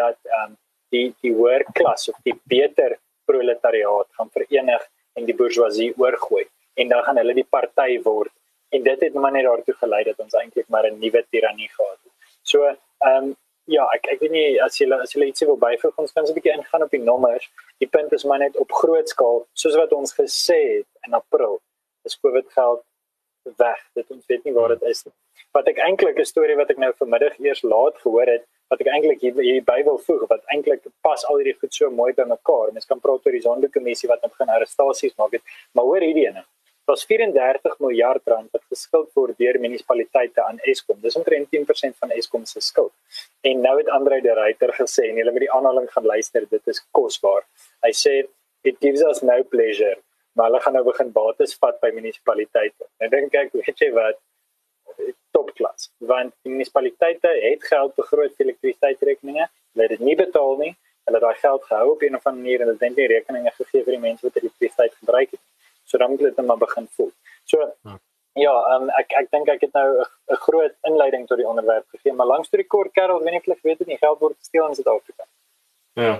dat 0.00 0.18
um 0.42 0.56
die 0.94 1.08
die 1.22 1.32
hoër 1.34 1.64
klas 1.78 2.08
of 2.12 2.18
die 2.26 2.34
beter 2.44 2.98
proletariaat 3.26 4.08
gaan 4.18 4.30
verenig 4.34 4.82
en 5.18 5.26
die 5.26 5.34
bourgeoisie 5.34 5.92
oorgooi 5.96 6.44
en 6.74 6.92
dan 6.92 7.02
gaan 7.06 7.18
hulle 7.22 7.34
die 7.34 7.48
party 7.56 8.00
word 8.04 8.32
en 8.74 8.82
dit 8.82 9.00
het 9.06 9.14
maar 9.14 9.32
net 9.32 9.46
daartoe 9.46 9.74
gelei 9.80 10.02
dat 10.10 10.20
ons 10.22 10.34
eintlik 10.34 10.68
maar 10.68 10.86
'n 10.90 10.98
nuwe 10.98 11.24
tirannie 11.30 11.70
gehad 11.76 11.98
het. 12.02 12.12
So, 12.42 12.64
ehm 12.66 13.24
um, 13.24 13.36
ja, 13.66 13.86
ek 13.94 14.08
ek 14.14 14.20
weet 14.22 14.34
nie 14.34 14.46
as 14.62 14.78
jy 14.80 14.88
as 14.94 15.14
jy 15.14 15.26
ietsie 15.26 15.46
wil 15.48 15.58
byvoeg, 15.60 15.94
ons 16.02 16.12
kan 16.12 16.24
'n 16.24 16.34
bietjie 16.34 16.54
ingaan 16.54 16.82
op 16.82 16.90
die 16.90 17.02
nommers. 17.02 17.48
Die 17.82 17.88
punt 17.88 18.12
is 18.12 18.24
maar 18.24 18.38
net 18.38 18.56
op 18.56 18.72
groot 18.72 19.08
skaal, 19.08 19.46
soos 19.54 19.76
wat 19.76 19.92
ons 19.92 20.14
gesê 20.14 20.60
het 20.78 20.88
in 21.06 21.14
April, 21.14 21.60
is 22.04 22.18
COVID 22.22 22.52
geld 22.58 22.82
weg. 23.58 23.80
Dit 23.94 24.10
ons 24.10 24.26
weet 24.26 24.44
nie 24.44 24.52
waar 24.52 24.68
dit 24.68 24.82
is 24.82 25.04
nie. 25.04 25.14
Wat 25.52 25.68
ek 25.68 25.78
eintlik 25.78 26.18
'n 26.18 26.24
storie 26.24 26.56
wat 26.56 26.70
ek 26.70 26.78
nou 26.78 26.92
vanmiddag 26.98 27.38
eers 27.38 27.62
laat 27.62 27.98
gehoor 27.98 28.26
het, 28.26 28.44
wat 28.70 28.80
ek 28.80 28.90
eintlik 28.90 29.20
hier 29.20 29.34
hier 29.34 29.62
by 29.62 29.82
wil 29.86 29.98
voeg 29.98 30.26
wat 30.28 30.42
eintlik 30.54 30.82
pas 31.06 31.24
al 31.30 31.38
hierdie 31.40 31.58
goed 31.60 31.74
so 31.74 31.90
mooi 31.90 32.12
bymekaar. 32.12 32.72
Mens 32.72 32.86
kan 32.86 33.00
praat 33.00 33.26
oor 33.26 33.32
die 33.32 33.44
sondekommissie 33.44 34.08
wat 34.08 34.20
begin 34.20 34.48
arrestasies 34.48 35.16
maak 35.16 35.32
het, 35.32 35.42
maar 35.72 35.84
hoor 35.84 36.00
hierdie 36.00 36.26
ene. 36.26 36.44
Was 36.86 37.04
34 37.04 37.78
miljard 37.82 38.22
rand 38.30 38.50
wat 38.54 38.62
geskuld 38.70 39.10
word 39.18 39.38
deur 39.42 39.58
munisipaliteite 39.58 40.42
aan 40.42 40.60
Eskom. 40.72 41.00
Dis 41.02 41.16
omtrent 41.18 41.48
10% 41.50 41.98
van 41.98 42.14
Eskom 42.14 42.44
se 42.46 42.60
skuld. 42.60 42.92
En 43.42 43.60
nou 43.60 43.76
het 43.78 43.88
Andre 43.90 44.20
de 44.22 44.34
Ruyter 44.38 44.72
gesê 44.80 45.08
en 45.10 45.18
jy 45.18 45.28
moet 45.30 45.48
die 45.48 45.52
aanhaling 45.52 45.90
gaan 45.92 46.06
luister, 46.06 46.46
dit 46.50 46.74
is 46.74 46.82
kosbaar. 46.94 47.42
Hy 47.82 47.90
sê 47.90 48.20
it 48.66 48.78
gives 48.82 49.02
us 49.02 49.22
no 49.22 49.42
pleasure 49.50 49.96
maar 50.36 50.46
hulle 50.46 50.60
gaan 50.60 50.74
nou 50.76 50.84
begin 50.84 51.12
bates 51.12 51.54
vat 51.60 51.78
by 51.80 51.90
munisipaliteite. 51.96 52.84
En 53.00 53.10
dink 53.12 53.34
ek 53.40 53.54
weet 53.56 53.78
jy 53.80 53.88
wat 53.96 54.18
topklas 55.36 55.88
want 56.10 56.34
munisipaliteite 56.48 57.30
het 57.42 57.64
geld 57.70 57.94
vir 57.96 58.08
groot 58.10 58.42
elektrisiteitsrekeninge, 58.44 59.46
hulle 59.72 59.86
het 59.86 59.94
dit 59.96 60.04
nie 60.04 60.16
betaal 60.20 60.60
nie. 60.60 60.74
Hulle 61.08 61.20
het 61.20 61.24
daai 61.24 61.40
geld 61.40 61.64
gehou 61.70 61.88
op 61.94 62.04
een 62.04 62.18
of 62.18 62.28
ander 62.28 62.42
manier 62.42 62.60
en 62.60 62.68
hulle 62.68 62.76
het 62.76 62.84
net 62.84 63.00
nie 63.00 63.08
rekeninge 63.14 63.52
gegee 63.56 63.84
vir 63.86 63.96
die 63.96 64.02
mense 64.04 64.28
wat 64.28 64.36
elektrisiteit 64.42 64.98
gebruik 65.00 65.32
het. 65.36 65.42
So 65.86 65.98
dan 66.02 66.10
moet 66.10 66.22
hulle 66.24 66.34
net 66.36 66.46
maar 66.50 66.60
begin 66.60 66.88
voel. 66.98 67.12
So 67.44 67.62
hmm. 67.86 68.00
ja, 68.42 68.54
um, 68.74 68.90
ek 69.00 69.16
ek 69.22 69.32
dink 69.34 69.48
ek 69.54 69.64
het 69.68 69.72
nou 69.78 69.88
'n 70.02 70.42
groot 70.46 70.74
inleiding 70.90 71.26
tot 71.26 71.38
die 71.38 71.48
onderwerp 71.48 71.86
gegee, 71.94 72.12
maar 72.12 72.26
langs 72.34 72.50
toe 72.50 72.60
die 72.62 72.72
kort 72.76 72.92
kerel, 72.92 73.22
weet 73.22 73.38
nie 73.38 73.40
of 73.40 73.62
jy 73.62 73.70
weet 73.70 73.82
dit 73.84 73.94
nie 73.94 74.02
geld 74.02 74.20
word 74.20 74.38
gesteel 74.38 74.68
in 74.68 74.74
Suid-Afrika. 74.74 75.24
Ja. 75.96 76.14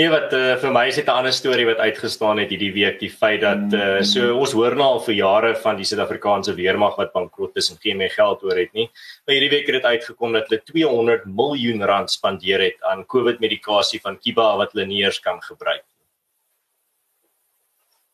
Nee 0.00 0.08
wat 0.08 0.32
uh, 0.32 0.54
vir 0.56 0.70
my 0.72 0.86
is 0.88 0.96
dit 0.96 1.04
'n 1.06 1.18
ander 1.20 1.34
storie 1.36 1.66
wat 1.68 1.82
uitgestaan 1.84 2.38
het 2.40 2.48
hierdie 2.48 2.72
week 2.72 2.96
die 3.00 3.10
feit 3.12 3.42
dat 3.42 3.74
uh, 3.76 4.00
so 4.00 4.38
ons 4.40 4.54
hoor 4.56 4.74
nou 4.74 4.86
al 4.94 5.02
vir 5.04 5.14
jare 5.14 5.50
van 5.64 5.76
die 5.76 5.84
Suid-Afrikaanse 5.84 6.54
weermag 6.56 6.96
wat 6.96 7.12
bankrot 7.12 7.60
is 7.60 7.68
en 7.70 7.76
geen 7.82 8.00
meer 8.00 8.14
geld 8.14 8.42
oor 8.42 8.56
het 8.56 8.72
nie. 8.72 8.88
Maar 9.26 9.36
hierdie 9.36 9.50
week 9.52 9.66
het 9.68 9.82
dit 9.82 9.90
uitgekom 9.92 10.32
dat 10.32 10.48
hulle 10.48 10.62
200 10.64 11.26
miljoen 11.26 11.84
rand 11.84 12.10
spandeer 12.10 12.64
het 12.64 12.80
aan 12.88 13.04
COVID-medikasie 13.04 14.00
van 14.00 14.16
Kiba 14.18 14.56
wat 14.56 14.72
hulle 14.72 14.86
nie 14.86 15.02
eers 15.04 15.20
kan 15.20 15.42
gebruik. 15.42 15.84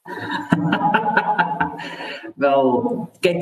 Wel, 2.43 2.67
kyk 3.25 3.41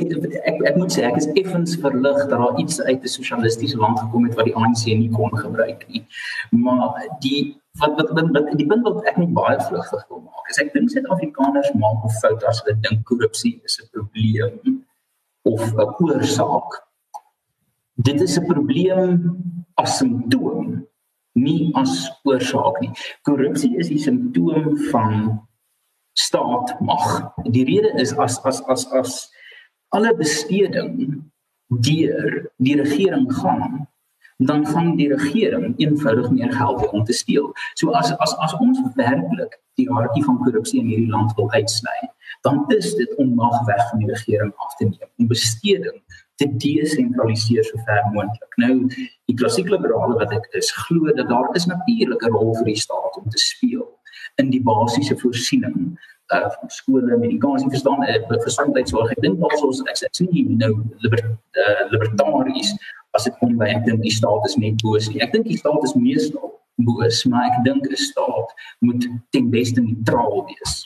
ek 0.49 0.63
ek 0.71 0.77
moet 0.77 0.93
sê 0.93 1.05
ek 1.09 1.19
is 1.21 1.29
effens 1.37 1.77
verlig 1.83 2.19
dat 2.23 2.33
daar 2.33 2.57
iets 2.63 2.81
uit 2.81 3.03
'n 3.03 3.15
sosialistiese 3.19 3.77
land 3.77 3.99
gekom 4.01 4.25
het 4.25 4.37
wat 4.39 4.49
die 4.49 4.57
ANC 4.57 4.85
nie 4.87 5.13
kon 5.13 5.33
gebruik 5.37 5.85
nie. 5.89 6.05
Maar 6.51 7.05
die 7.21 7.61
wat 7.81 7.93
wat 8.01 8.11
wat, 8.17 8.29
wat 8.33 8.57
die 8.57 8.67
punt 8.67 8.85
wat 8.89 9.05
ek 9.05 9.19
net 9.21 9.33
baie 9.37 9.61
vlugtig 9.69 10.03
wil 10.09 10.25
maak 10.25 10.51
is 10.51 10.61
ek 10.63 10.73
dink 10.73 10.91
Suid-Afrikaners 10.91 11.71
maak 11.83 12.05
'n 12.05 12.17
fout 12.21 12.45
as 12.49 12.63
hulle 12.63 12.77
dink 12.89 13.05
korrupsie 13.05 13.61
is 13.65 13.81
'n 13.83 13.89
probleem 13.93 14.85
of 15.45 15.61
'n 15.73 15.93
oorsaak. 16.05 16.71
Dit 18.09 18.21
is 18.21 18.39
'n 18.39 18.47
probleem 18.47 19.11
as 19.77 19.99
simptoom, 19.99 20.87
nie 21.35 21.71
as 21.75 22.11
oorsaak 22.25 22.81
nie. 22.81 22.93
Korrupsie 23.23 23.77
is 23.77 23.89
die 23.89 23.99
simptoom 23.99 24.77
van 24.91 25.46
staat 26.19 26.81
mag. 26.81 27.33
Die 27.45 27.65
rede 27.65 27.93
is 28.01 28.15
as 28.17 28.41
as 28.45 28.63
as 28.73 28.87
as 28.93 29.13
alle 29.95 30.15
besteding 30.17 31.23
deur 31.69 32.51
die 32.57 32.77
regering 32.81 33.29
gaan 33.33 33.87
dan 34.37 34.67
gaan 34.67 34.97
die 34.97 35.15
regering 35.15 35.75
eenvoudig 35.77 36.31
meer 36.31 36.53
geld 36.53 36.81
hê 36.81 36.89
om 36.89 37.05
te 37.05 37.13
steel. 37.13 37.53
So 37.75 37.91
as 37.91 38.13
as 38.19 38.35
as 38.45 38.53
ons 38.61 38.81
werklik 38.95 39.57
die 39.81 39.89
hartjie 39.89 40.25
van 40.25 40.39
korrupsie 40.45 40.81
in 40.81 40.91
hierdie 40.93 41.11
land 41.11 41.33
wil 41.37 41.51
uitsny, 41.53 41.97
dan 42.45 42.65
is 42.77 42.95
dit 42.95 43.17
om 43.17 43.35
mag 43.35 43.65
weg 43.65 43.83
van 43.91 44.05
die 44.05 44.11
regering 44.13 44.53
af 44.57 44.77
te 44.77 44.85
neem 44.85 45.09
om 45.17 45.29
besteding 45.33 46.03
te 46.37 46.49
desentraliseer 46.65 47.65
so 47.65 47.81
ver 47.89 48.05
moontlik. 48.13 48.59
Nou 48.61 48.75
die 48.93 49.37
klassieke 49.37 49.73
liberale 49.73 50.19
wat 50.21 50.33
ek 50.37 50.49
is, 50.61 50.73
glo 50.85 51.13
dat 51.17 51.29
daar 51.33 51.49
is 51.57 51.67
natuurlik 51.67 52.23
'n 52.23 52.37
rol 52.37 52.55
vir 52.61 52.73
die 52.73 52.81
staat 52.81 53.17
om 53.17 53.31
te 53.31 53.41
speel 53.41 53.89
in 54.43 54.51
die 54.53 54.63
basiese 54.69 55.17
voorsiening 55.23 55.97
uh 56.35 56.51
skole 56.75 57.19
medikasie 57.23 57.71
verstaan 57.71 58.03
uh, 58.03 58.39
gesondheidsorg 58.45 59.13
ek 59.15 59.23
dink 59.25 59.43
also 59.49 59.71
ek 59.93 60.01
sê 60.01 60.27
nie 60.27 60.43
nou 60.63 60.73
liber, 61.05 61.23
uh, 61.63 61.83
libertaries 61.93 62.75
as 63.17 63.29
dit 63.29 63.39
kom 63.41 63.55
by 63.61 63.71
ek 63.77 63.87
dink 63.87 64.03
die 64.03 64.17
staat 64.19 64.49
is 64.51 64.59
net 64.59 64.83
boos 64.83 65.07
nie 65.13 65.23
ek 65.23 65.33
dink 65.37 65.47
die 65.53 65.61
staat 65.61 65.87
is 65.89 65.95
meestal 65.95 66.57
boos 66.89 67.23
maar 67.31 67.47
ek 67.53 67.63
dink 67.69 67.87
'n 67.87 68.03
staat 68.09 68.59
moet 68.81 69.09
ten 69.31 69.51
beste 69.55 69.81
neutraal 69.81 70.45
wees 70.51 70.77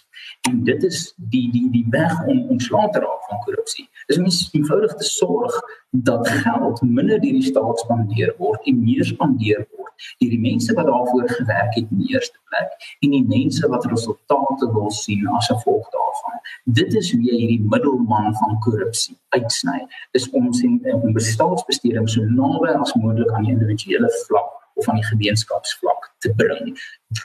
en 0.48 0.64
dit 0.64 0.82
is 0.82 1.14
die 1.16 1.50
die 1.52 1.68
die 1.70 1.86
weg 1.90 2.14
om 2.26 2.48
ontslae 2.54 2.88
te 2.92 3.02
raak 3.04 3.26
van 3.28 3.42
korrupsie. 3.44 3.86
Dis 4.08 4.18
om 4.18 4.28
eenvoudig 4.60 4.94
te 4.96 5.04
sorg 5.04 5.60
dat 5.90 6.28
geld 6.28 6.82
minder 6.82 7.20
deur 7.20 7.36
die 7.40 7.48
staat 7.50 7.78
spandeer 7.84 8.34
word 8.38 8.68
en 8.70 8.82
meer 8.84 9.04
spandeer 9.04 9.66
word 9.68 9.79
deur 10.18 10.30
die 10.34 10.40
mense 10.40 10.74
wat 10.78 10.86
daarvoor 10.86 11.28
gewerk 11.28 11.74
het 11.74 11.86
in 11.90 12.02
die 12.04 12.14
eerste 12.14 12.38
plek 12.50 12.70
en 13.00 13.16
die 13.16 13.24
mense 13.28 13.68
wat 13.72 13.88
resultate 13.92 14.70
wil 14.72 14.90
sien 14.90 15.26
as 15.38 15.50
gevolg 15.52 15.90
daarvan. 15.96 16.38
Dit 16.64 16.94
is 16.94 17.12
hoe 17.12 17.22
jy 17.22 17.36
hierdie 17.42 17.66
middelman 17.72 18.34
van 18.42 18.58
korrupsie 18.64 19.16
uitsny. 19.36 19.80
Dis 20.16 20.30
om 20.30 20.52
sien 20.52 20.80
om 20.92 21.12
bestaansbesteding 21.16 22.08
so 22.10 22.24
naby 22.24 22.74
as 22.76 22.94
moontlik 22.94 23.30
aan 23.34 23.46
die 23.48 23.54
individuele 23.56 24.10
vlak 24.26 24.56
of 24.80 24.88
aan 24.88 25.00
die 25.00 25.08
gemeenskapsvlak 25.10 26.12
te 26.18 26.32
bring. 26.36 26.78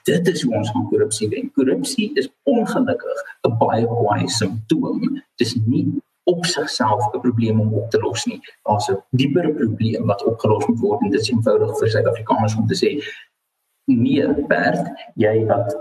Dit 0.04 0.28
is 0.28 0.44
hoe 0.44 0.56
ons 0.56 0.72
van 0.72 0.88
korrupsie 0.90 1.30
wen. 1.32 1.52
Korrupsie 1.56 2.12
is 2.20 2.30
ongelukkig 2.44 3.24
'n 3.48 3.58
baie 3.62 3.88
baie 3.88 4.30
simptoom. 4.30 5.00
Dit 5.36 5.48
is 5.48 5.56
nie 5.66 5.86
op 6.26 6.46
sigself 6.46 7.06
'n 7.14 7.20
probleem 7.20 7.60
om 7.60 7.74
op 7.74 7.90
te 7.90 8.00
los 8.00 8.26
nie. 8.26 8.42
Daar's 8.64 8.90
'n 8.90 9.04
dieper 9.10 9.54
probleem 9.54 10.06
wat 10.06 10.24
opgelos 10.24 10.66
moet 10.66 10.80
word 10.80 11.02
en 11.02 11.10
dit 11.10 11.22
is 11.22 11.30
eenvoudig 11.30 11.78
vir 11.80 11.90
Suid-Afrikaners 11.90 12.56
om 12.56 12.68
te 12.68 12.76
sê 12.76 12.90
nee, 13.86 14.28
Bert, 14.48 14.86
jy 15.14 15.46
wat 15.46 15.78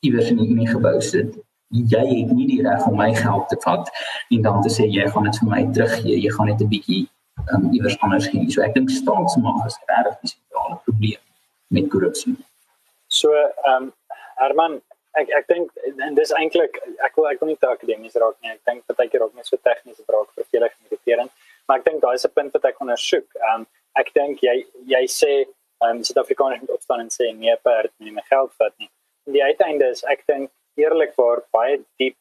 iewers 0.00 0.30
in 0.30 0.36
die 0.36 0.68
gebou 0.68 1.00
sit, 1.00 1.38
jy 1.68 2.04
het 2.22 2.32
nie 2.32 2.46
die 2.46 2.62
reg 2.62 2.86
om 2.86 2.96
my 2.96 3.14
geld 3.14 3.48
te 3.48 3.56
vat 3.60 3.90
en 4.30 4.42
dan 4.42 4.62
te 4.62 4.70
sê 4.72 4.86
jy 4.86 5.08
gaan 5.10 5.24
dit 5.28 5.38
vir 5.38 5.48
my 5.48 5.62
teruggee. 5.72 6.20
Jy 6.20 6.30
gaan 6.30 6.46
net 6.46 6.60
'n 6.60 6.68
bietjie 6.68 7.08
um, 7.52 7.72
iewers 7.72 8.00
anders 8.00 8.28
gee. 8.28 8.50
So 8.50 8.62
ek 8.62 8.74
dink 8.74 8.90
staatsmag 8.90 9.66
is 9.66 9.78
regtig 9.86 10.20
die 10.20 10.32
sentrale 10.34 10.80
probleem 10.84 11.20
met 11.68 11.90
korrupsie. 11.90 12.36
So 13.06 13.32
ehm 13.32 13.82
um, 13.82 13.92
Herman, 14.38 14.80
ek 15.16 15.30
ek 15.38 15.46
dink 15.48 15.70
en 16.06 16.14
dis 16.14 16.32
eintlik 16.40 16.78
ek 17.04 17.16
wil 17.16 17.28
ek 17.30 17.40
wil 17.40 17.48
nie 17.52 17.56
te 17.56 17.68
akademies 17.68 18.16
raak 18.22 18.36
nie. 18.42 18.52
Ek 18.52 18.60
dink 18.70 18.84
partykeer 18.90 19.24
ook 19.26 19.34
net 19.34 19.46
so 19.46 19.56
tegnies 19.56 20.02
raak 20.08 20.30
vir 20.34 20.48
vele 20.52 20.70
irriterend, 20.86 21.32
maar 21.66 21.80
ek 21.80 21.88
dink 21.88 22.02
daai 22.02 22.14
is 22.14 22.26
'n 22.26 22.34
punt 22.34 22.52
wat 22.52 22.64
ek 22.64 22.80
ondersoek. 22.80 23.28
Ehm 23.40 23.60
um, 23.60 23.66
ek 23.96 24.12
dink 24.14 24.42
jy 24.42 24.56
jy 24.94 25.02
sê 25.06 25.32
ehm 25.46 25.96
um, 25.96 26.04
Suid-Afrikaners 26.04 26.60
moet 26.60 26.76
opstaan 26.76 27.00
en 27.00 27.10
sê 27.10 27.32
nee, 27.34 27.56
per 27.56 27.90
nie 27.98 28.12
meer 28.12 28.28
geld 28.30 28.52
vat 28.58 28.74
nie. 28.78 28.90
En 29.26 29.32
die 29.32 29.44
uiteinde 29.44 29.90
is 29.96 30.04
ek 30.04 30.24
dink 30.26 30.50
eerlikwaar 30.76 31.44
baie 31.52 31.80
diep 31.98 32.16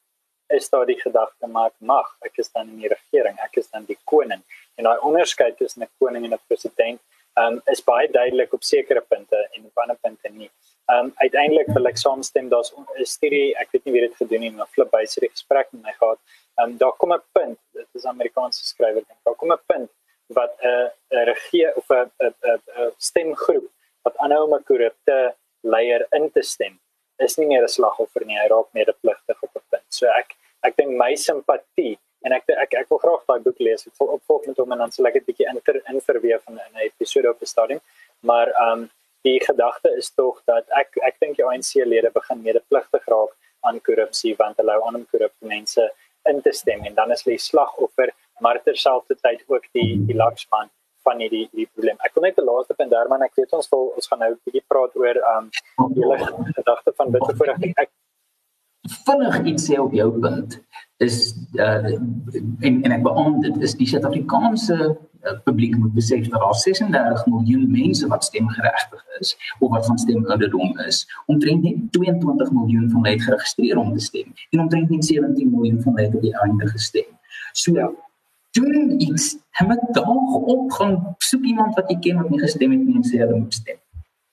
is 0.49 0.69
daar 0.69 0.85
die 0.85 0.99
gedagte 0.99 1.47
maar 1.47 1.71
mag 1.79 2.07
ek 2.25 2.39
is 2.43 2.49
dan 2.55 2.69
in 2.69 2.79
die 2.81 2.91
regering 2.91 3.35
ek 3.43 3.57
is 3.61 3.67
dan 3.69 3.85
die 3.85 3.99
koning 4.05 4.43
en 4.77 4.87
daai 4.87 4.99
onderskeid 5.09 5.57
tussen 5.57 5.83
'n 5.83 5.91
koning 5.99 6.23
en 6.25 6.33
'n 6.33 6.45
president 6.47 7.01
um, 7.41 7.61
is 7.73 7.83
baie 7.83 8.07
duidelik 8.11 8.53
op 8.53 8.63
sekere 8.63 9.01
punte 9.01 9.39
en 9.53 9.65
op 9.65 9.83
ander 9.83 9.97
punte 10.01 10.29
nie. 10.29 10.49
Um 10.95 11.11
uiteindelik 11.15 11.67
wil 11.75 11.89
ek 11.89 11.97
saamstem 11.99 12.49
daar's 12.49 12.71
'n 12.73 13.05
studie, 13.05 13.55
ek 13.59 13.71
weet 13.71 13.85
nie 13.85 13.93
wie 13.93 14.05
dit 14.07 14.15
gedoen 14.15 14.41
het 14.41 14.51
nie, 14.51 14.57
maar 14.57 14.67
flip 14.67 14.91
byse 14.91 15.19
die 15.19 15.29
gesprek 15.29 15.67
met 15.71 15.81
my 15.83 15.93
gehad. 15.99 16.19
Um 16.61 16.77
daar 16.77 16.95
kom 16.97 17.13
'n 17.13 17.23
punt, 17.31 17.59
dit 17.73 17.87
is 17.93 18.05
Amerikaanse 18.05 18.65
skrywer 18.65 19.03
dink. 19.07 19.19
Daar 19.23 19.35
kom 19.35 19.51
'n 19.51 19.59
punt 19.67 19.89
wat 20.27 20.53
'n 20.63 20.89
'n 21.11 21.25
regie 21.31 21.75
of 21.75 21.89
'n 21.89 22.11
'n 22.19 22.33
'n 22.77 22.91
stemgroep 22.97 23.67
wat 24.03 24.17
aanhou 24.17 24.43
om 24.43 24.53
'n 24.55 24.63
korrupte 24.63 25.35
leier 25.61 26.07
in 26.11 26.31
te 26.31 26.41
stem, 26.41 26.79
is 27.19 27.37
nie 27.37 27.47
meer 27.47 27.63
'n 27.63 27.75
slagoffer 27.77 28.25
nie, 28.25 28.39
hy 28.39 28.47
raak 28.47 28.69
medepligtig 28.73 29.43
op 29.43 29.55
'n 29.55 29.65
punt. 29.69 29.87
So 29.89 30.05
ek 30.07 30.35
ek 30.63 30.75
dink 30.77 30.91
my 30.91 31.15
simpatie 31.15 31.97
en 32.25 32.31
ek 32.31 32.43
ek 32.47 32.73
ek 32.73 32.89
wil 32.89 32.97
graag 32.97 33.25
daai 33.27 33.39
boek 33.39 33.59
lees. 33.59 33.87
Ek 33.87 33.97
wil 33.99 34.07
opvolg 34.07 34.47
met 34.47 34.57
hom 34.57 34.71
en 34.71 34.77
dan 34.77 34.91
sal 34.91 35.07
ek 35.07 35.15
'n 35.15 35.25
bietjie 35.29 35.49
inter 35.53 35.81
in 35.89 35.99
verweef 36.01 36.47
in 36.47 36.55
'n 36.55 36.79
episode 36.89 37.29
op 37.29 37.39
die 37.39 37.47
stadium. 37.47 37.81
Maar 38.19 38.47
ehm 38.47 38.71
um, 38.71 38.89
die 39.27 39.39
gedagte 39.43 39.91
is 40.01 40.09
tog 40.19 40.41
dat 40.51 40.65
ek 40.81 40.99
ek 41.09 41.19
dink 41.23 41.37
die 41.39 41.47
ANC 41.51 41.73
lede 41.93 42.11
begin 42.19 42.43
medepligtig 42.47 43.03
raak 43.13 43.33
aan 43.67 43.81
korrupsie 43.87 44.35
want 44.41 44.59
hulle 44.61 44.75
hou 44.77 44.87
aan 44.87 44.99
om 45.01 45.05
korrupte 45.11 45.51
mense 45.55 45.85
in 46.31 46.41
te 46.45 46.53
stem 46.59 46.85
en 46.89 46.97
dan 46.99 47.13
is 47.15 47.23
hulle 47.25 47.37
slagoffer 47.49 48.13
maar 48.45 48.59
terselfdertyd 48.69 49.45
ook 49.53 49.69
die 49.79 49.91
die 50.09 50.17
laksman 50.23 50.71
van 51.07 51.21
hierdie 51.23 51.45
die 51.55 51.67
probleem. 51.73 51.99
Ek 52.05 52.15
wil 52.15 52.25
net 52.27 52.39
'n 52.39 52.47
laaste 52.49 52.75
punt 52.79 52.91
daar 52.95 53.09
maar 53.11 53.23
ek 53.27 53.35
weet 53.39 53.53
ons 53.59 53.69
wil 53.73 53.85
ons 53.97 54.09
gaan 54.11 54.19
nou 54.23 54.31
'n 54.31 54.41
bietjie 54.45 54.65
praat 54.71 54.95
oor 55.03 55.17
um, 55.33 55.45
die 55.97 56.07
gedagte 56.59 56.91
van 56.99 57.13
witte 57.15 57.33
voorreg. 57.39 57.63
Ek 57.83 57.91
vinnig 58.87 59.43
iets 59.51 59.67
sê 59.69 59.79
op 59.81 59.93
jou 59.93 60.09
punt 60.19 60.57
is 61.03 61.35
uh, 61.53 61.93
en 62.67 62.79
en 62.83 62.95
ek 62.95 63.03
beamoen 63.05 63.41
dit 63.43 63.61
is 63.67 63.75
die 63.77 63.87
Suid-Afrikaanse 63.89 64.77
uh, 64.77 65.35
publiek 65.45 65.77
moet 65.77 65.93
besef 65.93 66.25
dat 66.29 66.41
daar 66.41 66.55
36 66.55 67.25
miljoen 67.25 67.67
mense 67.71 68.07
wat 68.07 68.25
stemgeregtig 68.25 69.03
is 69.19 69.35
of 69.59 69.69
wat 69.75 69.85
van 69.85 69.97
stemouderdom 69.97 70.73
is 70.87 71.03
omtrent 71.25 71.63
net 71.63 71.85
22 71.91 72.51
miljoen 72.51 72.89
van 72.89 73.03
hulle 73.03 73.15
het 73.15 73.27
geregistreer 73.27 73.77
om 73.77 73.93
te 73.93 74.03
stem 74.09 74.33
en 74.49 74.65
omtrent 74.65 74.89
net 74.89 75.05
17 75.05 75.51
miljoen 75.51 75.81
van 75.81 75.95
hulle 75.95 76.07
het 76.07 76.15
op 76.15 76.21
die 76.25 76.37
einde 76.45 76.67
gestem. 76.67 77.09
So 77.53 77.93
doen 78.57 79.01
iets. 79.01 79.37
Hem 79.49 79.67
daag 79.91 80.33
op 80.33 80.71
gaan 80.71 81.15
soek 81.17 81.43
iemand 81.43 81.75
wat 81.75 81.89
jy 81.89 81.99
ken 81.99 82.21
wat 82.21 82.29
nie 82.29 82.39
gestem 82.41 82.73
het 82.73 82.85
nie 82.85 82.95
en 82.95 83.05
sê 83.05 83.21
hulle 83.21 83.39
moet 83.39 83.53
stem. 83.53 83.79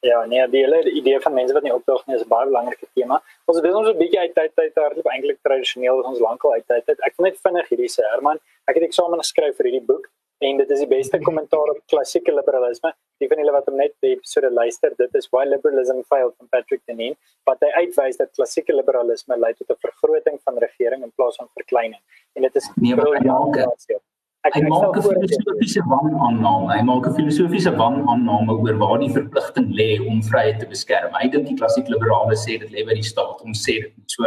Ja, 0.05 0.24
nee, 0.28 0.48
die 0.52 0.61
hele 0.61 0.90
idee 0.90 1.20
van 1.20 1.32
mense 1.32 1.55
wat 1.57 1.64
nie 1.64 1.72
opdaag 1.72 2.02
nie 2.07 2.16
is 2.16 2.24
'n 2.24 2.28
baie 2.28 2.46
belangrike 2.46 2.86
tema. 2.94 3.22
Ons 3.48 3.61
wil 3.61 3.76
ons 3.78 3.88
'n 3.88 3.98
bietjie 4.02 4.20
uit 4.20 4.34
tyd 4.34 4.52
uit 4.55 4.74
hardloop 4.74 5.09
eintlik 5.12 5.38
tradisioneel 5.42 6.02
ons 6.11 6.20
lankal 6.20 6.52
uit 6.52 6.66
tyd 6.66 6.88
uit. 6.88 7.00
Ek 7.09 7.16
wil 7.16 7.26
net 7.26 7.38
vinnig 7.46 7.68
hierdie 7.68 7.88
sê 7.94 8.02
Herman, 8.11 8.38
ek 8.68 8.74
het 8.74 8.84
eksamen 8.84 9.18
geskryf 9.24 9.57
vir 9.57 9.66
hierdie 9.66 9.86
boek 9.92 10.11
en 10.40 10.57
dit 10.57 10.70
is 10.70 10.78
die 10.84 10.90
beste 10.96 11.18
kommentaar 11.28 11.72
op 11.74 11.80
klassieke 11.86 12.34
liberalisme. 12.34 12.92
Die 13.18 13.28
van 13.28 13.38
julle 13.38 13.52
wat 13.52 13.66
hom 13.66 13.76
net 13.76 13.94
die 14.00 14.12
episode 14.16 14.50
luister, 14.50 14.92
dit 14.96 15.14
is 15.14 15.28
Why 15.32 15.44
Liberalism 15.48 16.02
Failed 16.02 16.34
van 16.36 16.48
Patrick 16.48 16.82
Deneen, 16.84 17.16
wat 17.44 17.61
hy 17.61 17.70
uitwys 17.84 18.16
dat 18.16 18.32
klassieke 18.36 18.76
liberalisme 18.76 19.38
lei 19.38 19.55
tot 19.55 19.70
'n 19.70 19.80
vergroting 19.86 20.40
van 20.44 20.59
regering 20.59 21.02
in 21.02 21.12
plaas 21.16 21.36
van 21.36 21.48
verkleining. 21.55 22.02
En 22.34 22.42
dit 22.42 22.55
is 22.57 22.70
nee, 22.76 22.94
briljant. 22.94 24.12
Ek 24.45 24.59
hy 24.59 24.62
maak 24.68 24.97
'n 24.97 25.03
filosofiese 25.05 25.82
wanaanname. 25.88 26.66
Hy 26.76 26.82
maak 26.84 27.07
'n 27.09 27.14
filosofiese 27.18 27.70
wanaanname 27.80 28.53
oor 28.53 28.76
waar 28.82 28.99
die 29.01 29.12
verpligting 29.18 29.68
lê 29.80 29.90
om 30.11 30.20
vryheid 30.30 30.59
te 30.61 30.66
beskerm. 30.66 31.14
Hy 31.20 31.28
dink 31.32 31.47
die 31.49 31.57
klassieke 31.61 31.92
liberale 31.95 32.36
sê 32.36 32.59
dit 32.61 32.70
lê 32.74 32.84
by 32.84 32.95
die 33.01 33.09
staat 33.12 33.40
om 33.40 33.55
sê 33.57 33.74
dit. 33.84 33.95
So 34.07 34.24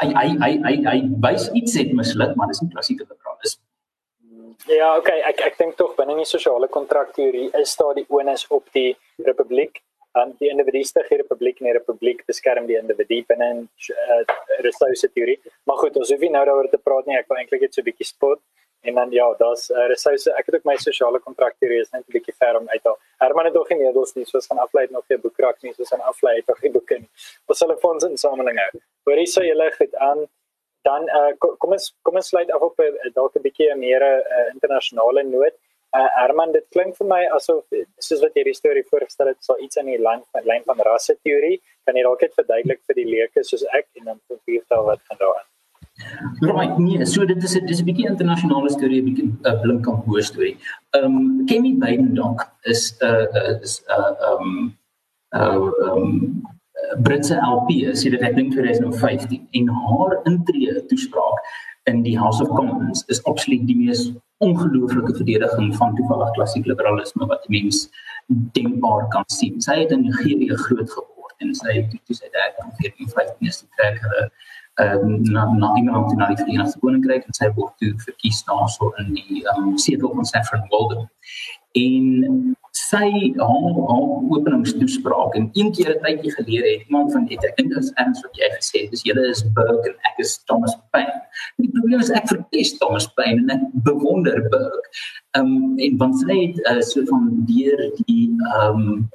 hy 0.00 0.06
hy 0.20 0.28
hy 0.42 0.52
hy 0.66 0.74
hy 0.90 0.98
wys 1.26 1.50
iets 1.52 1.76
het 1.76 1.92
misluk, 1.92 2.32
maar 2.36 2.48
dis 2.48 2.62
nie 2.62 2.72
klassieke 2.72 3.04
liberalisme. 3.04 3.62
Ja, 4.68 4.96
okay, 4.96 5.20
ek 5.28 5.40
ek 5.40 5.58
dink 5.58 5.76
tog 5.76 5.96
binne 5.96 6.16
die 6.16 6.28
sosiale 6.28 6.68
kontrakteorie 6.68 7.50
is 7.60 7.76
daar 7.76 7.94
die 7.94 8.06
onus 8.08 8.46
op 8.48 8.64
die 8.72 8.96
republiek 9.28 9.82
aan 10.12 10.30
um, 10.30 10.36
die 10.40 10.50
individuele 10.50 11.16
republiek 11.22 11.60
en 11.60 11.68
die 11.68 11.76
republiek 11.76 12.24
beskerm 12.26 12.66
die 12.66 12.78
individu 12.78 13.20
binne 13.28 13.48
'n 13.52 13.68
uh, 13.68 14.22
Rousseau 14.64 14.94
se 14.94 15.08
teorie. 15.12 15.38
Maar 15.66 15.76
goed, 15.76 15.96
ons 15.96 16.10
hoef 16.10 16.20
nie 16.20 16.30
nou 16.30 16.44
daaroor 16.44 16.70
te 16.70 16.80
praat 16.88 17.06
nie. 17.06 17.16
Ek 17.16 17.28
wil 17.28 17.38
eintlik 17.38 17.60
net 17.60 17.74
so 17.74 17.80
'n 17.80 17.88
bietjie 17.90 18.08
spot. 18.08 18.40
En 18.80 18.94
dan 18.94 19.10
ja, 19.12 19.26
daar's 19.38 19.68
uh, 19.70 19.86
resouse 19.92 20.32
ek 20.38 20.46
het 20.48 20.54
ook 20.54 20.64
my 20.64 20.76
sosiale 20.80 21.20
kontrak 21.20 21.54
hier 21.60 21.72
is 21.80 21.90
net 21.92 22.04
'n 22.06 22.12
bietjie 22.12 22.34
ver 22.34 22.56
om 22.58 22.68
uit 22.68 22.82
te. 22.82 22.94
Herman 23.18 23.44
het 23.44 23.56
ook 23.56 23.70
nie 23.70 23.78
medels 23.78 24.14
nie, 24.14 24.24
soos 24.24 24.46
van 24.46 24.58
aflei 24.58 24.86
nog 24.90 25.04
vir 25.06 25.20
boekrak 25.20 25.62
nie, 25.62 25.72
soos 25.74 25.92
aan 25.92 26.00
aflei 26.00 26.36
het 26.36 26.50
ook 26.50 26.62
nie 26.62 26.72
boeke 26.72 26.98
nie. 26.98 27.10
Wat 27.46 27.58
hulle 27.58 27.76
fonds 27.76 28.04
insameling 28.04 28.58
hou. 28.58 28.80
Hoor 29.04 29.18
jy 29.18 29.26
sê 29.28 29.44
julle 29.46 29.72
goed 29.76 29.94
aan 29.94 30.28
dan 30.82 31.02
uh, 31.18 31.32
kom 31.38 31.72
ons 31.76 31.90
kom 32.02 32.14
ons 32.16 32.28
sluit 32.32 32.50
af 32.50 32.62
op 32.68 32.80
uh, 32.80 32.92
dalk 33.14 33.36
'n 33.36 33.42
bietjie 33.42 33.74
meer 33.76 34.00
'n 34.00 34.22
uh, 34.36 34.46
internasionale 34.54 35.22
noot. 35.22 35.54
Uh, 35.98 36.08
Herman, 36.16 36.52
dit 36.52 36.66
klink 36.70 36.96
vir 36.96 37.06
my 37.06 37.22
asof 37.36 37.64
soos 37.98 38.20
wat 38.24 38.34
jy 38.34 38.44
die 38.44 38.54
storie 38.54 38.86
voorgestel 38.90 39.26
het, 39.26 39.44
sal 39.44 39.58
iets 39.58 39.78
aan 39.78 39.90
die 39.90 39.98
lyn 39.98 40.22
van 40.32 40.44
lyn 40.52 40.64
van 40.64 40.78
rasse 40.86 41.16
teorie 41.22 41.60
kan 41.84 41.96
jy 41.96 42.02
dalk 42.06 42.20
net 42.22 42.34
verduidelik 42.34 42.80
vir 42.86 43.00
die 43.00 43.08
leuke 43.14 43.44
soos 43.44 43.64
ek 43.78 43.88
en 43.98 44.04
dan 44.04 44.20
vir 44.28 44.38
wie 44.46 44.60
wat 44.70 45.02
gaan 45.08 45.18
daaraan. 45.18 45.48
Right, 46.40 46.78
nee, 46.78 47.06
so 47.06 47.24
dit 47.24 47.42
is 47.42 47.56
'n 47.56 47.66
dis 47.66 47.80
'n 47.80 47.84
bietjie 47.84 48.08
internasionale 48.08 48.70
storie, 48.70 49.00
'n 49.00 49.04
bietjie 49.08 49.26
'n 49.26 49.38
uh, 49.44 49.60
blink 49.62 49.84
kan 49.84 50.02
hoor 50.06 50.22
storie. 50.22 50.56
Ehm 50.96 51.04
um, 51.04 51.46
Kemi 51.46 51.74
Beidendonk 51.78 52.40
is 52.62 52.96
'n 53.00 53.06
uh, 53.06 53.26
uh, 53.40 53.62
is 53.62 53.82
'n 53.86 53.92
uh, 53.98 54.12
ehm 54.28 54.42
um, 54.42 54.76
uh, 55.34 55.70
um, 55.86 56.42
Britse 57.02 57.34
LP, 57.34 57.70
sê 57.94 58.10
dit 58.10 58.20
ek 58.20 58.34
dink 58.34 58.52
2015 58.52 59.48
en 59.58 59.68
haar 59.68 60.16
intree 60.24 60.86
toespraak 60.90 61.38
in 61.90 62.02
die 62.02 62.18
House 62.18 62.42
of 62.42 62.48
Commons 62.48 63.04
is 63.08 63.22
absoluut 63.24 63.66
die 63.66 63.76
mees 63.76 64.10
ongelooflike 64.44 65.14
verdediging 65.16 65.76
van 65.76 65.94
toevallig 65.96 66.30
klassiek 66.36 66.66
liberalisme 66.66 67.26
wat 67.26 67.48
mens 67.48 67.88
denkbaar 68.56 69.08
kan 69.14 69.26
sien. 69.26 69.60
Sy 69.60 69.82
het 69.82 69.94
in 69.94 70.06
Nigerië 70.06 70.56
groot 70.66 70.90
geword 70.90 71.44
en 71.44 71.54
sy 71.56 71.76
het 71.78 71.92
toe 71.92 72.16
sy 72.16 72.30
daar 72.34 72.52
in 72.64 72.72
2015 72.80 73.52
is 73.52 73.62
trek 73.78 74.00
hulle 74.04 74.24
um, 74.84 75.22
na 75.32 75.46
na 75.52 75.72
Engeland 75.78 76.16
na 76.16 76.30
die 76.30 76.38
Verenigde 76.40 76.80
Koninkryk 76.80 77.26
en 77.26 77.36
sy 77.36 77.50
word 77.58 77.76
toe 77.82 77.92
verkies 78.06 78.42
daarso 78.48 78.92
in 79.02 79.14
die 79.18 79.44
um, 79.56 79.76
setel 79.78 80.14
van 80.14 80.28
Saffron 80.28 80.66
Walden. 80.72 81.06
En 81.78 82.56
sy 82.74 83.34
haar 83.38 83.76
openingstoespraak 84.34 85.34
en 85.38 85.50
een 85.52 85.72
keer 85.72 85.90
'n 85.94 86.02
tydjie 86.04 86.32
gelede 86.32 86.68
het 86.72 86.86
iemand 86.86 87.12
van 87.12 87.24
dit 87.26 87.44
ek 87.44 87.56
dink 87.56 87.68
dit 87.74 87.82
is 87.84 87.92
erns 88.02 88.22
wat 88.22 88.34
jy 88.40 88.48
gesê 88.56 88.82
het 88.82 88.90
dis 88.90 89.02
julle 89.08 89.24
is 89.30 89.42
Burke 89.54 89.88
en 89.90 89.96
ek 90.10 90.18
is 90.24 90.32
Thomas 90.44 90.76
Paine. 90.90 91.20
Die 91.56 91.70
probleem 91.70 92.00
is 92.00 92.10
ek 92.10 92.28
verkies 92.28 92.78
Thomas 92.78 93.06
Paine 93.14 93.40
en 93.42 93.50
ek 93.56 93.64
bewonder 93.88 94.42
Burke. 94.48 94.88
Ehm 95.36 95.46
um, 95.46 95.78
en 95.78 95.96
want 95.96 96.18
sy 96.24 96.36
het 96.46 96.58
uh, 96.70 96.80
so 96.80 97.04
van 97.12 97.30
deur 97.52 97.80
die 98.02 98.30
ehm 98.54 98.86
um, 98.88 99.08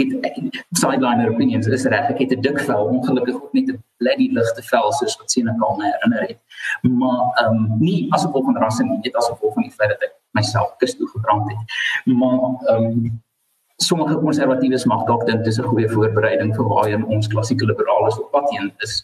ek 0.00 0.36
het 0.36 0.58
sideliner 0.78 1.32
opinions 1.32 1.66
is 1.66 1.84
reg. 1.84 2.10
Ek 2.10 2.18
het 2.18 2.32
'n 2.36 2.40
dik 2.40 2.60
vel 2.60 2.84
ongelukkig 2.84 3.34
ook 3.34 3.52
net 3.52 3.68
'n 3.68 3.82
bloody 3.98 4.28
ligte 4.32 4.62
vel 4.62 4.92
soos 4.92 5.16
wat 5.18 5.30
sien 5.30 5.48
ek 5.48 5.62
al 5.62 5.76
my 5.76 5.86
herinner 5.90 6.22
het. 6.28 6.40
Maar 6.82 7.20
ehm 7.42 7.56
um, 7.56 7.76
nie 7.78 8.06
as 8.12 8.24
gevolg 8.24 8.44
van 8.44 8.56
rasse 8.56 8.82
nie 8.84 8.98
net 9.02 9.16
as 9.16 9.28
gevolg 9.28 9.54
van 9.54 9.62
die 9.62 9.72
feit 9.72 9.88
dat 9.88 10.02
ek 10.02 10.14
myself 10.30 10.76
kus 10.78 10.96
toe 10.96 11.08
gebrand 11.08 11.50
het. 11.50 11.62
Maar 12.04 12.38
ehm 12.66 12.84
um, 12.84 13.22
sommige 13.86 14.16
konservatiewes 14.20 14.84
mag 14.90 15.04
dalk 15.08 15.26
dink 15.26 15.44
dis 15.44 15.58
'n 15.58 15.68
goeie 15.72 15.88
voorbereiding 15.88 16.54
vir 16.56 16.68
waarheen 16.72 17.04
ons 17.16 17.28
klassieke 17.32 17.66
liberales 17.70 18.18
op 18.18 18.30
pad 18.32 18.50
heen 18.54 18.72
is 18.86 18.94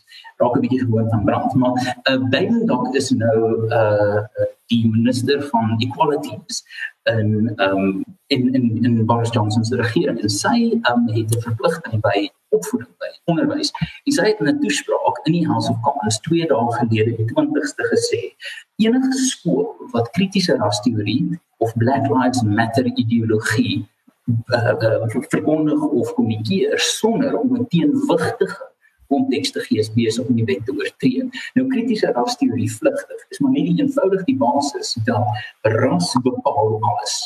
raak 0.41 0.57
'n 0.57 0.61
bietjie 0.61 0.81
gewoon 0.85 1.11
van 1.11 1.25
brand 1.25 1.55
maar 1.55 1.75
uh, 2.11 2.19
Biden 2.33 2.67
dalk 2.67 2.95
is 2.95 3.11
nou 3.11 3.39
uh 3.81 4.25
die 4.71 4.89
minister 4.89 5.43
van 5.43 5.77
equalities 5.79 6.63
in 7.05 7.53
um 7.59 8.05
in 8.27 8.55
in 8.55 8.85
in 8.85 9.07
Boris 9.07 9.31
Johnson 9.31 9.65
se 9.65 9.77
regering 9.77 10.21
en 10.21 10.29
sy 10.29 10.81
um 10.91 11.09
het 11.09 11.35
'n 11.37 11.41
verpligting 11.41 12.01
by 12.01 12.31
opvoeding 12.51 12.95
by 12.99 13.11
onderwys. 13.31 13.71
En 14.05 14.13
sy 14.13 14.25
het 14.31 14.41
in 14.41 14.49
'n 14.49 14.61
toespraak 14.61 15.17
in 15.27 15.33
die 15.33 15.47
House 15.47 15.71
of 15.71 15.81
Commons 15.81 16.19
2 16.21 16.47
dae 16.47 16.73
gelede 16.79 17.17
die 17.17 17.29
20ste 17.33 17.85
gesê: 17.93 18.21
enige 18.77 19.13
skool 19.13 19.77
wat 19.93 20.11
kritiese 20.11 20.57
rasteorie 20.57 21.41
of 21.59 21.77
Black 21.77 22.09
Lives 22.09 22.43
Matter 22.43 22.85
ideologie 22.85 23.89
uh, 24.47 25.05
verkondig 25.29 25.83
of 25.83 26.15
kommunikeer 26.15 26.79
sonder 26.79 27.39
om 27.39 27.57
'n 27.57 27.67
teenwigtige 27.67 28.71
konteks 29.11 29.51
te 29.51 29.61
gee 29.67 29.85
besig 29.95 30.27
om 30.29 30.39
die 30.39 30.47
wet 30.49 30.65
te 30.67 30.75
oortree. 30.77 31.27
Nou 31.59 31.67
kritiese 31.73 32.13
rasteorie 32.17 32.71
vlugtig 32.79 33.27
is 33.35 33.43
maar 33.43 33.55
net 33.57 33.69
die 33.71 33.83
eenvoudig 33.83 34.25
die 34.29 34.39
basis 34.41 34.97
dat 35.09 35.27
ras 35.77 36.15
bepaal 36.27 36.79
alles. 36.93 37.19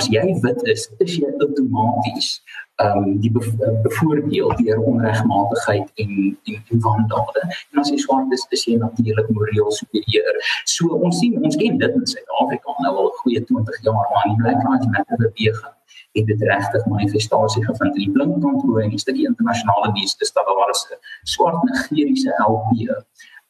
As 0.00 0.08
jy 0.08 0.24
wit 0.44 0.62
is, 0.72 0.88
is 1.04 1.18
jy 1.20 1.32
outomaties 1.38 2.34
ehm 2.80 3.02
um, 3.02 3.18
die 3.20 3.30
bevoordeel 3.30 4.54
deur 4.58 4.78
onregmatigheid 4.92 5.90
en 6.04 6.14
en 6.52 6.62
en 6.72 6.80
wandade. 6.86 7.42
En 7.72 7.82
as 7.82 7.90
jy 7.92 7.98
swart 8.00 8.32
is, 8.32 8.46
is 8.56 8.64
jy 8.66 8.78
natuurlik 8.80 9.28
moreel 9.36 9.68
superieur. 9.76 10.40
So 10.64 10.96
ons 10.96 11.20
sien 11.20 11.36
ons 11.42 11.58
ken 11.60 11.76
dit 11.82 12.00
in 12.00 12.08
Suid-Afrika 12.14 12.78
nou 12.86 12.94
al 12.96 13.10
'n 13.10 13.20
goeie 13.20 13.44
20 13.52 13.84
jaar 13.88 14.08
maar 14.14 14.26
die 14.30 14.40
Black 14.40 14.64
Lives 14.64 14.90
Matter 14.94 15.20
beweging 15.26 15.76
het 16.12 16.26
dit 16.26 16.42
regtig 16.42 16.86
manifestasie 16.86 17.64
gevind 17.64 17.96
in 17.96 18.04
die 18.04 18.10
Blinkdom 18.10 18.60
hoe 18.60 18.82
en 18.82 18.92
'n 18.92 18.98
stukkie 18.98 19.26
internasionale 19.26 19.92
nuus 19.92 20.16
is 20.18 20.32
dat 20.32 20.44
daar 20.46 20.66
was 20.66 20.86
'n 20.90 20.98
swart 21.22 21.62
Nigeriese 21.62 22.32
LP 22.46 22.70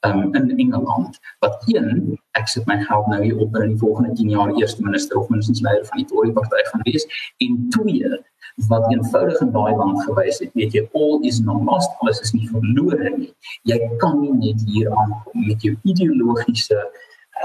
um, 0.07 0.35
in 0.35 0.59
Engeland. 0.59 1.19
Wat 1.39 1.63
een 1.67 2.19
ek 2.31 2.49
sit 2.49 2.67
my 2.67 2.79
geld 2.85 3.07
nou 3.07 3.23
hier 3.23 3.39
op 3.39 3.57
in 3.57 3.69
die 3.69 3.79
volgende 3.79 4.13
10 4.13 4.29
jaar 4.29 4.55
eerste 4.55 4.83
minister 4.83 5.19
of 5.19 5.29
minstens 5.29 5.61
leier 5.61 5.87
van 5.87 5.97
die 5.97 6.07
Tory 6.07 6.31
party 6.31 6.63
gaan 6.71 6.81
wees. 6.83 7.07
En 7.37 7.67
twee 7.69 8.23
wat 8.69 8.93
eenvoudig 8.93 9.41
in 9.41 9.53
daai 9.53 9.75
land 9.77 10.03
gewys 10.05 10.39
het 10.39 10.51
weet 10.53 10.73
jy 10.73 10.89
all 10.93 11.23
is 11.29 11.41
not 11.41 11.63
lost 11.65 11.91
alles 11.99 12.21
is 12.21 12.33
nie 12.33 12.49
verlore 12.49 13.13
nie. 13.17 13.35
Jy 13.63 13.79
kan 13.97 14.21
nie 14.21 14.33
net 14.33 14.65
hier 14.67 14.91
aankom 14.91 15.47
met 15.47 15.63
jou 15.63 15.77
ideologiese 15.83 16.83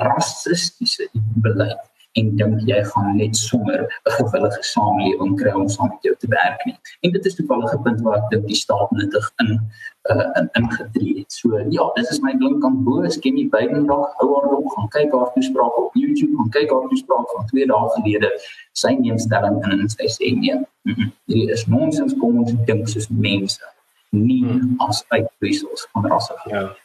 rassistiese 0.03 1.09
beleid 1.13 1.79
en 2.19 2.31
dink 2.39 2.63
jy 2.69 2.79
gaan 2.91 3.17
net 3.17 3.37
sommer 3.37 3.79
'n 3.83 4.13
gewillige 4.19 4.63
samelewing 4.73 5.35
kry 5.41 5.51
om 5.59 5.67
saam 5.69 5.89
met 5.93 6.07
jou 6.07 6.15
te 6.15 6.27
werk 6.27 6.65
nie. 6.65 6.77
En 7.01 7.11
dit 7.11 7.25
is 7.25 7.35
toevallig 7.35 7.73
'n 7.73 7.81
punt 7.81 8.01
waar 8.01 8.17
ek 8.17 8.29
dink 8.29 8.47
die 8.47 8.55
staat 8.55 8.91
nuttig 8.91 9.31
in 9.43 9.49
uh 10.11 10.27
in 10.39 10.49
ingetree 10.59 11.17
het. 11.19 11.31
So 11.31 11.57
ja, 11.69 11.91
dit 11.95 12.09
is 12.09 12.19
my 12.21 12.33
blink 12.37 12.65
aan 12.65 12.83
bo, 12.83 13.03
ek 13.03 13.21
ken 13.21 13.33
nie 13.33 13.49
beide 13.49 13.79
nog 13.81 14.13
hou 14.17 14.29
haar 14.35 14.51
nog 14.51 14.73
gaan 14.73 14.89
kyk 14.89 15.11
haar 15.11 15.31
toespraak 15.33 15.77
op 15.77 15.93
YouTube, 15.93 16.37
gaan 16.37 16.49
kyk 16.49 16.71
haar 16.71 16.87
toespraak 16.89 17.27
van 17.35 17.45
2 17.45 17.65
dae 17.65 17.89
gelede. 17.95 18.29
Sy 18.71 18.91
neemstelling 18.99 19.63
in 19.65 19.79
en 19.79 19.89
sy 19.89 20.07
sê 20.17 20.33
nee. 20.43 20.57
Dit 21.25 21.49
is 21.49 21.65
nonsens 21.65 22.13
kom 22.19 22.39
ons 22.39 22.53
dink 22.65 22.87
soos 22.87 23.07
mense 23.09 23.63
nie 24.09 24.45
hmm. 24.45 24.75
as 24.77 25.03
uitwissels 25.07 25.87
van 25.91 26.05
rasse. 26.05 26.35
Ja. 26.45 26.75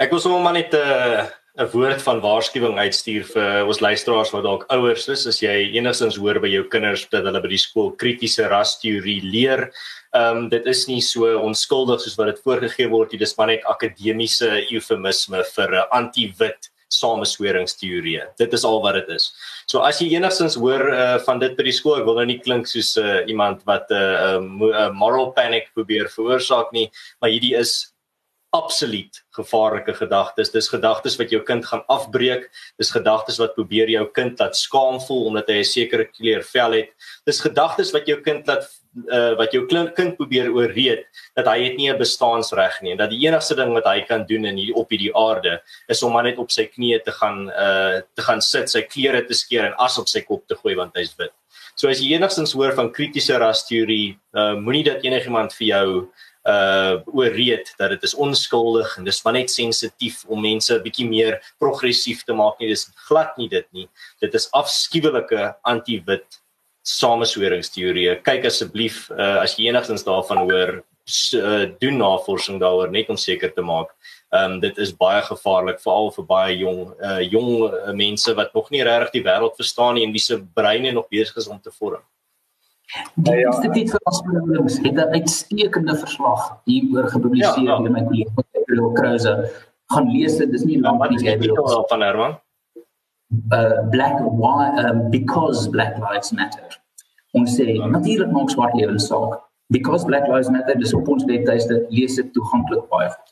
Ek 0.00 0.14
was 0.16 0.22
sommer 0.24 0.54
net 0.56 0.72
'n 0.72 0.80
uh 0.80 1.28
'n 1.60 1.68
woord 1.74 2.00
van 2.02 2.20
waarskuwing 2.24 2.78
uitstuur 2.78 3.24
vir 3.34 3.66
ons 3.68 3.80
luisteraars 3.84 4.30
wat 4.32 4.46
dalk 4.46 4.64
ouers 4.72 5.08
is 5.12 5.26
as 5.26 5.40
jy 5.42 5.76
enigstens 5.76 6.16
hoor 6.16 6.40
by 6.40 6.48
jou 6.48 6.62
kinders 6.72 7.04
dat 7.12 7.26
hulle 7.28 7.42
by 7.42 7.50
die 7.52 7.60
skool 7.60 7.90
kritiese 8.00 8.48
rasteorie 8.48 9.20
leer. 9.20 9.68
Ehm 10.14 10.38
um, 10.38 10.48
dit 10.48 10.64
is 10.66 10.86
nie 10.88 11.02
so 11.02 11.28
onskuldig 11.36 12.00
soos 12.00 12.16
wat 12.16 12.32
dit 12.32 12.40
voorgegee 12.46 12.88
word 12.88 13.12
nie. 13.12 13.20
Dis 13.20 13.36
maar 13.36 13.52
net 13.52 13.68
akademiese 13.68 14.48
eufemisme 14.72 15.44
vir 15.54 15.68
'n 15.68 15.88
anti-wit 15.92 16.70
samesweringsteorie. 16.88 18.22
Dit 18.38 18.52
is 18.52 18.64
al 18.64 18.80
wat 18.80 18.94
dit 18.94 19.08
is. 19.20 19.34
So 19.66 19.80
as 19.80 20.00
jy 20.00 20.16
enigstens 20.16 20.56
hoor 20.56 20.88
uh, 20.90 21.18
van 21.28 21.38
dit 21.38 21.56
by 21.56 21.62
die 21.62 21.76
skool, 21.76 22.00
ek 22.00 22.06
wil 22.08 22.16
nou 22.16 22.26
nie 22.26 22.40
klink 22.40 22.66
soos 22.66 22.96
uh, 22.96 23.20
iemand 23.28 23.62
wat 23.66 23.90
'n 23.90 23.94
uh, 23.94 24.72
uh, 24.72 24.90
moral 24.92 25.32
panic 25.32 25.68
probeer 25.74 26.08
veroorsaak 26.08 26.72
nie, 26.72 26.90
maar 27.20 27.30
hierdie 27.30 27.54
is 27.54 27.89
absoluut 28.50 29.20
gevaarlike 29.36 29.94
gedagtes. 29.94 30.50
Dis 30.50 30.68
gedagtes 30.68 31.16
wat 31.20 31.30
jou 31.30 31.42
kind 31.46 31.66
gaan 31.66 31.84
afbreek. 31.86 32.48
Dis 32.78 32.90
gedagtes 32.90 33.38
wat 33.38 33.54
probeer 33.54 33.90
jou 33.92 34.06
kind 34.14 34.40
laat 34.42 34.58
skaam 34.58 34.98
voel 35.06 35.30
omdat 35.30 35.48
hy 35.48 35.60
'n 35.60 35.64
sekere 35.64 36.04
kleur 36.04 36.42
vel 36.42 36.72
het. 36.72 36.90
Dis 37.26 37.40
gedagtes 37.40 37.92
wat 37.92 38.06
jou 38.06 38.20
kind 38.20 38.46
laat 38.46 38.66
uh, 39.06 39.36
wat 39.38 39.52
jou 39.54 39.66
kind 39.66 40.16
probeer 40.16 40.50
ooreed 40.50 41.04
dat 41.38 41.46
hy 41.46 41.58
het 41.62 41.76
nie 41.76 41.90
'n 41.90 41.98
bestaansreg 41.98 42.82
nie 42.82 42.92
en 42.92 42.98
dat 42.98 43.10
die 43.10 43.26
enigste 43.26 43.54
ding 43.54 43.72
wat 43.72 43.86
hy 43.86 44.00
kan 44.00 44.26
doen 44.26 44.44
in 44.44 44.56
hier 44.56 44.74
op 44.74 44.90
hierdie 44.90 45.14
aarde 45.14 45.60
is 45.88 46.02
om 46.02 46.12
maar 46.12 46.24
net 46.24 46.38
op 46.38 46.50
sy 46.50 46.66
knieë 46.66 47.04
te 47.04 47.12
gaan 47.12 47.48
uh 47.50 48.00
te 48.14 48.22
gaan 48.22 48.40
sit, 48.40 48.70
sy 48.70 48.82
klere 48.82 49.26
te 49.26 49.34
skeer 49.34 49.64
en 49.64 49.74
as 49.78 49.98
op 49.98 50.08
sy 50.08 50.20
kop 50.20 50.46
te 50.48 50.54
gooi 50.54 50.74
want 50.74 50.94
hy's 50.96 51.14
wit. 51.18 51.32
So 51.76 51.88
as 51.88 52.00
jy 52.00 52.14
enigstens 52.14 52.52
hoor 52.52 52.74
van 52.74 52.92
kritiese 52.92 53.38
rasteorie, 53.38 54.18
uh 54.34 54.54
moenie 54.54 54.84
dat 54.84 55.04
enigiemand 55.04 55.52
vir 55.52 55.66
jou 55.66 56.08
uh 56.48 57.00
ooreed 57.12 57.74
dat 57.76 57.90
dit 57.90 58.02
is 58.02 58.14
onskuldig 58.14 58.96
en 58.96 59.04
dis 59.04 59.22
maar 59.24 59.34
net 59.36 59.50
sensitief 59.50 60.24
om 60.26 60.40
mense 60.40 60.72
'n 60.72 60.82
bietjie 60.82 61.08
meer 61.08 61.40
progressief 61.58 62.24
te 62.24 62.32
maak 62.32 62.58
nie. 62.58 62.68
Dis 62.68 62.90
glad 63.08 63.36
nie 63.36 63.48
dit 63.48 63.66
nie. 63.72 63.88
Dit 64.20 64.34
is 64.34 64.48
afskuwelike 64.52 65.56
anti-wit 65.62 66.40
samesweringsteorieë. 66.82 68.22
Kyk 68.22 68.46
asseblief 68.46 69.10
uh, 69.10 69.42
as 69.42 69.56
jy 69.58 69.68
enigstens 69.68 70.04
daarvan 70.04 70.38
hoor 70.48 70.82
uh, 71.34 71.68
doen 71.78 71.96
navorsing 71.96 72.60
daaroor 72.60 72.90
net 72.90 73.08
om 73.08 73.16
seker 73.16 73.52
te 73.52 73.62
maak. 73.62 73.92
Ehm 74.30 74.52
um, 74.52 74.60
dit 74.60 74.78
is 74.78 74.96
baie 74.96 75.22
gevaarlik 75.22 75.80
veral 75.80 76.10
vir 76.14 76.24
baie 76.24 76.56
jong 76.56 76.94
uh, 77.02 77.20
jong 77.20 77.50
uh, 77.66 77.92
mense 77.92 78.34
wat 78.34 78.54
nog 78.54 78.70
nie 78.70 78.82
regtig 78.82 79.10
die 79.18 79.24
wêreld 79.26 79.56
verstaan 79.56 79.94
nie 79.94 80.06
en 80.06 80.12
wie 80.12 80.22
se 80.22 80.38
breine 80.54 80.92
nog 80.92 81.08
besig 81.08 81.36
is 81.36 81.48
om 81.48 81.60
te 81.60 81.70
vorm 81.70 82.02
Die 83.14 83.38
ja, 83.38 83.50
Instituut 83.50 83.90
vir 83.92 84.00
Afspelings 84.10 84.78
het 84.82 84.96
'n 84.98 85.12
uitstekende 85.14 85.94
verslag 85.96 86.60
hieroor 86.64 87.08
gepubliseer 87.08 87.64
ja, 87.64 87.76
ja. 87.76 87.82
deur 87.82 87.92
my 87.92 88.02
kollega 88.04 88.44
Gabriel 88.52 88.92
Krause. 88.92 89.34
Gaan 89.92 90.10
lees 90.10 90.36
dit, 90.36 90.50
dis 90.52 90.64
nie 90.64 90.80
lank 90.80 91.10
nie, 91.10 91.18
Gabriel 91.18 91.86
van 91.88 92.02
Herman. 92.02 92.38
Uh 93.50 93.88
Black 93.90 94.18
why 94.20 94.74
um, 94.84 95.10
because 95.10 95.70
Black 95.70 95.98
Lives 95.98 96.32
Matter. 96.32 96.80
Ons 97.32 97.54
sê 97.54 97.76
ja. 97.76 97.86
natuurlik 97.86 98.30
maak 98.30 98.50
swart 98.50 98.74
lewens 98.74 99.06
saak. 99.06 99.38
Because 99.70 100.04
Black 100.04 100.26
Lives 100.26 100.50
Matter, 100.50 100.78
dis 100.78 100.94
op 100.94 101.08
ons 101.08 101.24
webtuiste, 101.24 101.86
lees 101.94 102.14
dit 102.14 102.32
toeganklik 102.32 102.88
baie 102.90 103.08
goed. 103.08 103.29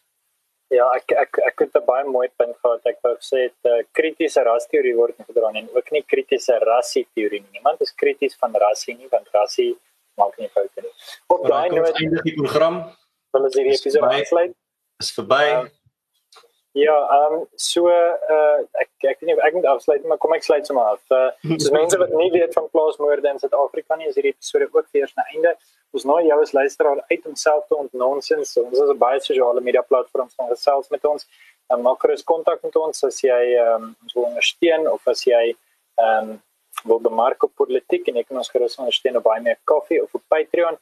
Ja, 0.68 0.84
ek 0.92 1.12
ek 1.16 1.38
ek 1.48 1.62
het 1.64 1.76
'n 1.76 1.84
baie 1.86 2.04
mooi 2.04 2.28
punt 2.36 2.56
gehad. 2.60 2.80
Ek 2.84 2.98
wou 3.02 3.14
sê 3.24 3.48
dit 3.48 3.64
'n 3.64 3.78
uh, 3.78 3.84
kritiese 3.92 4.42
rasteorie 4.44 4.94
word 4.96 5.16
gedra 5.16 5.50
en 5.54 5.68
ook 5.72 5.90
nie 5.90 6.02
kritiese 6.02 6.58
rassie 6.60 7.06
teorie 7.14 7.40
nie. 7.40 7.52
Niemand 7.52 7.80
is 7.80 7.94
krities 7.94 8.36
van 8.36 8.52
rassie 8.52 8.96
nie, 8.96 9.08
want 9.08 9.28
rassie 9.32 9.78
maak 10.16 10.36
nie 10.38 10.48
foute 10.48 10.82
nie. 10.82 10.92
Op 11.26 11.46
daai 11.46 11.70
nou 11.70 11.84
eindig 11.84 12.22
die 12.22 12.36
program. 12.36 12.76
Wil 13.32 13.48
ons 13.48 13.56
hierdie 13.56 13.76
episode 13.78 14.12
afsluit? 14.20 14.54
Is 15.00 15.12
verby. 15.16 15.44
Uh, 15.56 15.66
ja, 16.76 16.96
ehm 17.16 17.34
um, 17.38 17.46
so 17.56 17.88
uh 17.88 18.58
ek 18.84 18.90
ek 19.08 19.20
weet 19.20 19.28
nie 19.30 19.38
ek 19.48 19.54
moet 19.54 19.70
afsluit 19.72 20.04
maar 20.04 20.18
kom 20.18 20.36
ek 20.36 20.44
sluit 20.44 20.66
sommer 20.66 20.84
af. 20.84 21.02
Uh 21.10 21.56
so 21.56 21.72
mense 21.80 21.96
wat 21.98 22.12
nie 22.12 22.30
weet 22.36 22.52
van 22.52 22.68
plaasmoorde 22.74 23.28
in 23.28 23.40
Suid-Afrika 23.40 23.96
nie, 23.96 24.08
is 24.12 24.20
hierdie 24.20 24.36
episode 24.36 24.68
ook 24.72 24.92
weer 24.92 25.12
na 25.16 25.24
einde 25.32 25.56
ons 25.96 26.04
nou 26.04 26.18
jou 26.26 26.40
as 26.42 26.52
luisteraar 26.52 27.04
uit 27.10 27.24
homself 27.24 27.66
te 27.66 27.76
ontnonsens. 27.76 28.52
So, 28.52 28.64
ons 28.64 28.78
is 28.78 28.90
'n 28.90 28.98
baie 28.98 29.20
sosiale 29.20 29.60
media 29.60 29.82
platform 29.82 30.28
van 30.36 30.48
gesels 30.48 30.88
met 30.88 31.04
ons. 31.04 31.26
En 31.70 31.82
maak 31.82 32.00
gerus 32.00 32.24
kontak 32.24 32.62
met 32.62 32.76
ons 32.76 33.04
as 33.04 33.20
jy 33.20 33.42
ehm 33.56 33.82
um, 33.82 33.96
wil 34.14 34.24
ondersteun 34.24 34.88
of 34.90 35.08
as 35.08 35.24
jy 35.24 35.56
ehm 35.96 36.30
um, 36.30 36.42
wil 36.84 37.00
bemark 37.00 37.42
op 37.42 37.54
politiek 37.54 38.08
en 38.08 38.16
ek 38.16 38.28
kan 38.28 38.36
ons 38.36 38.50
gerus 38.50 38.78
ondersteun 38.78 39.16
op 39.16 39.22
baie 39.22 39.42
meer 39.42 39.58
koffie 39.64 40.02
of 40.02 40.14
op 40.14 40.22
Patreon 40.28 40.78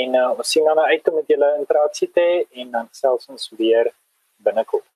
en 0.00 0.14
uh, 0.14 0.30
ons 0.38 0.50
sien 0.50 0.64
dan 0.64 0.78
uit 0.78 1.08
om 1.08 1.14
met 1.14 1.28
julle 1.28 1.50
interaksie 1.58 2.10
te 2.10 2.20
hê 2.20 2.62
en 2.62 2.70
dan 2.70 2.88
selfs 2.90 3.28
ons 3.28 3.50
weer 3.58 3.92
binnekort. 4.36 4.93